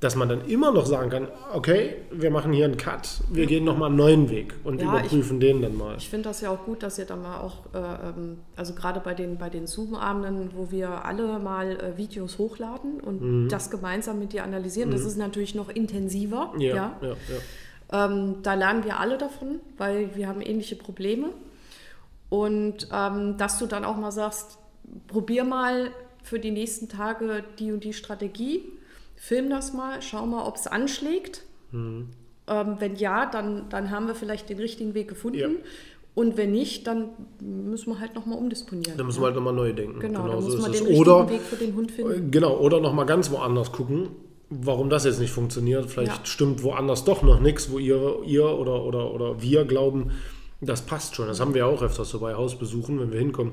dass 0.00 0.14
man 0.14 0.28
dann 0.28 0.44
immer 0.46 0.72
noch 0.72 0.84
sagen 0.84 1.08
kann, 1.08 1.28
okay, 1.54 1.96
wir 2.10 2.30
machen 2.30 2.52
hier 2.52 2.66
einen 2.66 2.76
Cut, 2.76 3.22
wir 3.30 3.46
gehen 3.46 3.64
nochmal 3.64 3.88
einen 3.88 3.96
neuen 3.96 4.30
Weg 4.30 4.54
und 4.62 4.80
ja, 4.80 4.88
überprüfen 4.88 5.40
ich, 5.40 5.46
den 5.46 5.62
dann 5.62 5.76
mal. 5.76 5.96
Ich 5.96 6.10
finde 6.10 6.28
das 6.28 6.42
ja 6.42 6.50
auch 6.50 6.64
gut, 6.64 6.82
dass 6.82 6.98
ihr 6.98 7.06
dann 7.06 7.22
mal 7.22 7.40
auch, 7.40 7.64
äh, 7.72 7.78
ähm, 7.78 8.38
also 8.56 8.74
gerade 8.74 9.00
bei 9.00 9.14
den, 9.14 9.38
bei 9.38 9.48
den 9.48 9.66
Zoom-Abenden, 9.66 10.50
wo 10.54 10.70
wir 10.70 11.06
alle 11.06 11.38
mal 11.38 11.70
äh, 11.70 11.96
Videos 11.96 12.36
hochladen 12.36 13.00
und 13.00 13.22
mhm. 13.22 13.48
das 13.48 13.70
gemeinsam 13.70 14.18
mit 14.18 14.34
dir 14.34 14.44
analysieren, 14.44 14.90
mhm. 14.90 14.94
das 14.94 15.02
ist 15.02 15.16
natürlich 15.16 15.54
noch 15.54 15.70
intensiver. 15.70 16.52
Ja, 16.58 16.74
ja. 16.74 16.96
ja, 17.00 17.08
ja. 17.08 17.16
Ähm, 18.06 18.42
da 18.42 18.52
lernen 18.54 18.84
wir 18.84 19.00
alle 19.00 19.16
davon, 19.16 19.60
weil 19.78 20.14
wir 20.14 20.28
haben 20.28 20.42
ähnliche 20.42 20.76
Probleme. 20.76 21.28
Und 22.28 22.88
ähm, 22.92 23.36
dass 23.38 23.58
du 23.58 23.66
dann 23.66 23.84
auch 23.84 23.96
mal 23.96 24.10
sagst, 24.10 24.58
probier 25.06 25.44
mal 25.44 25.90
für 26.22 26.40
die 26.40 26.50
nächsten 26.50 26.88
Tage 26.88 27.44
die 27.58 27.72
und 27.72 27.84
die 27.84 27.92
Strategie 27.92 28.64
film 29.16 29.50
das 29.50 29.72
mal, 29.72 30.00
schau 30.02 30.26
mal, 30.26 30.46
ob 30.46 30.56
es 30.56 30.66
anschlägt. 30.66 31.42
Mhm. 31.72 32.10
Ähm, 32.48 32.76
wenn 32.78 32.96
ja, 32.96 33.26
dann, 33.26 33.68
dann 33.70 33.90
haben 33.90 34.06
wir 34.06 34.14
vielleicht 34.14 34.48
den 34.48 34.58
richtigen 34.58 34.94
Weg 34.94 35.08
gefunden. 35.08 35.38
Ja. 35.38 35.48
Und 36.14 36.36
wenn 36.36 36.52
nicht, 36.52 36.86
dann 36.86 37.10
müssen 37.40 37.90
wir 37.90 38.00
halt 38.00 38.14
nochmal 38.14 38.38
umdisponieren. 38.38 38.96
Dann 38.96 39.06
müssen 39.06 39.20
wir 39.20 39.26
halt 39.26 39.34
nochmal 39.34 39.52
neu 39.52 39.72
denken. 39.72 40.00
Genau, 40.00 40.22
genau 40.22 40.34
dann 40.34 40.42
so 40.42 40.48
muss 40.48 40.62
man 40.62 40.72
den 40.72 40.86
richtigen 40.86 41.00
oder, 41.00 41.28
Weg 41.28 41.42
für 41.42 41.56
den 41.56 41.74
Hund 41.74 41.90
finden. 41.90 42.28
Äh, 42.28 42.30
genau, 42.30 42.56
oder 42.58 42.80
nochmal 42.80 43.04
ganz 43.04 43.30
woanders 43.30 43.72
gucken, 43.72 44.08
warum 44.48 44.88
das 44.88 45.04
jetzt 45.04 45.20
nicht 45.20 45.32
funktioniert. 45.32 45.90
Vielleicht 45.90 46.18
ja. 46.18 46.24
stimmt 46.24 46.62
woanders 46.62 47.04
doch 47.04 47.22
noch 47.22 47.40
nichts, 47.40 47.70
wo 47.70 47.78
ihr, 47.78 48.22
ihr 48.24 48.46
oder, 48.46 48.84
oder, 48.84 49.12
oder 49.12 49.42
wir 49.42 49.64
glauben, 49.64 50.12
das 50.60 50.82
passt 50.82 51.16
schon. 51.16 51.26
Das 51.26 51.40
haben 51.40 51.52
wir 51.52 51.66
auch 51.66 51.82
öfters 51.82 52.08
so 52.08 52.20
bei 52.20 52.34
Hausbesuchen, 52.34 52.98
wenn 52.98 53.12
wir 53.12 53.18
hinkommen 53.18 53.52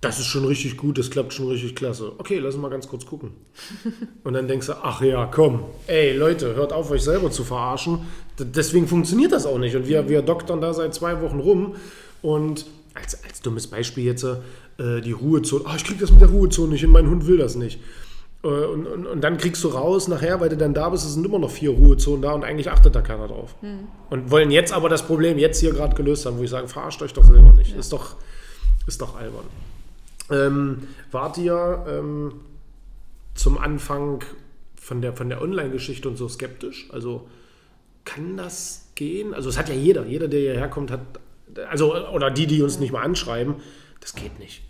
das 0.00 0.18
ist 0.18 0.26
schon 0.26 0.46
richtig 0.46 0.76
gut, 0.78 0.96
das 0.98 1.10
klappt 1.10 1.34
schon 1.34 1.48
richtig 1.48 1.76
klasse. 1.76 2.12
Okay, 2.16 2.38
lass 2.38 2.54
uns 2.54 2.62
mal 2.62 2.70
ganz 2.70 2.88
kurz 2.88 3.04
gucken. 3.04 3.32
Und 4.24 4.32
dann 4.32 4.48
denkst 4.48 4.66
du, 4.66 4.72
ach 4.82 5.02
ja, 5.02 5.26
komm, 5.26 5.64
ey 5.86 6.16
Leute, 6.16 6.54
hört 6.54 6.72
auf, 6.72 6.90
euch 6.90 7.02
selber 7.02 7.30
zu 7.30 7.44
verarschen. 7.44 8.00
D 8.38 8.44
deswegen 8.44 8.88
funktioniert 8.88 9.32
das 9.32 9.44
auch 9.44 9.58
nicht. 9.58 9.76
Und 9.76 9.86
wir, 9.86 10.08
wir 10.08 10.22
doktern 10.22 10.60
da 10.60 10.72
seit 10.72 10.94
zwei 10.94 11.20
Wochen 11.20 11.38
rum. 11.38 11.74
Und 12.22 12.66
als, 12.94 13.22
als 13.24 13.40
dummes 13.42 13.66
Beispiel 13.66 14.04
jetzt 14.04 14.24
äh, 14.24 15.00
die 15.02 15.12
Ruhezone. 15.12 15.64
Ah, 15.66 15.76
ich 15.76 15.84
krieg 15.84 15.98
das 15.98 16.10
mit 16.10 16.20
der 16.20 16.30
Ruhezone 16.30 16.72
nicht 16.72 16.80
hin, 16.80 16.90
mein 16.90 17.08
Hund 17.08 17.26
will 17.26 17.36
das 17.36 17.54
nicht. 17.54 17.78
Äh, 18.42 18.48
und, 18.48 18.86
und, 18.86 19.06
und, 19.06 19.20
dann 19.20 19.36
kriegst 19.36 19.62
du 19.64 19.68
raus 19.68 20.08
nachher, 20.08 20.40
weil 20.40 20.48
du 20.48 20.56
dann 20.56 20.72
da 20.72 20.88
bist, 20.88 21.04
es 21.04 21.14
sind 21.14 21.26
immer 21.26 21.38
noch 21.38 21.50
vier 21.50 21.70
Ruhezonen 21.70 22.22
da 22.22 22.32
und 22.32 22.44
eigentlich 22.44 22.70
achtet 22.70 22.94
da 22.94 23.02
keiner 23.02 23.28
drauf. 23.28 23.54
Hm. 23.60 23.88
Und 24.08 24.30
wollen 24.30 24.50
jetzt 24.50 24.72
aber 24.72 24.88
das 24.88 25.06
Problem 25.06 25.38
jetzt 25.38 25.60
hier 25.60 25.72
gerade 25.72 25.94
gelöst 25.94 26.24
haben, 26.26 26.38
wo 26.38 26.42
ich 26.42 26.50
sage, 26.50 26.68
verarscht 26.68 27.02
euch 27.02 27.12
doch 27.12 27.24
selber 27.24 27.52
nicht. 27.52 27.72
Ja. 27.72 27.78
Ist, 27.78 27.92
doch, 27.92 28.16
ist 28.86 29.00
doch 29.02 29.16
albern. 29.16 29.44
Ähm, 30.30 30.88
wart 31.10 31.38
ihr 31.38 31.84
ähm, 31.88 32.40
zum 33.34 33.58
Anfang 33.58 34.24
von 34.80 35.02
der, 35.02 35.12
von 35.12 35.28
der 35.28 35.42
Online-Geschichte 35.42 36.08
und 36.08 36.16
so 36.16 36.28
skeptisch? 36.28 36.88
Also 36.92 37.28
kann 38.04 38.36
das 38.36 38.90
gehen? 38.94 39.34
Also 39.34 39.48
es 39.48 39.58
hat 39.58 39.68
ja 39.68 39.74
jeder, 39.74 40.04
jeder, 40.04 40.28
der 40.28 40.40
hierher 40.40 40.68
kommt, 40.68 40.90
hat, 40.90 41.00
also 41.68 41.94
oder 42.10 42.30
die, 42.30 42.46
die 42.46 42.62
uns 42.62 42.78
nicht 42.78 42.92
mal 42.92 43.02
anschreiben, 43.02 43.56
das 44.00 44.14
geht 44.14 44.38
nicht. 44.38 44.62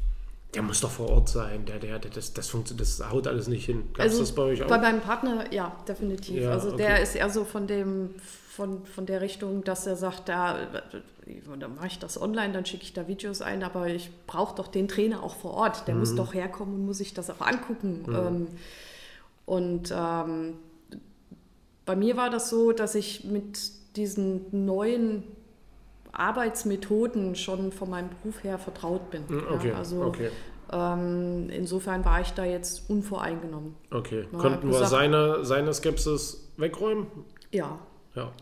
Der 0.54 0.62
muss 0.62 0.80
doch 0.80 0.90
vor 0.90 1.10
Ort 1.10 1.28
sein, 1.28 1.64
der, 1.64 1.78
der, 1.78 2.00
der 2.00 2.10
das, 2.10 2.32
das, 2.32 2.48
funktioniert, 2.48 2.80
das 2.80 3.08
haut 3.10 3.28
alles 3.28 3.46
nicht 3.46 3.66
hin. 3.66 3.84
Gab's 3.94 4.10
also 4.10 4.20
das 4.20 4.34
bei 4.34 4.42
euch 4.42 4.62
auch? 4.62 4.68
Bei 4.68 4.78
meinem 4.78 5.00
Partner, 5.00 5.44
ja, 5.52 5.76
definitiv. 5.86 6.42
Ja, 6.42 6.50
also 6.50 6.68
okay. 6.70 6.78
der 6.78 7.02
ist 7.02 7.14
eher 7.14 7.30
so 7.30 7.44
von 7.44 7.68
dem 7.68 8.10
von, 8.60 8.84
von 8.84 9.06
der 9.06 9.22
Richtung, 9.22 9.64
dass 9.64 9.86
er 9.86 9.96
sagt, 9.96 10.28
da, 10.28 10.58
dann 11.58 11.76
mache 11.76 11.86
ich 11.86 11.98
das 11.98 12.20
online, 12.20 12.52
dann 12.52 12.66
schicke 12.66 12.82
ich 12.82 12.92
da 12.92 13.08
Videos 13.08 13.40
ein, 13.40 13.62
aber 13.62 13.86
ich 13.86 14.10
brauche 14.26 14.54
doch 14.54 14.68
den 14.68 14.86
Trainer 14.86 15.22
auch 15.22 15.36
vor 15.36 15.54
Ort. 15.54 15.88
Der 15.88 15.94
mhm. 15.94 16.00
muss 16.00 16.14
doch 16.14 16.34
herkommen 16.34 16.74
und 16.74 16.84
muss 16.84 16.98
sich 16.98 17.14
das 17.14 17.30
auch 17.30 17.40
angucken. 17.40 18.04
Mhm. 18.06 18.14
Ähm, 18.14 18.46
und 19.46 19.94
ähm, 19.96 20.56
bei 21.86 21.96
mir 21.96 22.18
war 22.18 22.28
das 22.28 22.50
so, 22.50 22.72
dass 22.72 22.94
ich 22.94 23.24
mit 23.24 23.58
diesen 23.96 24.66
neuen 24.66 25.22
Arbeitsmethoden 26.12 27.36
schon 27.36 27.72
von 27.72 27.88
meinem 27.88 28.10
Beruf 28.10 28.44
her 28.44 28.58
vertraut 28.58 29.10
bin. 29.10 29.22
Mhm, 29.26 29.44
okay, 29.54 29.70
ja, 29.70 29.76
also 29.76 30.02
okay. 30.02 30.28
Ähm, 30.70 31.48
insofern 31.48 32.04
war 32.04 32.20
ich 32.20 32.32
da 32.32 32.44
jetzt 32.44 32.90
unvoreingenommen. 32.90 33.74
Okay. 33.90 34.26
Konnten 34.36 34.70
wir 34.70 34.84
seine, 34.84 35.46
seine 35.46 35.72
Skepsis 35.72 36.52
wegräumen? 36.58 37.06
Ja. 37.52 37.78
Ja. 38.14 38.32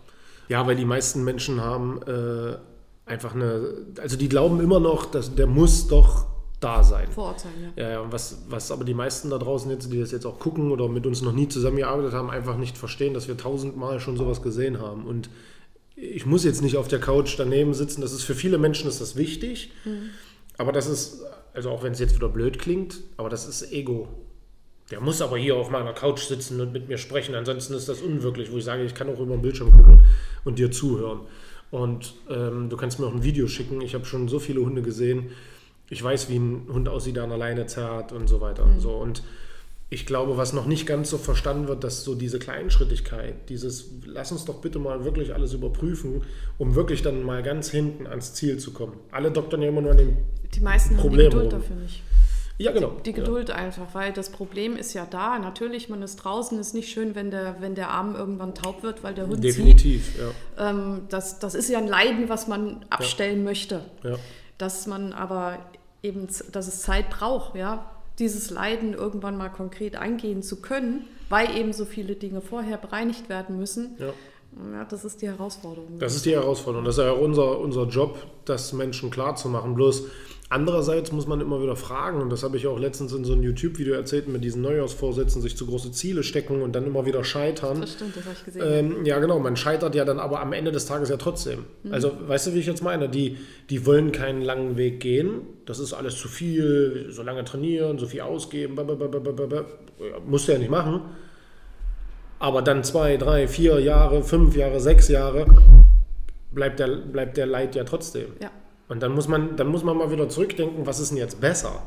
Ja, 0.49 0.67
weil 0.67 0.77
die 0.77 0.85
meisten 0.85 1.25
Menschen 1.25 1.61
haben 1.61 2.01
äh, 2.07 2.57
einfach 3.05 3.35
eine, 3.35 3.75
also 4.01 4.17
die 4.17 4.29
glauben 4.29 4.61
immer 4.61 4.81
noch, 4.81 5.07
dass 5.07 5.35
der 5.35 5.47
muss 5.47 5.89
doch 5.89 6.27
da 6.61 6.83
sein. 6.83 7.09
Vor 7.13 7.25
Ort 7.25 7.41
sein, 7.41 7.53
ja. 7.77 7.83
Ja, 7.83 7.91
ja 7.91 8.13
was, 8.13 8.39
was 8.49 8.71
aber 8.71 8.85
die 8.85 8.95
meisten 8.95 9.31
da 9.31 9.39
draußen 9.39 9.71
jetzt, 9.71 9.93
die 9.93 10.01
das 10.01 10.11
jetzt 10.11 10.27
auch 10.27 10.39
gucken 10.39 10.73
oder 10.73 10.89
mit 10.89 11.07
uns 11.07 11.23
noch 11.23 11.33
nie 11.33 11.49
zusammengearbeitet 11.49 12.13
haben, 12.13 12.31
einfach 12.31 12.57
nicht 12.57 12.77
verstehen, 12.77 13.15
dass 13.15 13.29
wir 13.29 13.37
tausendmal 13.37 14.01
schon 14.01 14.17
sowas 14.17 14.43
gesehen 14.43 14.81
haben. 14.81 15.05
Und 15.05 15.31
ich 15.95 16.27
muss 16.27 16.45
jetzt 16.45 16.63
nicht 16.63 16.77
auf 16.77 16.89
der 16.89 17.01
Couch 17.01 17.35
daneben 17.39 17.75
sitzen, 17.75 18.01
das 18.01 18.13
ist 18.13 18.23
für 18.23 18.35
viele 18.35 18.59
Menschen 18.59 18.89
ist 18.89 19.01
das 19.01 19.17
wichtig, 19.17 19.73
mhm. 19.85 20.11
aber 20.57 20.73
das 20.73 20.87
ist, 20.87 21.23
also 21.55 21.71
auch 21.71 21.83
wenn 21.83 21.93
es 21.93 21.99
jetzt 21.99 22.15
wieder 22.15 22.29
blöd 22.29 22.59
klingt, 22.59 23.01
aber 23.17 23.29
das 23.29 23.47
ist 23.47 23.73
Ego. 23.73 24.09
Der 24.91 25.01
muss 25.01 25.21
aber 25.21 25.37
hier 25.37 25.57
auf 25.57 25.71
meiner 25.71 25.93
Couch 25.93 26.21
sitzen 26.21 26.61
und 26.61 26.73
mit 26.73 26.89
mir 26.89 26.97
sprechen, 26.97 27.35
ansonsten 27.35 27.75
ist 27.75 27.89
das 27.89 28.01
unwirklich, 28.01 28.51
wo 28.51 28.57
ich 28.57 28.65
sage, 28.65 28.85
ich 28.85 28.95
kann 28.95 29.09
auch 29.09 29.21
über 29.21 29.37
den 29.37 29.43
Bildschirm 29.43 29.71
gucken 29.71 30.03
und 30.45 30.59
dir 30.59 30.71
zuhören. 30.71 31.21
Und 31.71 32.15
ähm, 32.31 32.71
du 32.71 32.77
kannst 32.77 32.99
mir 32.99 33.07
auch 33.07 33.15
ein 33.15 33.23
Video 33.23 33.47
schicken. 33.47 33.83
Ich 33.83 33.95
habe 33.95 34.07
schon 34.07 34.29
so 34.29 34.39
viele 34.39 34.61
Hunde 34.61 34.81
gesehen. 34.81 35.31
Ich 35.91 36.03
weiß, 36.03 36.31
wie 36.31 36.39
ein 36.39 36.67
Hund 36.73 36.89
aussieht, 36.89 37.17
der 37.17 37.25
an 37.25 37.29
der 37.29 37.39
Leine 37.39 37.67
zerrt 37.67 38.13
und 38.13 38.29
so 38.29 38.41
weiter. 38.41 38.65
Mhm. 38.65 38.73
Und, 38.73 38.81
so. 38.81 38.91
und 38.93 39.23
ich 39.91 40.05
glaube, 40.05 40.37
was 40.37 40.53
noch 40.53 40.67
nicht 40.67 40.87
ganz 40.87 41.11
so 41.11 41.19
verstanden 41.19 41.69
wird, 41.69 41.83
dass 41.83 42.05
so 42.05 42.15
diese 42.15 42.39
Kleinschrittigkeit, 42.39 43.49
dieses, 43.49 43.87
lass 44.05 44.33
uns 44.33 44.45
doch 44.45 44.57
bitte 44.61 44.79
mal 44.79 45.05
wirklich 45.05 45.35
alles 45.35 45.55
überprüfen, 45.55 46.23
um 46.59 46.75
wirklich 46.75 47.03
dann 47.03 47.23
mal 47.23 47.43
ganz 47.43 47.71
hinten 47.71 48.07
ans 48.07 48.35
Ziel 48.35 48.59
zu 48.59 48.73
kommen. 48.73 48.95
Alle 49.11 49.31
doktern 49.31 49.63
ja 49.63 49.69
immer 49.69 49.81
nur 49.81 49.93
an 49.93 49.99
dem 49.99 50.17
Die 50.55 50.61
meisten 50.61 50.97
Problem 50.97 51.27
haben 51.27 51.31
die 51.31 51.37
Geduld 51.37 51.53
rum. 51.53 51.61
dafür 51.61 51.77
nicht. 51.77 52.03
Ja, 52.59 52.73
genau. 52.73 52.91
Die 53.07 53.13
Geduld 53.13 53.51
einfach, 53.53 53.87
weil 53.95 54.13
das 54.13 54.31
Problem 54.31 54.77
ist 54.77 54.93
ja 54.93 55.07
da. 55.09 55.39
Natürlich, 55.39 55.89
man 55.89 56.03
ist 56.03 56.17
draußen, 56.17 56.59
ist 56.59 56.75
nicht 56.75 56.91
schön, 56.91 57.15
wenn 57.15 57.31
der, 57.31 57.57
wenn 57.61 57.77
der 57.77 57.91
Arm 57.91 58.17
irgendwann 58.17 58.53
taub 58.55 58.83
wird, 58.83 59.05
weil 59.05 59.15
der 59.15 59.25
Ja, 59.25 59.31
Hund 59.31 59.37
zieht. 59.43 59.57
definitiv, 59.57 60.19
ja. 60.19 60.71
Ähm, 60.71 61.03
das, 61.09 61.39
das 61.39 61.55
ist 61.55 61.69
ja 61.71 61.79
ein 61.79 61.87
Leiden, 61.87 62.29
was 62.29 62.49
man 62.49 62.85
abstellen 62.91 63.45
möchte. 63.45 63.85
ja. 64.03 64.17
Dass 64.59 64.89
man 64.89 65.13
aber 65.13 65.59
eben, 66.03 66.27
dass 66.51 66.67
es 66.67 66.83
Zeit 66.83 67.11
braucht, 67.11 67.55
ja, 67.55 67.89
dieses 68.19 68.51
Leiden 68.51 68.93
irgendwann 68.95 69.37
mal 69.37 69.51
konkret 69.51 69.95
eingehen 69.95 70.43
zu 70.43 70.61
können, 70.61 71.05
weil 71.29 71.57
eben 71.57 71.73
so 71.73 71.85
viele 71.85 72.17
Dinge 72.17 72.41
vorher 72.41 72.77
bereinigt 72.77 73.29
werden 73.29 73.57
müssen. 73.59 73.95
ja. 74.01 74.13
Ja, 74.73 74.85
das 74.87 75.05
ist 75.05 75.21
die 75.23 75.29
Herausforderung. 75.29 75.99
Das 76.01 76.17
ist 76.17 76.25
die 76.25 76.33
Herausforderung. 76.33 76.85
Das 76.87 76.97
ist 76.97 77.05
ja 77.05 77.13
auch 77.13 77.21
unser, 77.21 77.61
unser 77.61 77.85
Job, 77.87 78.19
das 78.47 78.73
Menschen 78.73 79.11
klarzumachen. 79.11 79.75
Bloß 79.75 80.05
andererseits 80.51 81.13
muss 81.13 81.27
man 81.27 81.41
immer 81.41 81.63
wieder 81.63 81.77
fragen, 81.77 82.21
und 82.21 82.31
das 82.31 82.43
habe 82.43 82.57
ich 82.57 82.67
auch 82.67 82.79
letztens 82.79 83.13
in 83.13 83.25
so 83.25 83.33
einem 83.33 83.43
YouTube-Video 83.43 83.95
erzählt, 83.95 84.29
mit 84.29 84.43
diesen 84.43 84.63
Neujahrsvorsätzen, 84.63 85.43
sich 85.43 85.57
zu 85.57 85.67
große 85.67 85.93
Ziele 85.93 86.23
stecken 86.23 86.63
und 86.63 86.73
dann 86.73 86.87
immer 86.87 87.07
wieder 87.07 87.25
scheitern. 87.25 87.81
Das 87.81 87.93
stimmt, 87.93 88.17
das 88.17 88.25
habe 88.25 88.35
ich 88.39 88.45
gesehen. 88.45 88.63
Ähm, 88.67 89.05
ja, 89.05 89.19
genau, 89.19 89.39
man 89.39 89.57
scheitert 89.57 89.95
ja 89.95 90.05
dann 90.05 90.19
aber 90.19 90.41
am 90.41 90.53
Ende 90.53 90.73
des 90.73 90.87
Tages 90.87 91.09
ja 91.09 91.17
trotzdem. 91.17 91.65
Also, 91.91 92.13
weißt 92.27 92.49
du, 92.49 92.55
wie 92.55 92.61
ich 92.61 92.67
jetzt 92.67 92.83
meine? 92.83 93.09
Die, 93.09 93.37
die 93.71 93.85
wollen 93.85 94.13
keinen 94.13 94.43
langen 94.43 94.77
Weg 94.77 95.01
gehen. 95.01 95.43
Das 95.67 95.79
ist 95.79 95.93
alles 95.93 96.17
zu 96.17 96.29
viel, 96.29 97.09
so 97.11 97.23
lange 97.23 97.45
trainieren, 97.45 97.99
so 97.99 98.07
viel 98.07 98.23
ausgeben, 98.23 98.75
blablabla. 98.75 99.65
Ja, 99.99 100.19
musst 100.27 100.49
du 100.49 100.53
ja 100.53 100.59
nicht 100.59 100.71
machen. 100.71 101.03
Aber 102.39 102.63
dann 102.63 102.85
zwei, 102.85 103.17
drei, 103.17 103.49
vier 103.49 103.81
Jahre, 103.81 104.23
fünf 104.23 104.57
Jahre, 104.57 104.81
sechs 104.81 105.09
Jahre 105.09 105.47
bleibt 106.53 106.79
der, 106.79 106.87
bleibt 106.87 107.37
der 107.37 107.47
Leid 107.47 107.75
ja 107.75 107.85
trotzdem. 107.85 108.27
ja. 108.41 108.51
Und 108.89 109.03
dann 109.03 109.13
muss, 109.13 109.29
man, 109.29 109.57
dann 109.57 109.67
muss 109.69 109.85
man 109.85 109.97
mal 109.97 110.11
wieder 110.11 110.29
zurückdenken, 110.29 110.87
was 110.87 110.99
ist 111.01 111.11
denn 111.11 111.19
jetzt 111.19 111.41
besser? 111.41 111.83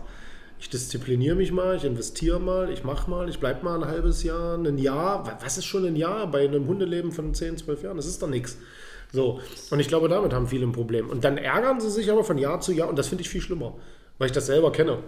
Ich 0.60 0.70
diszipliniere 0.70 1.36
mich 1.36 1.52
mal, 1.52 1.76
ich 1.76 1.84
investiere 1.84 2.40
mal, 2.40 2.72
ich 2.72 2.84
mache 2.84 3.10
mal, 3.10 3.28
ich 3.28 3.40
bleibe 3.40 3.66
mal 3.66 3.82
ein 3.82 3.90
halbes 3.90 4.22
Jahr, 4.22 4.56
ein 4.58 4.78
Jahr. 4.78 5.26
Wa- 5.26 5.40
Was 5.44 5.58
ist 5.58 5.66
schon 5.66 5.86
ein 5.86 5.96
Jahr 5.96 6.28
bei 6.28 6.44
einem 6.46 6.68
Hundeleben 6.68 7.12
von 7.12 7.34
10, 7.34 7.58
12 7.58 7.84
Jahren? 7.84 7.98
Das 7.98 8.06
ist 8.06 8.22
doch 8.22 8.28
nichts. 8.28 8.58
So, 9.12 9.40
und 9.72 9.80
ich 9.80 9.88
glaube, 9.88 10.08
damit 10.08 10.34
haben 10.34 10.48
viele 10.48 10.66
ein 10.68 10.72
Problem. 10.72 11.10
Und 11.10 11.24
dann 11.24 11.38
ärgern 11.38 11.82
sie 11.82 11.90
sich 11.90 12.12
aber 12.12 12.24
von 12.24 12.38
Jahr 12.38 12.62
zu 12.62 12.72
Jahr 12.72 12.88
und 12.90 12.98
das 13.00 13.08
finde 13.08 13.24
ich 13.24 13.30
viel 13.30 13.42
schlimmer, 13.42 13.74
weil 14.20 14.28
ich 14.28 14.32
das 14.34 14.46
selber 14.46 14.72
kenne. 14.72 15.00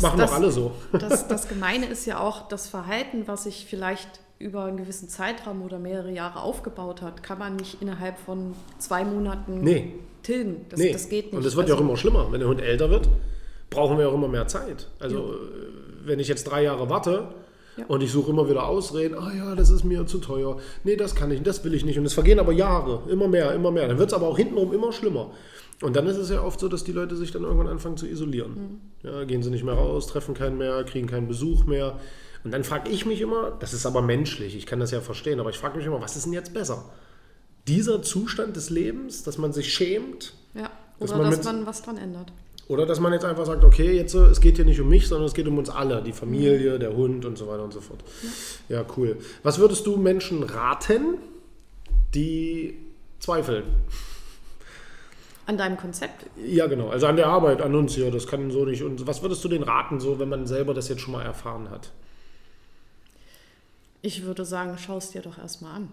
Machen 0.00 0.18
das- 0.18 0.30
doch 0.30 0.36
alle 0.36 0.50
so. 0.52 0.72
Das, 0.92 1.26
das 1.26 1.48
Gemeine 1.48 1.86
ist 1.86 2.04
ja 2.04 2.20
auch 2.20 2.48
das 2.48 2.68
Verhalten, 2.68 3.22
was 3.26 3.44
sich 3.44 3.66
vielleicht 3.68 4.20
über 4.38 4.64
einen 4.66 4.76
gewissen 4.76 5.08
Zeitraum 5.08 5.62
oder 5.62 5.78
mehrere 5.78 6.12
Jahre 6.12 6.40
aufgebaut 6.42 7.00
hat, 7.02 7.22
kann 7.24 7.38
man 7.38 7.56
nicht 7.56 7.80
innerhalb 7.82 8.18
von 8.18 8.54
zwei 8.78 9.04
Monaten 9.04 9.62
Nee. 9.62 9.94
Tilgen. 10.22 10.66
Das, 10.68 10.78
nee. 10.80 10.92
das 10.92 11.08
geht 11.08 11.26
nicht. 11.26 11.34
Und 11.34 11.44
es 11.44 11.56
wird 11.56 11.68
ja 11.68 11.74
auch 11.74 11.78
Also, 11.78 11.88
immer 11.88 11.96
schlimmer. 11.96 12.28
Wenn 12.30 12.40
der 12.40 12.48
Hund 12.48 12.60
älter 12.60 12.90
wird, 12.90 13.08
brauchen 13.70 13.98
wir 13.98 14.08
auch 14.08 14.14
immer 14.14 14.28
mehr 14.28 14.46
Zeit. 14.46 14.88
Also, 14.98 15.32
äh, 15.32 15.36
wenn 16.04 16.18
ich 16.20 16.28
jetzt 16.28 16.44
drei 16.44 16.62
Jahre 16.62 16.88
warte 16.88 17.28
Ja. 17.76 17.84
und 17.86 18.02
ich 18.02 18.10
suche 18.10 18.30
immer 18.30 18.48
wieder 18.48 18.66
Ausreden, 18.66 19.14
ah 19.18 19.32
ja, 19.36 19.54
das 19.54 19.70
ist 19.70 19.84
mir 19.84 20.06
zu 20.06 20.18
teuer, 20.18 20.58
nee, 20.84 20.96
das 20.96 21.14
kann 21.14 21.30
ich, 21.30 21.42
das 21.42 21.62
will 21.64 21.74
ich 21.74 21.84
nicht. 21.84 21.98
Und 21.98 22.06
es 22.06 22.14
vergehen 22.14 22.38
aber 22.38 22.52
Jahre, 22.52 23.02
immer 23.10 23.28
mehr, 23.28 23.52
immer 23.52 23.70
mehr. 23.70 23.86
Dann 23.88 23.98
wird 23.98 24.08
es 24.08 24.14
aber 24.14 24.26
auch 24.28 24.36
hintenrum 24.36 24.72
immer 24.72 24.92
schlimmer. 24.92 25.30
Und 25.80 25.94
dann 25.94 26.06
ist 26.08 26.16
es 26.16 26.28
ja 26.30 26.42
oft 26.42 26.58
so, 26.58 26.68
dass 26.68 26.82
die 26.82 26.90
Leute 26.92 27.14
sich 27.14 27.30
dann 27.30 27.42
irgendwann 27.44 27.68
anfangen 27.68 27.96
zu 27.96 28.06
isolieren. 28.06 28.80
Mhm. 29.02 29.08
Ja, 29.08 29.24
gehen 29.24 29.42
sie 29.44 29.50
nicht 29.50 29.64
mehr 29.64 29.74
raus, 29.74 30.08
treffen 30.08 30.34
keinen 30.34 30.58
mehr, 30.58 30.82
kriegen 30.84 31.06
keinen 31.06 31.28
Besuch 31.28 31.66
mehr. 31.66 31.98
Und 32.42 32.52
dann 32.52 32.64
frage 32.64 32.90
ich 32.90 33.06
mich 33.06 33.20
immer, 33.20 33.52
das 33.60 33.74
ist 33.74 33.84
aber 33.86 34.00
menschlich, 34.02 34.56
ich 34.56 34.66
kann 34.66 34.80
das 34.80 34.90
ja 34.90 35.00
verstehen, 35.00 35.38
aber 35.40 35.50
ich 35.50 35.58
frage 35.58 35.76
mich 35.76 35.86
immer, 35.86 36.00
was 36.00 36.16
ist 36.16 36.24
denn 36.26 36.32
jetzt 36.32 36.52
besser? 36.54 36.84
Dieser 37.68 38.02
Zustand 38.02 38.56
des 38.56 38.70
Lebens, 38.70 39.22
dass 39.22 39.38
man 39.38 39.52
sich 39.52 39.72
schämt, 39.72 40.34
ja. 40.54 40.70
dass 40.98 41.10
Oder 41.10 41.22
man 41.22 41.30
dass 41.30 41.44
man 41.44 41.66
was 41.66 41.82
dran 41.82 41.98
ändert. 41.98 42.32
oder 42.66 42.86
dass 42.86 42.98
man 42.98 43.12
jetzt 43.12 43.24
einfach 43.24 43.46
sagt, 43.46 43.62
okay, 43.62 43.94
jetzt 43.94 44.14
äh, 44.14 44.26
es 44.26 44.40
geht 44.40 44.56
hier 44.56 44.64
nicht 44.64 44.80
um 44.80 44.88
mich, 44.88 45.06
sondern 45.06 45.26
es 45.26 45.34
geht 45.34 45.46
um 45.46 45.58
uns 45.58 45.68
alle, 45.70 46.02
die 46.02 46.12
Familie, 46.12 46.78
der 46.78 46.96
Hund 46.96 47.24
und 47.24 47.36
so 47.38 47.46
weiter 47.46 47.62
und 47.62 47.72
so 47.72 47.80
fort. 47.80 48.02
Ja, 48.68 48.84
cool. 48.96 49.18
Was 49.42 49.58
würdest 49.58 49.86
du 49.86 49.96
Menschen 49.96 50.42
raten, 50.42 51.18
die 52.14 52.74
zweifeln? 53.20 53.64
An 55.46 55.56
deinem 55.56 55.76
Konzept? 55.78 56.26
Ja, 56.36 56.66
genau. 56.66 56.88
Also 56.88 57.06
an 57.06 57.16
der 57.16 57.26
Arbeit, 57.26 57.62
an 57.62 57.74
uns 57.74 57.94
hier, 57.94 58.10
das 58.10 58.26
kann 58.26 58.50
so 58.50 58.64
nicht. 58.66 58.82
Und 58.82 59.06
was 59.06 59.22
würdest 59.22 59.42
du 59.44 59.48
denen 59.48 59.64
raten, 59.64 59.98
so 59.98 60.18
wenn 60.18 60.28
man 60.28 60.46
selber 60.46 60.74
das 60.74 60.88
jetzt 60.88 61.00
schon 61.00 61.12
mal 61.12 61.24
erfahren 61.24 61.70
hat? 61.70 61.90
Ich 64.02 64.24
würde 64.24 64.44
sagen, 64.44 64.76
schau 64.78 64.98
es 64.98 65.10
dir 65.10 65.22
doch 65.22 65.38
erstmal 65.38 65.74
an. 65.74 65.88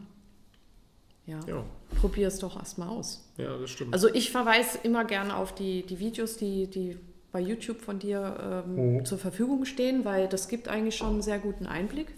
Ja. 1.28 1.40
Ja, 1.48 1.64
Probier 2.00 2.28
es 2.28 2.38
doch 2.40 2.56
erstmal 2.56 2.90
aus. 2.90 3.24
ja, 3.38 3.58
das 3.58 3.70
stimmt. 3.72 3.94
Also 3.94 4.10
ich 4.14 4.32
verweise 4.32 4.78
immer 4.84 5.06
gerne 5.06 5.36
auf 5.36 5.56
die, 5.56 5.84
die 5.84 6.00
Videos, 6.00 6.38
die, 6.38 6.68
die 6.68 6.98
bei 7.32 7.40
YouTube 7.42 7.82
von 7.82 7.98
dir 8.00 8.64
ähm, 8.68 8.96
Mhm. 8.98 9.06
zur 9.06 9.18
Verfügung 9.18 9.66
stehen, 9.66 10.06
weil 10.06 10.28
das 10.28 10.48
gibt 10.48 10.68
eigentlich 10.68 10.96
schon 10.96 11.10
einen 11.10 11.22
sehr 11.22 11.40
guten 11.40 11.66
Einblick. 11.66 12.14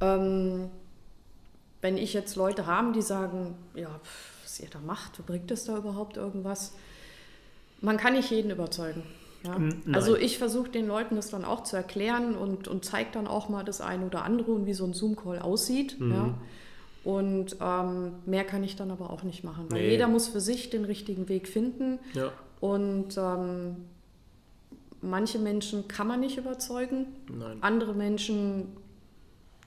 Ähm, 0.00 0.70
wenn 1.80 1.96
ich 1.96 2.12
jetzt 2.14 2.34
Leute 2.36 2.66
habe, 2.66 2.92
die 2.92 3.02
sagen, 3.02 3.54
ja, 3.74 4.00
was 4.42 4.58
ihr 4.60 4.68
da 4.70 4.78
macht, 4.80 5.24
bringt 5.26 5.50
es 5.50 5.64
da 5.64 5.76
überhaupt 5.78 6.16
irgendwas? 6.16 6.72
Man 7.80 7.96
kann 7.96 8.14
nicht 8.14 8.30
jeden 8.30 8.50
überzeugen. 8.50 9.04
Ja? 9.44 9.56
Also 9.92 10.16
ich 10.16 10.38
versuche 10.38 10.68
den 10.70 10.88
Leuten 10.88 11.14
das 11.14 11.30
dann 11.30 11.44
auch 11.44 11.62
zu 11.62 11.76
erklären 11.76 12.34
und, 12.36 12.66
und 12.66 12.84
zeige 12.84 13.10
dann 13.12 13.28
auch 13.28 13.48
mal 13.48 13.64
das 13.64 13.80
eine 13.80 14.04
oder 14.06 14.24
andere 14.24 14.50
und 14.50 14.66
wie 14.66 14.74
so 14.74 14.84
ein 14.84 14.94
Zoom-Call 14.94 15.38
aussieht. 15.38 16.00
Mhm. 16.00 16.10
Ja? 16.12 16.34
Und 17.08 17.56
ähm, 17.62 18.16
mehr 18.26 18.44
kann 18.44 18.62
ich 18.62 18.76
dann 18.76 18.90
aber 18.90 19.08
auch 19.08 19.22
nicht 19.22 19.42
machen, 19.42 19.64
weil 19.70 19.80
Nee. 19.80 19.90
jeder 19.92 20.08
muss 20.08 20.28
für 20.28 20.40
sich 20.40 20.68
den 20.68 20.84
richtigen 20.84 21.30
Weg 21.30 21.48
finden. 21.48 21.98
ja, 22.12 22.30
Und 22.60 23.16
ähm, 23.16 23.76
manche 25.00 25.38
Menschen 25.38 25.88
kann 25.88 26.06
man 26.06 26.20
nicht 26.20 26.36
überzeugen, 26.36 27.06
nein. 27.32 27.56
andere 27.62 27.94
Menschen 27.94 28.76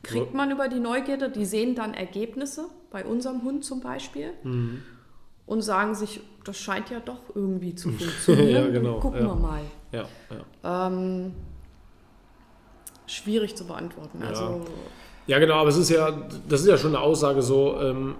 kriegt 0.04 0.36
man 0.36 0.52
über 0.52 0.68
die 0.68 0.80
Neugierde, 0.80 1.30
die 1.32 1.46
sehen 1.46 1.74
dann 1.74 1.96
Ergebnisse, 1.96 2.66
bei 2.92 3.04
unserem 3.06 3.42
Hund 3.44 3.66
zum 3.66 3.80
Beispiel, 3.82 4.34
Mhm. 4.44 4.84
und 5.48 5.62
sagen 5.64 5.96
sich, 5.96 6.22
das 6.46 6.58
scheint 6.58 6.92
ja 6.92 7.00
doch 7.00 7.22
irgendwie 7.34 7.74
zu 7.74 7.90
funktionieren. 8.00 8.50
Ja, 8.52 8.68
genau, 8.70 9.00
Gucken 9.00 9.22
ja. 9.22 9.28
wir 9.30 9.36
mal. 9.36 9.62
Ja. 9.92 10.88
Ähm, 10.88 11.34
schwierig 13.08 13.56
zu 13.56 13.66
beantworten. 13.66 14.20
Ja. 14.22 14.28
Also, 14.28 14.62
Ja, 15.32 15.40
genau, 15.40 15.54
aber 15.54 15.70
es 15.70 15.78
ist 15.78 15.90
ja, 15.90 16.12
das 16.50 16.60
ist 16.60 16.68
ja 16.68 16.78
schon 16.78 16.94
eine 16.94 17.00
Aussage 17.00 17.42
so, 17.42 17.78
ähm, 17.80 18.16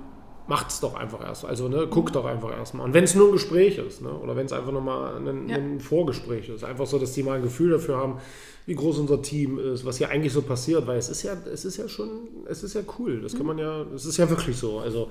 macht's 0.48 0.80
doch 0.80 0.96
einfach 0.96 1.22
erst. 1.22 1.44
Also, 1.44 1.68
ne, 1.68 1.86
guckt 1.88 2.16
doch 2.16 2.24
einfach 2.24 2.58
erstmal. 2.58 2.86
Und 2.86 2.94
wenn 2.94 3.04
es 3.04 3.16
nur 3.16 3.28
ein 3.28 3.32
Gespräch 3.34 3.78
ist, 3.78 4.02
ne, 4.02 4.14
oder 4.14 4.38
wenn 4.38 4.46
es 4.46 4.54
einfach 4.54 4.72
nochmal 4.72 5.18
ein, 5.18 5.50
Ja. 5.50 5.58
ein 5.58 5.82
Vorgespräch 5.82 6.48
ist, 6.48 6.64
einfach 6.64 6.88
so, 6.88 6.98
dass 7.00 7.12
die 7.12 7.24
mal 7.24 7.34
ein 7.34 7.42
Gefühl 7.44 7.72
dafür 7.72 7.98
haben, 7.98 8.20
wie 8.66 8.76
groß 8.76 9.00
unser 9.00 9.22
Team 9.22 9.60
ist, 9.60 9.86
was 9.86 9.98
hier 9.98 10.08
eigentlich 10.10 10.32
so 10.32 10.42
passiert, 10.42 10.88
weil 10.88 10.98
es 11.00 11.10
ist 11.10 11.24
ja, 11.24 11.34
es 11.52 11.66
ist 11.66 11.76
ja 11.76 11.90
schon, 11.90 12.08
es 12.46 12.64
ist 12.64 12.76
ja 12.76 12.82
cool. 12.98 13.20
Das 13.22 13.36
kann 13.36 13.46
man 13.46 13.58
ja, 13.58 13.82
es 13.94 14.06
ist 14.06 14.16
ja 14.16 14.30
wirklich 14.30 14.56
so. 14.56 14.80
Also, 14.80 15.10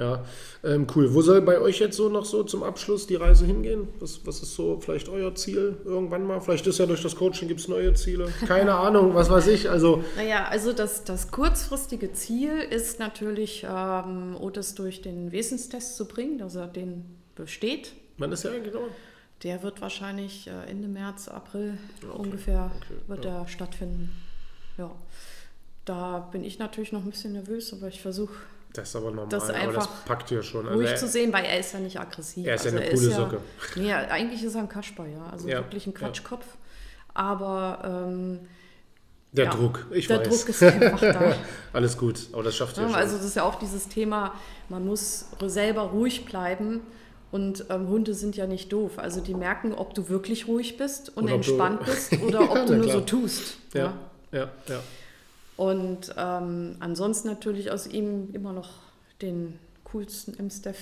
ja, 0.00 0.24
ähm, 0.64 0.86
cool. 0.94 1.12
Wo 1.12 1.20
soll 1.20 1.42
bei 1.42 1.60
euch 1.60 1.78
jetzt 1.78 1.96
so 1.96 2.08
noch 2.08 2.24
so 2.24 2.42
zum 2.42 2.62
Abschluss 2.62 3.06
die 3.06 3.16
Reise 3.16 3.44
hingehen? 3.44 3.88
Was, 3.98 4.26
was 4.26 4.42
ist 4.42 4.54
so 4.54 4.80
vielleicht 4.80 5.10
euer 5.10 5.34
Ziel 5.34 5.76
irgendwann 5.84 6.26
mal? 6.26 6.40
Vielleicht 6.40 6.66
ist 6.66 6.78
ja 6.78 6.86
durch 6.86 7.02
das 7.02 7.16
Coaching 7.16 7.48
gibt 7.48 7.60
es 7.60 7.68
neue 7.68 7.92
Ziele. 7.92 8.32
Keine 8.46 8.74
Ahnung, 8.76 9.14
was 9.14 9.28
weiß 9.28 9.48
ich. 9.48 9.68
Also, 9.68 10.02
naja, 10.16 10.46
also 10.48 10.72
das, 10.72 11.04
das 11.04 11.30
kurzfristige 11.30 12.12
Ziel 12.12 12.58
ist 12.58 12.98
natürlich, 12.98 13.66
ähm, 13.68 14.36
Otis 14.40 14.74
durch 14.74 15.02
den 15.02 15.32
Wesenstest 15.32 15.96
zu 15.96 16.08
bringen, 16.08 16.38
dass 16.38 16.54
er 16.54 16.66
den 16.66 17.04
besteht. 17.34 17.92
man 18.16 18.32
ist 18.32 18.44
ja 18.44 18.50
genau. 18.58 18.88
Der 19.42 19.62
wird 19.62 19.82
wahrscheinlich 19.82 20.48
äh, 20.48 20.70
Ende 20.70 20.88
März, 20.88 21.28
April 21.28 21.76
okay. 22.02 22.18
ungefähr 22.18 22.70
Okay, 22.76 22.94
wird 23.06 23.24
ja. 23.26 23.40
er 23.42 23.48
stattfinden. 23.48 24.10
Ja. 24.78 24.90
Da 25.84 26.20
bin 26.32 26.42
ich 26.42 26.58
natürlich 26.58 26.92
noch 26.92 27.04
ein 27.04 27.10
bisschen 27.10 27.32
nervös, 27.32 27.72
aber 27.72 27.88
ich 27.88 28.00
versuche 28.00 28.34
Das 28.72 28.88
ist 28.90 28.96
aber 28.96 29.06
normal, 29.10 29.26
Das 29.28 29.50
aber 29.50 29.72
das 29.72 29.88
packt 30.06 30.30
ihr 30.30 30.42
schon. 30.42 30.68
ruhig 30.68 30.88
Also, 30.90 31.06
zu 31.06 31.12
sehen, 31.12 31.32
weil 31.32 31.44
er 31.44 31.58
ist 31.58 31.72
ja 31.72 31.80
nicht 31.80 31.98
aggressiv. 31.98 32.46
Er 32.46 32.54
ist 32.54 32.64
ja 32.66 32.70
Also 32.70 32.82
eine 32.82 32.94
coole 32.94 33.10
ja, 33.10 33.16
Socke. 33.16 33.40
Nee, 33.76 33.92
eigentlich 33.92 34.44
ist 34.44 34.54
er 34.54 34.60
ein 34.60 34.68
Kasper, 34.68 35.06
ja. 35.06 35.26
Also 35.32 35.48
Ja, 35.48 35.58
wirklich 35.58 35.86
ein 35.86 35.92
ja. 35.92 35.98
Quatschkopf. 35.98 36.44
Aber 37.14 38.06
ähm, 38.08 38.40
der 39.32 39.46
ja, 39.46 39.50
Druck, 39.50 39.86
ich 39.90 40.06
der 40.06 40.20
weiß. 40.20 40.28
Druck 40.28 40.48
ist 40.48 40.62
einfach 40.62 41.00
da. 41.00 41.34
Alles 41.72 41.96
gut, 41.96 42.28
aber 42.32 42.42
das 42.44 42.56
schafft 42.56 42.78
ihr 42.78 42.84
Ja, 42.88 42.94
also 42.94 43.16
das 43.16 43.24
ist 43.26 43.36
ja 43.36 43.42
auch 43.44 43.56
dieses 43.56 43.88
Thema, 43.88 44.34
man 44.68 44.86
muss 44.86 45.26
selber 45.46 45.82
ruhig 45.82 46.24
bleiben 46.24 46.80
und 47.30 47.64
ähm, 47.70 47.88
Hunde 47.88 48.14
sind 48.14 48.36
ja 48.36 48.46
nicht 48.46 48.72
doof. 48.72 48.98
Also 48.98 49.20
die 49.20 49.34
merken, 49.34 49.72
ob 49.72 49.94
du 49.94 50.08
wirklich 50.08 50.48
ruhig 50.48 50.76
bist 50.76 51.16
und 51.16 51.24
Oder 51.24 51.34
ob 51.36 51.42
du- 51.42 51.48
entspannt 51.50 51.84
bist 51.84 52.12
oder 52.22 52.40
Ja, 52.42 52.50
ob 52.50 52.66
du 52.66 52.74
nur 52.74 52.84
klar. 52.86 52.98
so 52.98 53.00
tust. 53.04 53.56
ja, 53.74 53.92
ja, 54.32 54.48
ja. 54.68 54.80
Und 55.60 56.14
ähm, 56.16 56.76
ansonsten 56.80 57.28
natürlich 57.28 57.70
aus 57.70 57.86
ihm 57.86 58.30
immer 58.32 58.54
noch 58.54 58.70
den 59.20 59.58
coolsten 59.84 60.32
M-Staff 60.38 60.78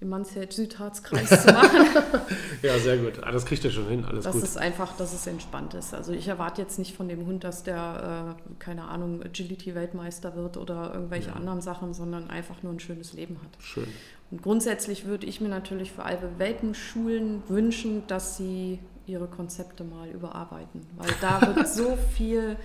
im 0.00 0.08
Mansfeld-Südharzkreis 0.08 1.44
zu 1.44 1.52
machen. 1.52 1.86
ja, 2.62 2.76
sehr 2.80 2.96
gut. 2.96 3.22
Alles 3.22 3.44
kriegt 3.44 3.64
er 3.64 3.70
schon 3.70 3.86
hin, 3.86 4.04
alles 4.04 4.24
dass 4.24 4.34
gut. 4.34 4.42
es 4.42 4.56
einfach, 4.56 4.96
dass 4.96 5.14
es 5.14 5.28
entspannt 5.28 5.74
ist. 5.74 5.94
Also 5.94 6.12
ich 6.12 6.26
erwarte 6.26 6.60
jetzt 6.60 6.80
nicht 6.80 6.96
von 6.96 7.06
dem 7.06 7.24
Hund, 7.24 7.44
dass 7.44 7.62
der, 7.62 8.36
äh, 8.36 8.54
keine 8.58 8.82
Ahnung, 8.82 9.22
Agility-Weltmeister 9.22 10.34
wird 10.34 10.56
oder 10.56 10.92
irgendwelche 10.92 11.28
ja. 11.28 11.36
anderen 11.36 11.60
Sachen, 11.60 11.94
sondern 11.94 12.30
einfach 12.30 12.64
nur 12.64 12.72
ein 12.72 12.80
schönes 12.80 13.12
Leben 13.12 13.36
hat. 13.40 13.62
Schön. 13.62 13.86
Und 14.32 14.42
grundsätzlich 14.42 15.04
würde 15.04 15.24
ich 15.24 15.40
mir 15.40 15.50
natürlich 15.50 15.92
für 15.92 16.02
alle 16.02 16.30
Welpenschulen 16.38 17.44
wünschen, 17.46 18.08
dass 18.08 18.36
sie 18.36 18.80
ihre 19.06 19.28
Konzepte 19.28 19.84
mal 19.84 20.08
überarbeiten. 20.08 20.84
Weil 20.96 21.14
da 21.20 21.54
wird 21.54 21.68
so 21.72 21.96
viel 22.16 22.56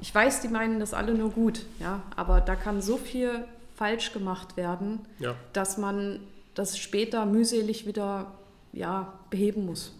ich 0.00 0.14
weiß, 0.14 0.42
die 0.42 0.48
meinen 0.48 0.80
das 0.80 0.94
alle 0.94 1.14
nur 1.14 1.30
gut, 1.30 1.66
ja, 1.80 2.02
aber 2.14 2.40
da 2.40 2.54
kann 2.54 2.82
so 2.82 2.96
viel 2.96 3.44
falsch 3.74 4.12
gemacht 4.12 4.56
werden, 4.56 5.00
ja. 5.18 5.34
dass 5.52 5.78
man 5.78 6.20
das 6.54 6.78
später 6.78 7.26
mühselig 7.26 7.86
wieder 7.86 8.32
ja, 8.72 9.12
beheben 9.30 9.66
muss. 9.66 9.92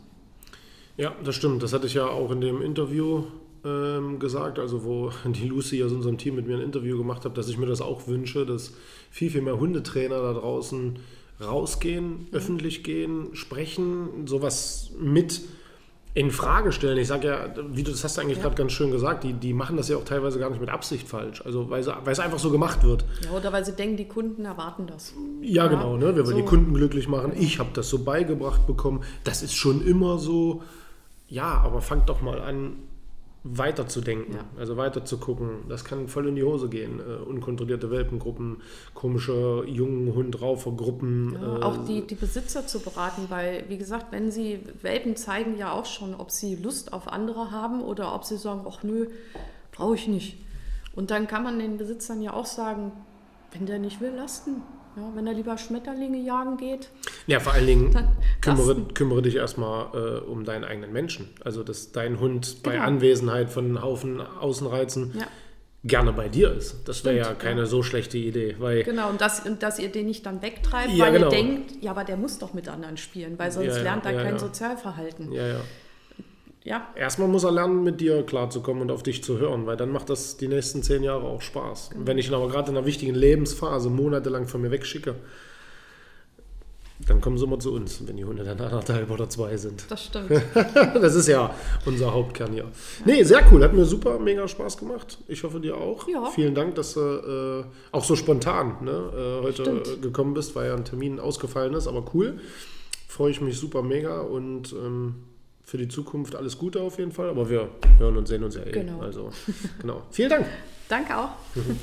Ja, 0.97 1.15
das 1.23 1.35
stimmt. 1.35 1.63
Das 1.63 1.73
hatte 1.73 1.87
ich 1.87 1.95
ja 1.95 2.07
auch 2.07 2.31
in 2.31 2.41
dem 2.41 2.63
Interview 2.63 3.25
ähm, 3.65 4.19
gesagt, 4.19 4.59
also 4.59 4.85
wo 4.85 5.13
die 5.25 5.47
Lucy 5.47 5.83
aus 5.85 5.93
unserem 5.93 6.19
Team 6.19 6.37
mit 6.37 6.47
mir 6.47 6.57
ein 6.57 6.63
Interview 6.63 6.97
gemacht 6.97 7.25
hat, 7.25 7.37
dass 7.37 7.49
ich 7.49 7.59
mir 7.59 7.67
das 7.67 7.81
auch 7.81 8.07
wünsche, 8.07 8.47
dass 8.47 8.75
viel, 9.11 9.31
viel 9.31 9.43
mehr 9.43 9.59
Hundetrainer 9.59 10.21
da 10.23 10.33
draußen 10.33 10.99
rausgehen, 11.41 12.09
mhm. 12.09 12.27
öffentlich 12.33 12.83
gehen, 12.83 13.35
sprechen, 13.35 14.27
sowas 14.27 14.91
mit 14.99 15.43
in 16.17 16.31
Frage 16.31 16.73
stellen. 16.73 16.97
Ich 16.97 17.09
sage 17.09 17.29
ja, 17.29 17.47
wie 17.73 17.83
du 17.83 17.91
das 17.91 18.03
hast 18.03 18.17
du 18.17 18.23
eigentlich 18.23 18.39
ja. 18.39 18.45
gerade 18.45 18.57
ganz 18.57 18.73
schön 18.73 18.91
gesagt, 18.91 19.23
die, 19.23 19.35
die 19.35 19.53
machen 19.53 19.77
das 19.77 19.91
ja 19.91 19.99
auch 19.99 20.05
teilweise 20.05 20.39
gar 20.39 20.49
nicht 20.49 20.61
mit 20.61 20.71
Absicht 20.71 21.07
falsch. 21.07 21.43
Also 21.45 21.69
weil, 21.69 21.83
sie, 21.83 21.93
weil 22.05 22.13
es 22.15 22.21
einfach 22.21 22.39
so 22.39 22.51
gemacht 22.51 22.83
wird. 22.83 23.05
Ja, 23.23 23.33
oder 23.33 23.53
weil 23.53 23.67
sie 23.67 23.73
denken, 23.73 23.99
die 23.99 24.09
Kunden 24.09 24.47
erwarten 24.47 24.87
das. 24.87 25.13
Ja, 25.43 25.65
ja. 25.65 25.67
genau, 25.67 25.99
ne? 25.99 26.17
wir 26.17 26.25
wollen 26.25 26.37
so. 26.37 26.37
die 26.37 26.47
Kunden 26.47 26.73
glücklich 26.73 27.07
machen. 27.07 27.33
Ich 27.37 27.59
habe 27.59 27.69
das 27.75 27.91
so 27.91 27.99
beigebracht 27.99 28.67
bekommen. 28.67 29.03
Das 29.25 29.43
ist 29.43 29.55
schon 29.55 29.87
immer 29.87 30.19
so. 30.19 30.63
Ja, 31.29 31.61
aber 31.61 31.83
fangt 31.83 32.09
doch 32.09 32.23
mal 32.23 32.41
an, 32.41 32.77
weiterzudenken, 33.49 34.35
ja. 34.35 34.45
also 34.59 34.77
weiter 34.77 35.05
zu 35.05 35.19
gucken. 35.19 35.65
Das 35.69 35.85
kann 35.85 36.09
voll 36.09 36.29
in 36.29 36.35
die 36.35 36.43
Hose 36.43 36.69
gehen. 36.69 37.01
Äh, 37.01 37.23
unkontrollierte 37.25 37.91
Welpengruppen, 37.91 38.63
komische 38.95 39.65
jungen 39.67 40.15
Hundraufergruppen. 40.15 41.35
Ja, 41.35 41.59
äh, 41.59 41.63
auch 41.63 41.85
die, 41.85 42.07
die 42.07 42.15
Besitzer 42.15 42.67
zu 42.67 42.81
beraten, 42.81 43.27
weil, 43.29 43.65
wie 43.69 43.79
gesagt, 43.79 44.07
wenn 44.11 44.31
sie 44.31 44.61
Welpen 44.83 45.17
zeigen 45.17 45.57
ja 45.57 45.73
auch 45.73 45.87
schon, 45.87 46.15
ob 46.15 46.31
sie 46.31 46.57
Lust 46.57 46.93
auf 46.93 47.09
andere 47.09 47.51
haben 47.51 47.83
oder 47.83 48.15
ob 48.15 48.25
sie 48.25 48.37
sagen, 48.37 48.65
ach 48.69 48.83
nö, 48.83 49.07
brauche 49.73 49.95
ich 49.95 50.09
nicht. 50.09 50.39
Und 50.95 51.11
dann 51.11 51.27
kann 51.27 51.45
man 51.45 51.59
den 51.59 51.77
Besitzern 51.77 52.23
ja 52.23 52.33
auch 52.33 52.47
sagen, 52.47 52.93
wenn 53.53 53.67
der 53.67 53.79
nicht 53.79 54.01
will, 54.01 54.13
lassen. 54.13 54.63
Ja, 54.97 55.03
wenn 55.15 55.27
er 55.27 55.35
lieber 55.35 55.59
Schmetterlinge 55.59 56.19
jagen 56.19 56.57
geht. 56.57 56.89
Ja, 57.27 57.39
vor 57.39 57.53
allen 57.53 57.67
Dingen 57.67 58.09
kümmere, 58.41 58.77
kümmere, 58.95 59.21
dich 59.21 59.37
erstmal 59.37 59.89
äh, 59.95 60.21
um 60.21 60.45
deinen 60.45 60.65
eigenen 60.65 60.93
Menschen. 60.93 61.29
Also, 61.45 61.63
dass 61.63 61.93
dein 61.93 62.19
Hund 62.19 62.63
genau. 62.63 62.77
bei 62.77 62.81
Anwesenheit 62.83 63.51
von 63.51 63.67
einem 63.67 63.83
Haufen 63.83 64.21
Außenreizen 64.21 65.13
ja. 65.19 65.27
gerne 65.85 66.15
bei 66.15 66.31
dir 66.31 66.51
ist. 66.51 66.89
Das 66.89 67.05
wäre 67.05 67.17
ja 67.17 67.35
keine 67.35 67.61
ja. 67.61 67.67
so 67.67 67.83
schlechte 67.83 68.17
Idee. 68.17 68.57
Weil 68.59 68.85
genau, 68.85 69.11
und, 69.11 69.21
das, 69.21 69.41
und 69.41 69.63
dass 69.63 69.79
ihr 69.79 69.93
den 69.93 70.07
nicht 70.07 70.25
dann 70.25 70.41
wegtreibt, 70.41 70.99
weil 70.99 71.13
genau. 71.13 71.27
ihr 71.27 71.31
denkt, 71.31 71.83
ja, 71.83 71.91
aber 71.91 72.05
der 72.05 72.17
muss 72.17 72.39
doch 72.39 72.55
mit 72.55 72.69
anderen 72.69 72.97
spielen, 72.97 73.39
weil 73.39 73.53
sonst 73.53 73.83
lernt 73.83 74.07
er 74.07 74.23
kein 74.23 74.39
Sozialverhalten. 74.39 75.31
Ja, 75.31 75.47
ja. 75.47 75.61
Ja. 76.67 76.89
Erstmal 76.97 77.29
muss 77.29 77.45
er 77.45 77.53
lernen, 77.53 77.85
mit 77.85 78.01
dir 78.01 78.25
klarzukommen 78.25 78.83
und 78.83 78.91
auf 78.91 79.05
dich 79.05 79.23
zu 79.23 79.39
hören, 79.39 79.67
weil 79.67 79.77
dann 79.77 79.93
macht 79.93 80.11
das 80.11 80.37
die 80.37 80.49
nächsten 80.49 80.83
zehn 80.83 81.05
Jahre 81.05 81.23
auch 81.23 81.41
Spaß. 81.41 81.91
Und 81.95 82.09
wenn 82.09 82.19
ich 82.19 82.27
ihn 82.27 82.35
aber 82.35 82.49
gerade 82.49 82.73
in 82.73 82.77
einer 82.77 82.85
wichtigen 82.85 83.15
Lebensphase 83.15 83.89
monatelang 83.89 84.49
von 84.49 84.63
mir 84.63 84.73
wegschicke, 84.73 85.15
dann 87.07 87.21
kommen 87.21 87.39
sie 87.39 87.45
immer 87.45 87.61
zu 87.61 87.73
uns, 87.73 88.05
wenn 88.05 88.17
die 88.17 88.25
Hunde 88.25 88.43
dann 88.43 88.61
anderthalb 88.61 89.09
oder 89.13 89.29
zwei 89.29 89.57
sind. 89.57 89.89
Das 89.89 90.07
stimmt. 90.07 90.29
das 90.75 91.15
ist 91.15 91.29
ja 91.29 91.55
unser 91.85 92.13
Hauptkern 92.13 92.53
hier. 92.53 92.65
Ja. 92.65 92.71
Nee, 93.05 93.23
sehr 93.23 93.45
cool. 93.53 93.63
Hat 93.63 93.73
mir 93.73 93.85
super, 93.85 94.19
mega 94.19 94.49
Spaß 94.49 94.77
gemacht. 94.77 95.19
Ich 95.29 95.45
hoffe, 95.45 95.61
dir 95.61 95.77
auch. 95.77 96.09
Ja. 96.09 96.25
Vielen 96.31 96.57
Dank, 96.57 96.75
dass 96.75 96.95
du 96.95 97.01
äh, 97.01 97.65
auch 97.93 98.03
so 98.03 98.17
spontan 98.17 98.79
ne, 98.83 98.91
äh, 98.91 99.45
heute 99.45 99.63
stimmt. 99.63 100.03
gekommen 100.03 100.35
bist, 100.35 100.57
weil 100.57 100.67
ja 100.67 100.75
ein 100.75 100.85
Termin 100.85 101.21
ausgefallen 101.21 101.75
ist. 101.75 101.87
Aber 101.87 102.05
cool. 102.13 102.41
Freue 103.07 103.31
ich 103.31 103.41
mich 103.41 103.57
super 103.57 103.83
mega 103.83 104.21
und 104.21 104.73
ähm, 104.73 105.15
für 105.67 105.79
die 105.79 105.89
Zukunft 105.89 106.37
alles 106.37 106.57
Gute 106.57 106.81
auf 106.81 106.99
jeden 106.99 107.11
Fall. 107.11 107.29
Aber 107.29 107.51
wir 107.51 107.69
hören 107.99 108.17
und 108.17 108.29
sehen 108.29 108.45
uns 108.45 108.55
ja 108.55 108.65
eh. 108.65 108.71
Genau. 108.71 109.01
Also, 109.01 109.31
genau. 109.81 110.03
Vielen 110.13 110.31
Dank. 110.31 110.47
Danke 110.89 111.17
auch. 111.19 111.31